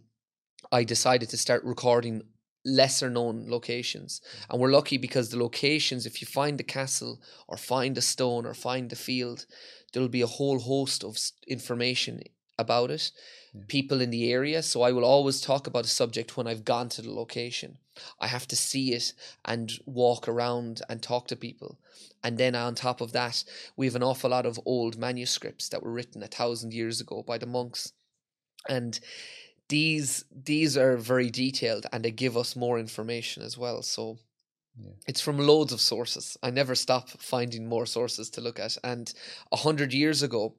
I 0.73 0.85
decided 0.85 1.29
to 1.31 1.37
start 1.39 1.63
recording 1.65 2.23
lesser 2.65 3.09
known 3.09 3.49
locations. 3.49 4.21
And 4.51 4.61
we're 4.61 4.73
lucky 4.73 4.99
because 4.99 5.31
the 5.31 5.39
locations, 5.39 6.07
if 6.07 6.21
you 6.21 6.27
find 6.27 6.59
the 6.59 6.65
castle 6.65 7.21
or 7.47 7.57
find 7.57 7.97
a 7.97 8.03
stone 8.03 8.45
or 8.45 8.53
find 8.53 8.91
the 8.91 8.97
field, 8.97 9.47
there'll 9.93 10.09
be 10.09 10.23
a 10.23 10.27
whole 10.27 10.59
host 10.59 11.05
of 11.05 11.17
information 11.47 12.21
about 12.59 12.91
it, 12.91 13.13
Yeah. 13.55 13.63
people 13.69 14.01
in 14.01 14.11
the 14.11 14.33
area. 14.33 14.63
So 14.63 14.83
I 14.83 14.91
will 14.91 15.05
always 15.05 15.41
talk 15.41 15.67
about 15.69 15.85
a 15.85 15.89
subject 16.01 16.37
when 16.37 16.49
I've 16.49 16.65
gone 16.65 16.89
to 16.91 17.03
the 17.03 17.13
location. 17.13 17.79
I 18.19 18.27
have 18.27 18.49
to 18.49 18.57
see 18.57 18.93
it 18.93 19.13
and 19.45 19.73
walk 19.87 20.29
around 20.29 20.83
and 20.89 21.01
talk 21.01 21.29
to 21.29 21.37
people. 21.37 21.79
And 22.25 22.39
then 22.39 22.55
on 22.55 22.75
top 22.75 23.01
of 23.01 23.13
that, 23.13 23.45
we 23.77 23.87
have 23.87 23.97
an 23.97 24.03
awful 24.03 24.31
lot 24.31 24.47
of 24.47 24.61
old 24.67 24.99
manuscripts 24.99 25.69
that 25.71 25.83
were 25.83 25.93
written 25.93 26.23
a 26.23 26.29
thousand 26.29 26.73
years 26.75 27.01
ago 27.01 27.23
by 27.23 27.39
the 27.39 27.47
monks. 27.47 27.93
And 28.69 28.99
these 29.69 30.25
these 30.31 30.77
are 30.77 30.97
very 30.97 31.31
detailed 31.31 31.87
and 31.93 32.05
they 32.05 32.11
give 32.13 32.37
us 32.37 32.57
more 32.57 32.79
information 32.79 33.43
as 33.43 33.59
well. 33.59 33.83
So 33.83 34.19
Yeah. 34.77 34.95
it's 35.09 35.21
from 35.21 35.39
loads 35.39 35.73
of 35.73 35.81
sources. 35.81 36.37
I 36.43 36.51
never 36.51 36.75
stop 36.75 37.11
finding 37.11 37.69
more 37.69 37.87
sources 37.87 38.31
to 38.31 38.41
look 38.41 38.59
at. 38.61 38.77
And 38.85 39.13
a 39.53 39.57
hundred 39.57 39.93
years 39.95 40.23
ago, 40.23 40.59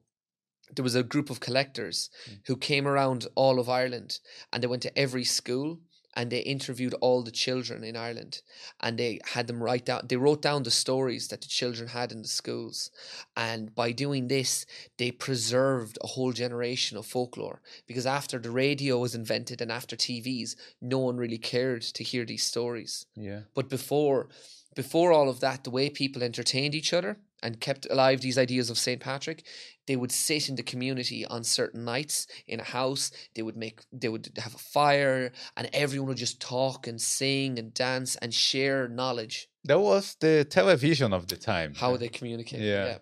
there 0.74 0.82
was 0.84 0.94
a 0.96 1.02
group 1.02 1.30
of 1.30 1.40
collectors 1.40 2.10
Mm. 2.26 2.40
who 2.46 2.56
came 2.56 2.86
around 2.88 3.26
all 3.36 3.58
of 3.60 3.68
Ireland 3.68 4.20
and 4.52 4.62
they 4.62 4.68
went 4.68 4.82
to 4.82 4.98
every 4.98 5.24
school 5.24 5.80
and 6.14 6.30
they 6.30 6.40
interviewed 6.40 6.94
all 7.00 7.22
the 7.22 7.30
children 7.30 7.84
in 7.84 7.96
Ireland 7.96 8.42
and 8.80 8.98
they 8.98 9.20
had 9.34 9.46
them 9.46 9.62
write 9.62 9.84
down 9.86 10.02
they 10.08 10.16
wrote 10.16 10.42
down 10.42 10.62
the 10.64 10.70
stories 10.70 11.28
that 11.28 11.40
the 11.42 11.48
children 11.48 11.88
had 11.88 12.10
in 12.12 12.22
the 12.22 12.28
schools 12.28 12.90
and 13.36 13.74
by 13.74 13.92
doing 13.92 14.28
this 14.28 14.66
they 14.98 15.10
preserved 15.10 15.98
a 16.02 16.06
whole 16.08 16.32
generation 16.32 16.96
of 16.98 17.06
folklore 17.06 17.60
because 17.86 18.06
after 18.06 18.38
the 18.38 18.50
radio 18.50 18.98
was 18.98 19.14
invented 19.14 19.60
and 19.60 19.70
after 19.70 19.94
TVs 19.96 20.56
no 20.80 20.98
one 20.98 21.16
really 21.16 21.38
cared 21.38 21.82
to 21.82 22.02
hear 22.02 22.24
these 22.24 22.42
stories 22.42 23.06
Yeah. 23.16 23.40
but 23.54 23.68
before 23.68 24.28
before 24.76 25.10
all 25.12 25.28
of 25.28 25.40
that, 25.40 25.64
the 25.64 25.70
way 25.70 25.90
people 25.90 26.22
entertained 26.22 26.76
each 26.76 26.92
other 26.92 27.18
and 27.42 27.60
kept 27.60 27.88
alive 27.90 28.20
these 28.20 28.38
ideas 28.38 28.70
of 28.70 28.78
St. 28.78 29.00
Patrick, 29.00 29.42
they 29.90 29.96
would 30.02 30.12
sit 30.28 30.48
in 30.50 30.54
the 30.54 30.62
community 30.72 31.20
on 31.34 31.40
certain 31.58 31.82
nights 31.94 32.16
in 32.52 32.58
a 32.60 32.68
house. 32.78 33.04
They 33.34 33.42
would 33.46 33.58
make 33.64 33.76
they 34.02 34.10
would 34.14 34.26
have 34.44 34.54
a 34.60 34.64
fire 34.78 35.22
and 35.56 35.64
everyone 35.84 36.08
would 36.10 36.24
just 36.26 36.38
talk 36.54 36.80
and 36.90 36.98
sing 37.18 37.50
and 37.60 37.68
dance 37.88 38.10
and 38.22 38.30
share 38.48 38.80
knowledge, 39.00 39.36
That 39.70 39.80
was 39.90 40.04
the 40.26 40.34
television 40.58 41.10
of 41.18 41.22
the 41.32 41.36
time. 41.52 41.70
how 41.84 41.92
they 42.02 42.10
communicate. 42.18 42.60
Yeah. 42.74 42.98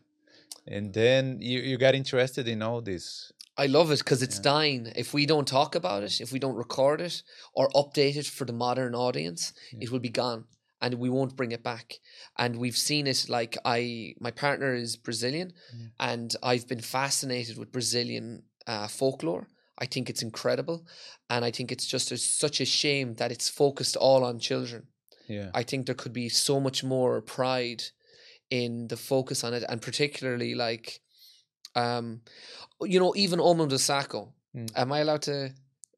And 0.77 0.87
then 1.01 1.23
you, 1.51 1.59
you 1.71 1.77
got 1.87 1.95
interested 2.03 2.45
in 2.55 2.59
all 2.67 2.81
this. 2.93 3.05
I 3.65 3.67
love 3.79 3.89
it 3.95 3.99
because 4.05 4.23
it's 4.27 4.39
Yeah. 4.41 4.53
dying. 4.55 4.83
If 5.05 5.09
we 5.19 5.23
don't 5.33 5.49
talk 5.59 5.71
about 5.83 6.01
it, 6.09 6.15
if 6.25 6.31
we 6.35 6.39
don't 6.45 6.59
record 6.65 6.99
it 7.09 7.17
or 7.59 7.65
update 7.83 8.17
it 8.23 8.27
for 8.37 8.45
the 8.51 8.57
modern 8.67 8.95
audience, 9.07 9.43
Yeah. 9.73 9.81
it 9.85 9.89
will 9.93 10.05
be 10.11 10.15
gone 10.23 10.41
and 10.81 10.95
we 10.95 11.09
won't 11.11 11.37
bring 11.37 11.53
it 11.53 11.63
back. 11.63 11.95
And 12.37 12.57
we've 12.57 12.77
seen 12.77 13.07
it 13.07 13.27
like 13.29 13.57
I, 13.65 14.15
my 14.21 14.31
partner 14.31 14.75
is 14.75 14.97
Brazilian 14.97 15.53
Yeah. 15.77 15.87
and 15.99 16.35
I've 16.43 16.67
been 16.69 16.81
fascinated 16.81 17.59
with 17.59 17.73
Brazilian 17.73 18.43
uh, 18.67 18.89
folklore. 18.89 19.49
I 19.79 19.87
think 19.87 20.09
it's 20.11 20.23
incredible. 20.23 20.87
And 21.31 21.45
I 21.45 21.51
think 21.51 21.71
it's 21.73 21.87
just 21.87 22.11
a, 22.13 22.17
such 22.17 22.61
a 22.61 22.65
shame 22.65 23.15
that 23.15 23.31
it's 23.33 23.49
focused 23.49 23.97
all 23.97 24.25
on 24.25 24.39
children. 24.39 24.87
Yeah. 25.29 25.51
I 25.55 25.63
think 25.63 25.87
there 25.87 25.95
could 25.95 26.13
be 26.13 26.29
so 26.29 26.59
much 26.61 26.83
more 26.83 27.21
pride 27.21 27.83
in 28.51 28.89
the 28.89 28.97
focus 28.97 29.45
on 29.45 29.53
it, 29.55 29.63
and 29.69 29.83
particularly 29.83 30.55
like, 30.55 31.01
um, 31.75 32.23
you 32.81 32.99
know, 32.99 33.13
even 33.17 33.39
Omo 33.41 33.69
do 33.69 33.77
Saco. 33.79 34.33
Mm. 34.57 34.71
Am 34.75 34.91
I 34.93 35.01
allowed 35.01 35.23
to 35.23 35.53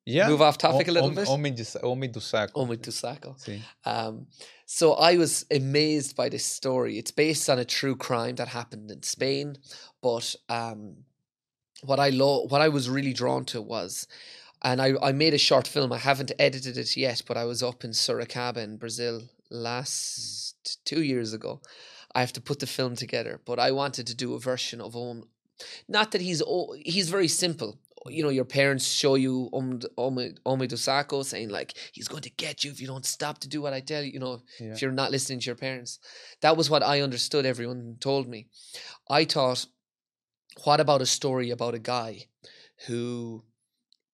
Yeah. 0.07 0.29
move 0.29 0.41
off 0.43 0.59
topic 0.59 0.89
a 0.89 0.93
little 0.93 1.09
hom- 1.11 1.15
bit? 1.15 1.29
Homem, 1.29 1.55
de, 1.55 1.65
homem 1.83 2.11
do 2.11 2.21
saco. 2.21 2.65
Omo 2.65 2.81
do 2.81 2.91
Saco. 2.91 3.37
Um, 3.85 4.27
so 4.67 4.95
I 4.95 5.17
was 5.17 5.45
amazed 5.51 6.17
by 6.17 6.29
this 6.29 6.45
story. 6.45 6.99
It's 6.99 7.11
based 7.11 7.49
on 7.51 7.59
a 7.59 7.65
true 7.65 7.97
crime 7.97 8.37
that 8.37 8.49
happened 8.49 8.91
in 8.91 9.03
Spain, 9.03 9.57
but 10.03 10.35
um, 10.49 11.05
what 11.85 12.01
I 12.01 12.09
lo- 12.11 12.45
what 12.49 12.61
I 12.61 12.69
was 12.69 12.89
really 12.89 13.13
drawn 13.13 13.45
to 13.47 13.61
was, 13.61 14.07
and 14.63 14.81
I, 14.81 14.95
I 15.03 15.13
made 15.13 15.35
a 15.35 15.39
short 15.39 15.67
film. 15.69 15.93
I 15.93 15.99
haven't 15.99 16.33
edited 16.39 16.77
it 16.79 16.97
yet, 16.97 17.23
but 17.27 17.37
I 17.37 17.45
was 17.45 17.63
up 17.63 17.85
in 17.85 17.91
Sorocaba 17.91 18.59
in 18.59 18.77
Brazil 18.79 19.23
last 19.51 20.85
two 20.85 21.03
years 21.03 21.33
ago. 21.33 21.61
I 22.15 22.21
have 22.21 22.33
to 22.33 22.41
put 22.41 22.59
the 22.59 22.67
film 22.67 22.97
together, 22.97 23.41
but 23.45 23.59
I 23.59 23.71
wanted 23.71 24.07
to 24.09 24.15
do 24.15 24.35
a 24.35 24.41
version 24.41 24.81
of 24.81 24.97
Om. 24.97 25.25
Not 25.89 26.11
that 26.13 26.21
he's 26.21 26.43
o- 26.47 26.75
he's 26.85 27.09
very 27.11 27.29
simple. 27.29 27.79
You 28.07 28.23
know, 28.23 28.31
your 28.31 28.47
parents 28.47 28.87
show 28.87 29.15
you 29.17 29.51
Om 29.53 29.81
Om 29.99 30.19
Ome 30.47 30.61
Dosako 30.67 31.23
saying 31.25 31.51
like 31.51 31.75
he's 31.93 32.09
going 32.09 32.23
to 32.23 32.31
get 32.31 32.65
you 32.65 32.71
if 32.71 32.81
you 32.81 32.87
don't 32.87 33.05
stop 33.05 33.39
to 33.41 33.49
do 33.49 33.61
what 33.61 33.75
I 33.75 33.81
tell 33.81 34.03
you. 34.03 34.13
You 34.13 34.21
know, 34.21 34.43
Yeah. 34.59 34.73
if 34.73 34.81
you're 34.81 34.93
not 34.93 35.11
listening 35.11 35.41
to 35.41 35.47
your 35.47 35.57
parents. 35.57 35.99
That 36.41 36.57
was 36.57 36.71
what 36.71 36.83
I 36.83 37.03
understood. 37.03 37.45
Everyone 37.45 37.97
told 38.01 38.27
me. 38.27 38.47
I 39.11 39.25
thought, 39.27 39.67
what 40.65 40.81
about 40.81 41.03
a 41.03 41.07
story 41.07 41.51
about 41.51 41.75
a 41.75 41.79
guy 41.79 42.27
who 42.87 43.45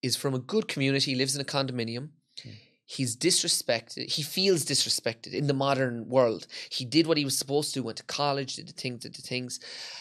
is 0.03 0.17
from 0.17 0.35
a 0.35 0.39
good 0.39 0.69
community, 0.69 1.15
lives 1.15 1.35
in 1.35 1.41
a 1.41 1.45
condominium. 1.45 2.11
Mm. 2.45 2.55
He's 2.89 3.17
disrespected. 3.17 4.13
He 4.13 4.23
feels 4.23 4.65
disrespected 4.65 5.35
in 5.35 5.49
the 5.49 5.53
modern 5.55 6.09
world. 6.09 6.47
He 6.71 6.85
did 6.85 7.09
what 7.09 7.19
he 7.19 7.25
was 7.25 7.37
supposed 7.37 7.75
to, 7.75 7.83
went 7.83 7.99
to 7.99 8.05
college, 8.05 8.55
did 8.55 8.69
the 8.69 8.73
things, 8.73 9.01
did 9.01 9.15
the 9.15 9.23
things. 9.23 9.59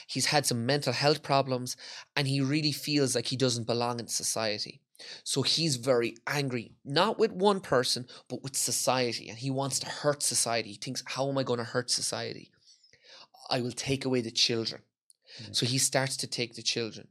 He's 0.07 0.27
had 0.27 0.45
some 0.45 0.67
mental 0.67 0.93
health 0.93 1.23
problems, 1.23 1.75
and 2.15 2.27
he 2.27 2.41
really 2.41 2.71
feels 2.71 3.15
like 3.15 3.25
he 3.25 3.37
doesn't 3.37 3.65
belong 3.65 3.99
in 3.99 4.07
society. 4.07 4.81
So 5.23 5.41
he's 5.41 5.77
very 5.77 6.15
angry, 6.27 6.73
not 6.85 7.17
with 7.17 7.31
one 7.31 7.59
person, 7.59 8.05
but 8.29 8.43
with 8.43 8.55
society. 8.55 9.29
And 9.29 9.39
he 9.39 9.49
wants 9.49 9.79
to 9.79 9.89
hurt 9.89 10.21
society. 10.21 10.69
He 10.69 10.77
thinks, 10.77 11.03
how 11.05 11.27
am 11.27 11.39
I 11.39 11.43
going 11.43 11.59
to 11.59 11.65
hurt 11.65 11.89
society? 11.89 12.51
I 13.49 13.61
will 13.61 13.71
take 13.71 14.05
away 14.05 14.21
the 14.21 14.31
children. 14.31 14.83
Yeah. 15.41 15.47
So 15.51 15.65
he 15.65 15.79
starts 15.79 16.17
to 16.17 16.27
take 16.27 16.53
the 16.53 16.61
children. 16.61 17.07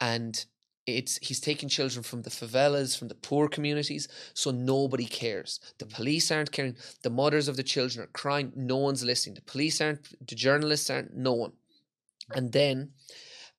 And 0.00 0.44
it's 0.86 1.18
he's 1.22 1.40
taking 1.40 1.68
children 1.68 2.02
from 2.02 2.22
the 2.22 2.30
favelas, 2.30 2.96
from 2.96 3.08
the 3.08 3.14
poor 3.14 3.48
communities, 3.48 4.08
so 4.34 4.50
nobody 4.50 5.06
cares. 5.06 5.60
The 5.78 5.86
police 5.86 6.30
aren't 6.30 6.52
caring. 6.52 6.76
The 7.02 7.10
mothers 7.10 7.48
of 7.48 7.56
the 7.56 7.62
children 7.62 8.04
are 8.04 8.08
crying. 8.08 8.52
No 8.54 8.76
one's 8.76 9.02
listening. 9.02 9.34
The 9.34 9.42
police 9.42 9.80
aren't. 9.80 10.26
The 10.26 10.34
journalists 10.34 10.90
aren't. 10.90 11.16
No 11.16 11.32
one. 11.32 11.52
And 12.34 12.52
then, 12.52 12.90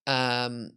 um, 0.08 0.72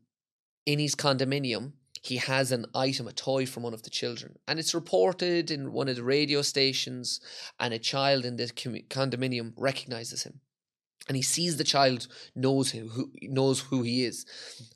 in 0.66 0.78
his 0.78 0.94
condominium, 0.94 1.72
he 2.02 2.16
has 2.16 2.52
an 2.52 2.66
item, 2.74 3.08
a 3.08 3.12
toy 3.12 3.44
from 3.44 3.62
one 3.62 3.74
of 3.74 3.82
the 3.82 3.90
children, 3.90 4.38
and 4.46 4.58
it's 4.58 4.74
reported 4.74 5.50
in 5.50 5.72
one 5.72 5.88
of 5.88 5.96
the 5.96 6.02
radio 6.02 6.42
stations. 6.42 7.20
And 7.60 7.74
a 7.74 7.78
child 7.78 8.24
in 8.24 8.36
the 8.36 8.46
condominium 8.46 9.52
recognizes 9.56 10.22
him, 10.22 10.40
and 11.08 11.16
he 11.16 11.22
sees 11.22 11.56
the 11.56 11.64
child 11.64 12.06
knows 12.36 12.70
him, 12.70 12.88
who 12.88 13.10
knows 13.22 13.60
who 13.60 13.82
he 13.82 14.04
is. 14.04 14.26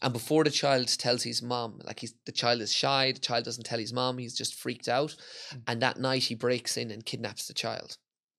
And 0.01 0.12
before 0.12 0.45
the 0.45 0.51
child 0.51 0.89
tells 0.89 1.22
his 1.22 1.43
mom, 1.43 1.80
like 1.85 2.01
he's 2.01 2.14
the 2.24 2.33
child 2.33 2.62
is 2.62 2.72
shy, 2.72 3.12
the 3.12 3.20
child 3.20 3.45
doesn't 3.45 3.64
tell 3.64 3.78
his 3.78 3.93
mom, 3.93 4.18
he's 4.18 4.37
just 4.37 4.55
freaked 4.55 4.89
out. 4.89 5.14
Mm. 5.53 5.62
And 5.68 5.83
that 5.83 6.01
night 6.01 6.24
he 6.24 6.35
breaks 6.35 6.76
in 6.76 6.91
and 6.91 7.05
kidnaps 7.05 7.47
the 7.47 7.55
child. 7.55 7.99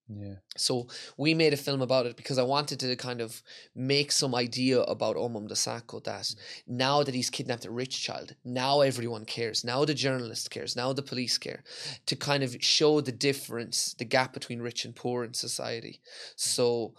Yeah. 0.09 0.35
So 0.57 0.87
we 1.17 1.33
made 1.33 1.53
a 1.53 1.57
film 1.57 1.81
about 1.81 2.05
it 2.05 2.17
because 2.17 2.37
I 2.37 2.43
wanted 2.43 2.79
to 2.81 2.95
kind 2.97 3.21
of 3.21 3.41
make 3.73 4.11
some 4.11 4.35
idea 4.35 4.81
about 4.81 5.15
Omam 5.15 5.47
Dasako 5.47 6.03
that 6.03 6.23
mm. 6.23 6.35
now 6.67 7.03
that 7.03 7.15
he's 7.15 7.29
kidnapped 7.29 7.65
a 7.65 7.71
rich 7.71 8.03
child, 8.03 8.35
now 8.43 8.81
everyone 8.81 9.25
cares. 9.25 9.63
Now 9.63 9.85
the 9.85 9.93
journalist 9.93 10.51
cares. 10.51 10.75
Now 10.75 10.93
the 10.93 11.01
police 11.01 11.37
care. 11.37 11.63
To 12.07 12.15
kind 12.15 12.43
of 12.43 12.57
show 12.59 13.01
the 13.01 13.11
difference, 13.11 13.95
the 13.97 14.05
gap 14.05 14.33
between 14.33 14.61
rich 14.61 14.83
and 14.83 14.95
poor 14.95 15.23
in 15.23 15.33
society. 15.33 16.01
Mm. 16.03 16.33
So 16.35 16.95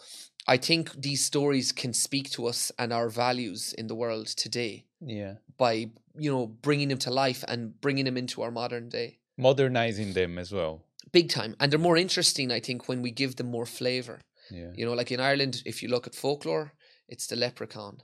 I 0.46 0.56
think 0.58 0.92
these 1.00 1.24
stories 1.24 1.72
can 1.72 1.92
speak 1.92 2.30
to 2.32 2.46
us 2.46 2.70
and 2.78 2.92
our 2.92 3.08
values 3.08 3.72
in 3.72 3.86
the 3.86 3.94
world 3.94 4.26
today 4.26 4.84
Yeah. 5.00 5.34
by, 5.56 5.90
you 6.18 6.30
know, 6.30 6.46
bringing 6.46 6.88
them 6.88 6.98
to 6.98 7.10
life 7.10 7.44
and 7.48 7.80
bringing 7.80 8.04
them 8.04 8.16
into 8.16 8.42
our 8.42 8.50
modern 8.50 8.88
day. 8.88 9.18
Modernizing 9.38 10.12
them 10.12 10.38
as 10.38 10.52
well. 10.52 10.84
Big 11.12 11.28
time. 11.30 11.56
And 11.58 11.70
they're 11.72 11.78
more 11.78 11.96
interesting, 11.96 12.52
I 12.52 12.60
think, 12.60 12.88
when 12.88 13.02
we 13.02 13.10
give 13.10 13.36
them 13.36 13.50
more 13.50 13.66
flavor. 13.66 14.20
Yeah. 14.50 14.72
You 14.76 14.84
know, 14.86 14.92
like 14.92 15.10
in 15.10 15.20
Ireland, 15.20 15.62
if 15.64 15.82
you 15.82 15.88
look 15.88 16.06
at 16.06 16.14
folklore, 16.14 16.72
it's 17.08 17.26
the 17.26 17.36
leprechaun. 17.36 18.02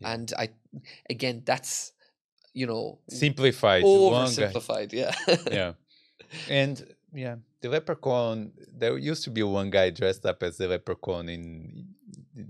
Yeah. 0.00 0.12
And 0.12 0.32
I, 0.38 0.48
again, 1.10 1.42
that's, 1.44 1.92
you 2.54 2.66
know, 2.66 3.00
Simplified. 3.10 3.84
oversimplified. 3.84 4.92
Yeah. 4.92 5.14
yeah. 5.50 5.72
And 6.48 6.93
yeah, 7.14 7.36
the 7.60 7.68
leprechaun, 7.68 8.52
there 8.76 8.98
used 8.98 9.24
to 9.24 9.30
be 9.30 9.42
one 9.42 9.70
guy 9.70 9.90
dressed 9.90 10.26
up 10.26 10.42
as 10.42 10.56
the 10.58 10.68
leprechaun 10.68 11.28
in 11.28 11.94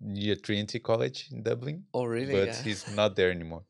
near 0.03 0.37
Trinity 0.37 0.79
College 0.81 1.29
in 1.31 1.43
Dublin, 1.43 1.85
oh, 1.93 2.05
really? 2.05 2.33
but 2.33 2.49
yeah. 2.49 2.63
he's 2.63 2.89
not 2.95 3.15
there 3.17 3.31
anymore. 3.31 3.63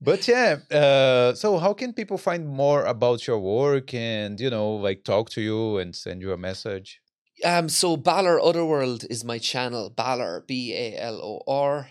But 0.00 0.26
yeah, 0.26 0.56
uh, 0.70 1.34
so 1.34 1.58
how 1.58 1.74
can 1.74 1.92
people 1.92 2.18
find 2.18 2.48
more 2.48 2.84
about 2.84 3.26
your 3.26 3.38
work 3.38 3.94
and 3.94 4.40
you 4.40 4.50
know, 4.50 4.70
like 4.74 5.04
talk 5.04 5.30
to 5.30 5.40
you 5.40 5.78
and 5.78 5.94
send 5.94 6.22
you 6.22 6.32
a 6.32 6.36
message? 6.36 7.00
Um, 7.44 7.68
so 7.68 7.96
Balor 7.96 8.40
Otherworld 8.40 9.04
is 9.10 9.24
my 9.24 9.38
channel. 9.38 9.90
Balor, 9.90 10.44
B 10.48 10.74
A 10.74 10.98
L 10.98 11.20
O 11.22 11.42
R. 11.46 11.88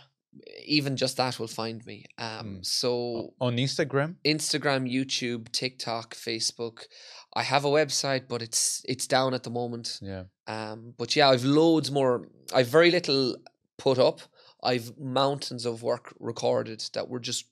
Even 0.65 0.95
just 0.95 1.18
that 1.18 1.40
will 1.40 1.48
find 1.48 1.86
me. 1.86 2.06
Um, 2.18 2.60
Mm. 2.60 2.65
so 2.65 3.34
On 3.41 3.57
Instagram? 3.57 4.15
Instagram, 4.26 4.90
YouTube, 4.90 5.52
TikTok, 5.52 6.15
Facebook. 6.15 6.84
I 7.33 7.43
have 7.43 7.65
a 7.65 7.69
website, 7.69 8.27
but 8.27 8.41
it's 8.41 8.83
it's 8.87 9.07
down 9.07 9.33
at 9.33 9.43
the 9.43 9.49
moment. 9.49 9.99
Yeah. 10.01 10.23
Um, 10.47 10.93
but 10.97 11.15
yeah, 11.15 11.29
I've 11.29 11.45
loads 11.45 11.89
more. 11.91 12.27
I've 12.53 12.67
very 12.67 12.91
little 12.91 13.37
put 13.77 13.97
up 13.97 14.21
I've 14.63 14.97
mountains 14.97 15.65
of 15.65 15.81
work 15.83 16.13
recorded 16.19 16.83
that 16.93 17.09
we're 17.09 17.19
just 17.19 17.45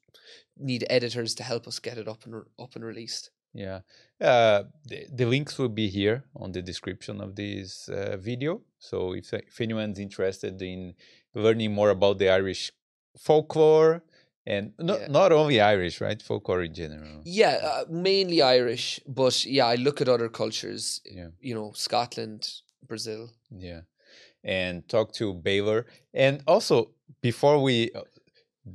need 0.58 0.86
editors 0.90 1.34
to 1.36 1.44
help 1.44 1.68
us 1.68 1.80
get 1.80 1.98
it 1.98 2.08
up 2.08 2.26
and 2.26 2.36
re- 2.36 2.42
up 2.60 2.76
and 2.76 2.86
released. 2.86 3.32
Yeah. 3.54 3.80
Uh, 4.22 4.64
the, 4.86 5.08
the 5.12 5.26
links 5.26 5.58
will 5.58 5.70
be 5.70 5.90
here 5.90 6.24
on 6.36 6.52
the 6.52 6.62
description 6.62 7.20
of 7.20 7.36
this 7.36 7.90
uh, 7.90 8.18
video. 8.20 8.62
So 8.78 9.14
if, 9.14 9.34
if 9.34 9.60
anyone's 9.60 9.98
interested 9.98 10.62
in 10.62 10.94
learning 11.34 11.74
more 11.74 11.90
about 11.90 12.20
the 12.20 12.30
Irish 12.30 12.72
folklore, 13.18 14.04
and 14.50 14.74
not 14.80 15.00
Yeah. 15.00 15.08
not 15.20 15.32
only 15.32 15.58
Irish, 15.62 16.02
right? 16.02 16.22
Folklore 16.22 16.64
in 16.70 16.74
general. 16.74 17.22
Yeah, 17.24 17.56
uh, 17.72 17.86
mainly 18.08 18.42
Irish, 18.42 19.00
but 19.08 19.36
yeah, 19.46 19.68
I 19.74 19.76
look 19.86 20.02
at 20.02 20.08
other 20.10 20.30
cultures. 20.30 21.02
Yeah. 21.06 21.30
You 21.48 21.54
know, 21.58 21.72
Scotland, 21.76 22.42
Brazil. 22.88 23.30
Yeah, 23.68 23.82
and 24.44 24.88
talk 24.88 25.14
to 25.20 25.34
Balor. 25.34 25.86
And 26.14 26.42
also, 26.48 26.76
before 27.22 27.58
we 27.68 27.76
uh, 27.96 28.02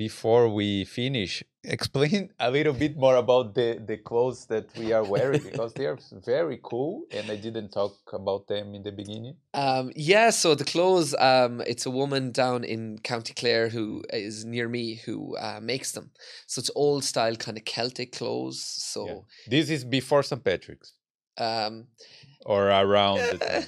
before 0.06 0.48
we 0.58 0.84
finish, 0.84 1.42
explain 1.64 2.30
a 2.38 2.50
little 2.50 2.72
bit 2.72 2.96
more 2.96 3.16
about 3.16 3.54
the 3.54 3.80
the 3.84 3.96
clothes 3.96 4.46
that 4.46 4.66
we 4.76 4.92
are 4.92 5.04
wearing 5.04 5.42
because 5.42 5.72
they 5.74 5.86
are 5.86 5.98
very 6.24 6.58
cool, 6.62 7.04
and 7.10 7.30
I 7.30 7.36
didn't 7.36 7.70
talk 7.70 7.96
about 8.12 8.46
them 8.46 8.74
in 8.74 8.82
the 8.82 8.92
beginning. 8.92 9.36
Um, 9.54 9.92
yeah, 9.96 10.30
so 10.30 10.54
the 10.54 10.64
clothes, 10.64 11.14
um, 11.18 11.60
it's 11.66 11.86
a 11.86 11.90
woman 11.90 12.32
down 12.32 12.64
in 12.64 12.98
County 12.98 13.34
Clare 13.34 13.68
who 13.68 14.02
is 14.12 14.44
near 14.44 14.68
me 14.68 14.96
who 15.04 15.36
uh, 15.36 15.60
makes 15.62 15.92
them. 15.92 16.10
So 16.46 16.60
it's 16.60 16.70
old 16.74 17.04
style 17.04 17.36
kind 17.36 17.56
of 17.56 17.64
Celtic 17.64 18.12
clothes. 18.12 18.60
So 18.60 19.06
Yeah. 19.06 19.20
This 19.48 19.70
is 19.70 19.84
before 19.84 20.22
St. 20.22 20.42
Patrick's 20.42 20.92
um, 21.38 21.86
or 22.44 22.68
around 22.68 23.18
uh, 23.42 23.62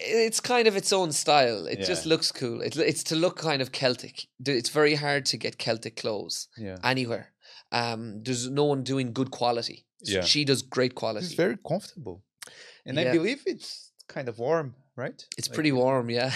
it's 0.00 0.40
kind 0.40 0.66
of 0.68 0.76
its 0.76 0.92
own 0.92 1.12
style. 1.12 1.66
It 1.66 1.80
just 1.86 2.06
looks 2.06 2.32
cool. 2.32 2.60
It, 2.62 2.76
it's 2.76 3.02
to 3.04 3.16
look 3.16 3.36
kind 3.36 3.62
of 3.62 3.70
Celtic. 3.72 4.26
It's 4.46 4.70
very 4.70 4.94
hard 4.94 5.26
to 5.26 5.36
get 5.36 5.58
Celtic 5.58 5.96
clothes 5.96 6.48
Yeah, 6.56 6.78
anywhere. 6.82 7.32
Um, 7.72 8.22
there's 8.24 8.48
no 8.48 8.64
one 8.64 8.82
doing 8.82 9.12
good 9.12 9.30
quality. 9.30 9.84
So 10.04 10.12
Yeah. 10.14 10.24
She 10.24 10.44
does 10.44 10.62
great 10.62 10.94
quality. 10.94 11.26
it's 11.26 11.34
very 11.34 11.58
comfortable, 11.68 12.22
and 12.86 12.98
I 13.00 13.12
believe 13.12 13.42
it's 13.46 13.92
kind 14.08 14.28
of 14.28 14.38
warm, 14.38 14.74
right? 14.96 15.26
It's 15.36 15.48
Like, 15.48 15.54
pretty 15.54 15.72
warm, 15.72 16.08
yeah. 16.10 16.30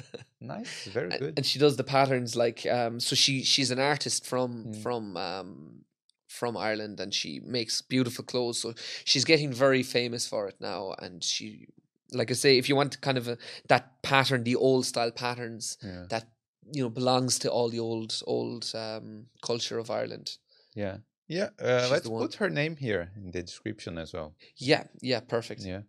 nice, 0.40 0.84
very 0.92 1.10
good. 1.18 1.34
and 1.36 1.46
she 1.46 1.58
does 1.58 1.76
the 1.76 1.84
patterns 1.84 2.34
like 2.36 2.66
um 2.66 3.00
so 3.00 3.16
she 3.16 3.42
she's 3.44 3.70
an 3.70 3.78
artist 3.78 4.26
from 4.26 4.64
Mm. 4.66 4.82
from 4.82 5.16
um 5.16 5.84
from 6.28 6.56
Ireland 6.56 7.00
and 7.00 7.12
she 7.14 7.40
makes 7.44 7.82
beautiful 7.82 8.24
clothes 8.24 8.60
so 8.60 8.74
she's 9.04 9.24
getting 9.24 9.52
very 9.52 9.82
famous 9.82 10.26
for 10.26 10.48
it 10.48 10.56
now 10.60 10.94
and 10.98 11.22
she 11.22 11.68
like 12.12 12.30
I 12.30 12.34
say 12.34 12.58
if 12.58 12.68
you 12.68 12.76
want 12.76 13.00
kind 13.00 13.18
of 13.18 13.28
a, 13.28 13.38
that 13.68 14.02
pattern 14.02 14.44
the 14.44 14.56
old 14.56 14.86
style 14.86 15.10
patterns 15.10 15.78
Yeah, 15.82 16.06
that 16.10 16.24
you 16.72 16.82
know 16.82 16.90
belongs 16.90 17.38
to 17.40 17.50
all 17.50 17.68
the 17.70 17.80
old 17.80 18.22
old 18.26 18.70
um 18.74 19.26
culture 19.42 19.78
of 19.78 19.90
Ireland 19.90 20.38
yeah, 20.74 20.98
yeah. 21.26 21.48
Uh, 21.58 21.88
let's 21.90 22.08
put 22.08 22.34
her 22.34 22.50
name 22.50 22.76
here 22.76 23.10
in 23.16 23.30
the 23.30 23.42
description 23.42 23.98
as 23.98 24.12
well. 24.12 24.34
yeah 24.56 24.84
yeah 25.00 25.20
perfect 25.20 25.62
Yeah. 25.62 25.82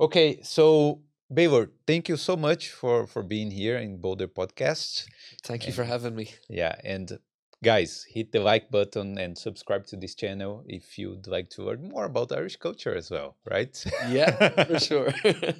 Okay, 0.00 0.40
so 0.42 1.00
Balor, 1.30 1.70
thank 1.86 2.08
you 2.08 2.16
so 2.16 2.36
much 2.36 2.70
for 2.70 3.06
for 3.06 3.22
being 3.22 3.50
here 3.50 3.76
in 3.78 3.98
Bolder 4.00 4.28
Podcast. 4.28 5.06
thank 5.44 5.66
you 5.66 5.72
for 5.72 5.84
having 5.84 6.14
me 6.14 6.26
Yeah, 6.48 6.74
and 6.84 7.18
guys, 7.62 8.04
hit 8.08 8.32
the 8.32 8.40
like 8.40 8.70
button 8.70 9.18
and 9.18 9.36
subscribe 9.38 9.86
to 9.86 9.96
this 9.96 10.14
channel 10.14 10.64
if 10.66 10.98
you'd 10.98 11.26
like 11.26 11.48
to 11.50 11.62
learn 11.62 11.88
more 11.88 12.04
about 12.06 12.32
Irish 12.32 12.56
culture 12.56 12.94
as 12.94 13.10
well, 13.10 13.36
right? 13.50 13.72
yeah 14.08 14.64
for 14.64 14.78
sure 14.78 15.12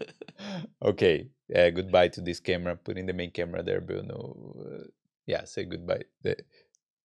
okay, 0.84 1.28
uh, 1.54 1.70
goodbye 1.70 2.08
to 2.08 2.20
this 2.20 2.40
camera. 2.40 2.76
Putting 2.76 3.06
the 3.06 3.12
main 3.12 3.30
camera 3.30 3.62
there, 3.62 3.80
Bruno. 3.80 4.54
Uh, 4.58 4.84
yeah, 5.26 5.44
say 5.44 5.64
goodbye. 5.64 6.02
The- 6.22 6.36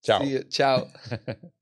Ciao. 0.04 0.24
Ciao 0.50 0.88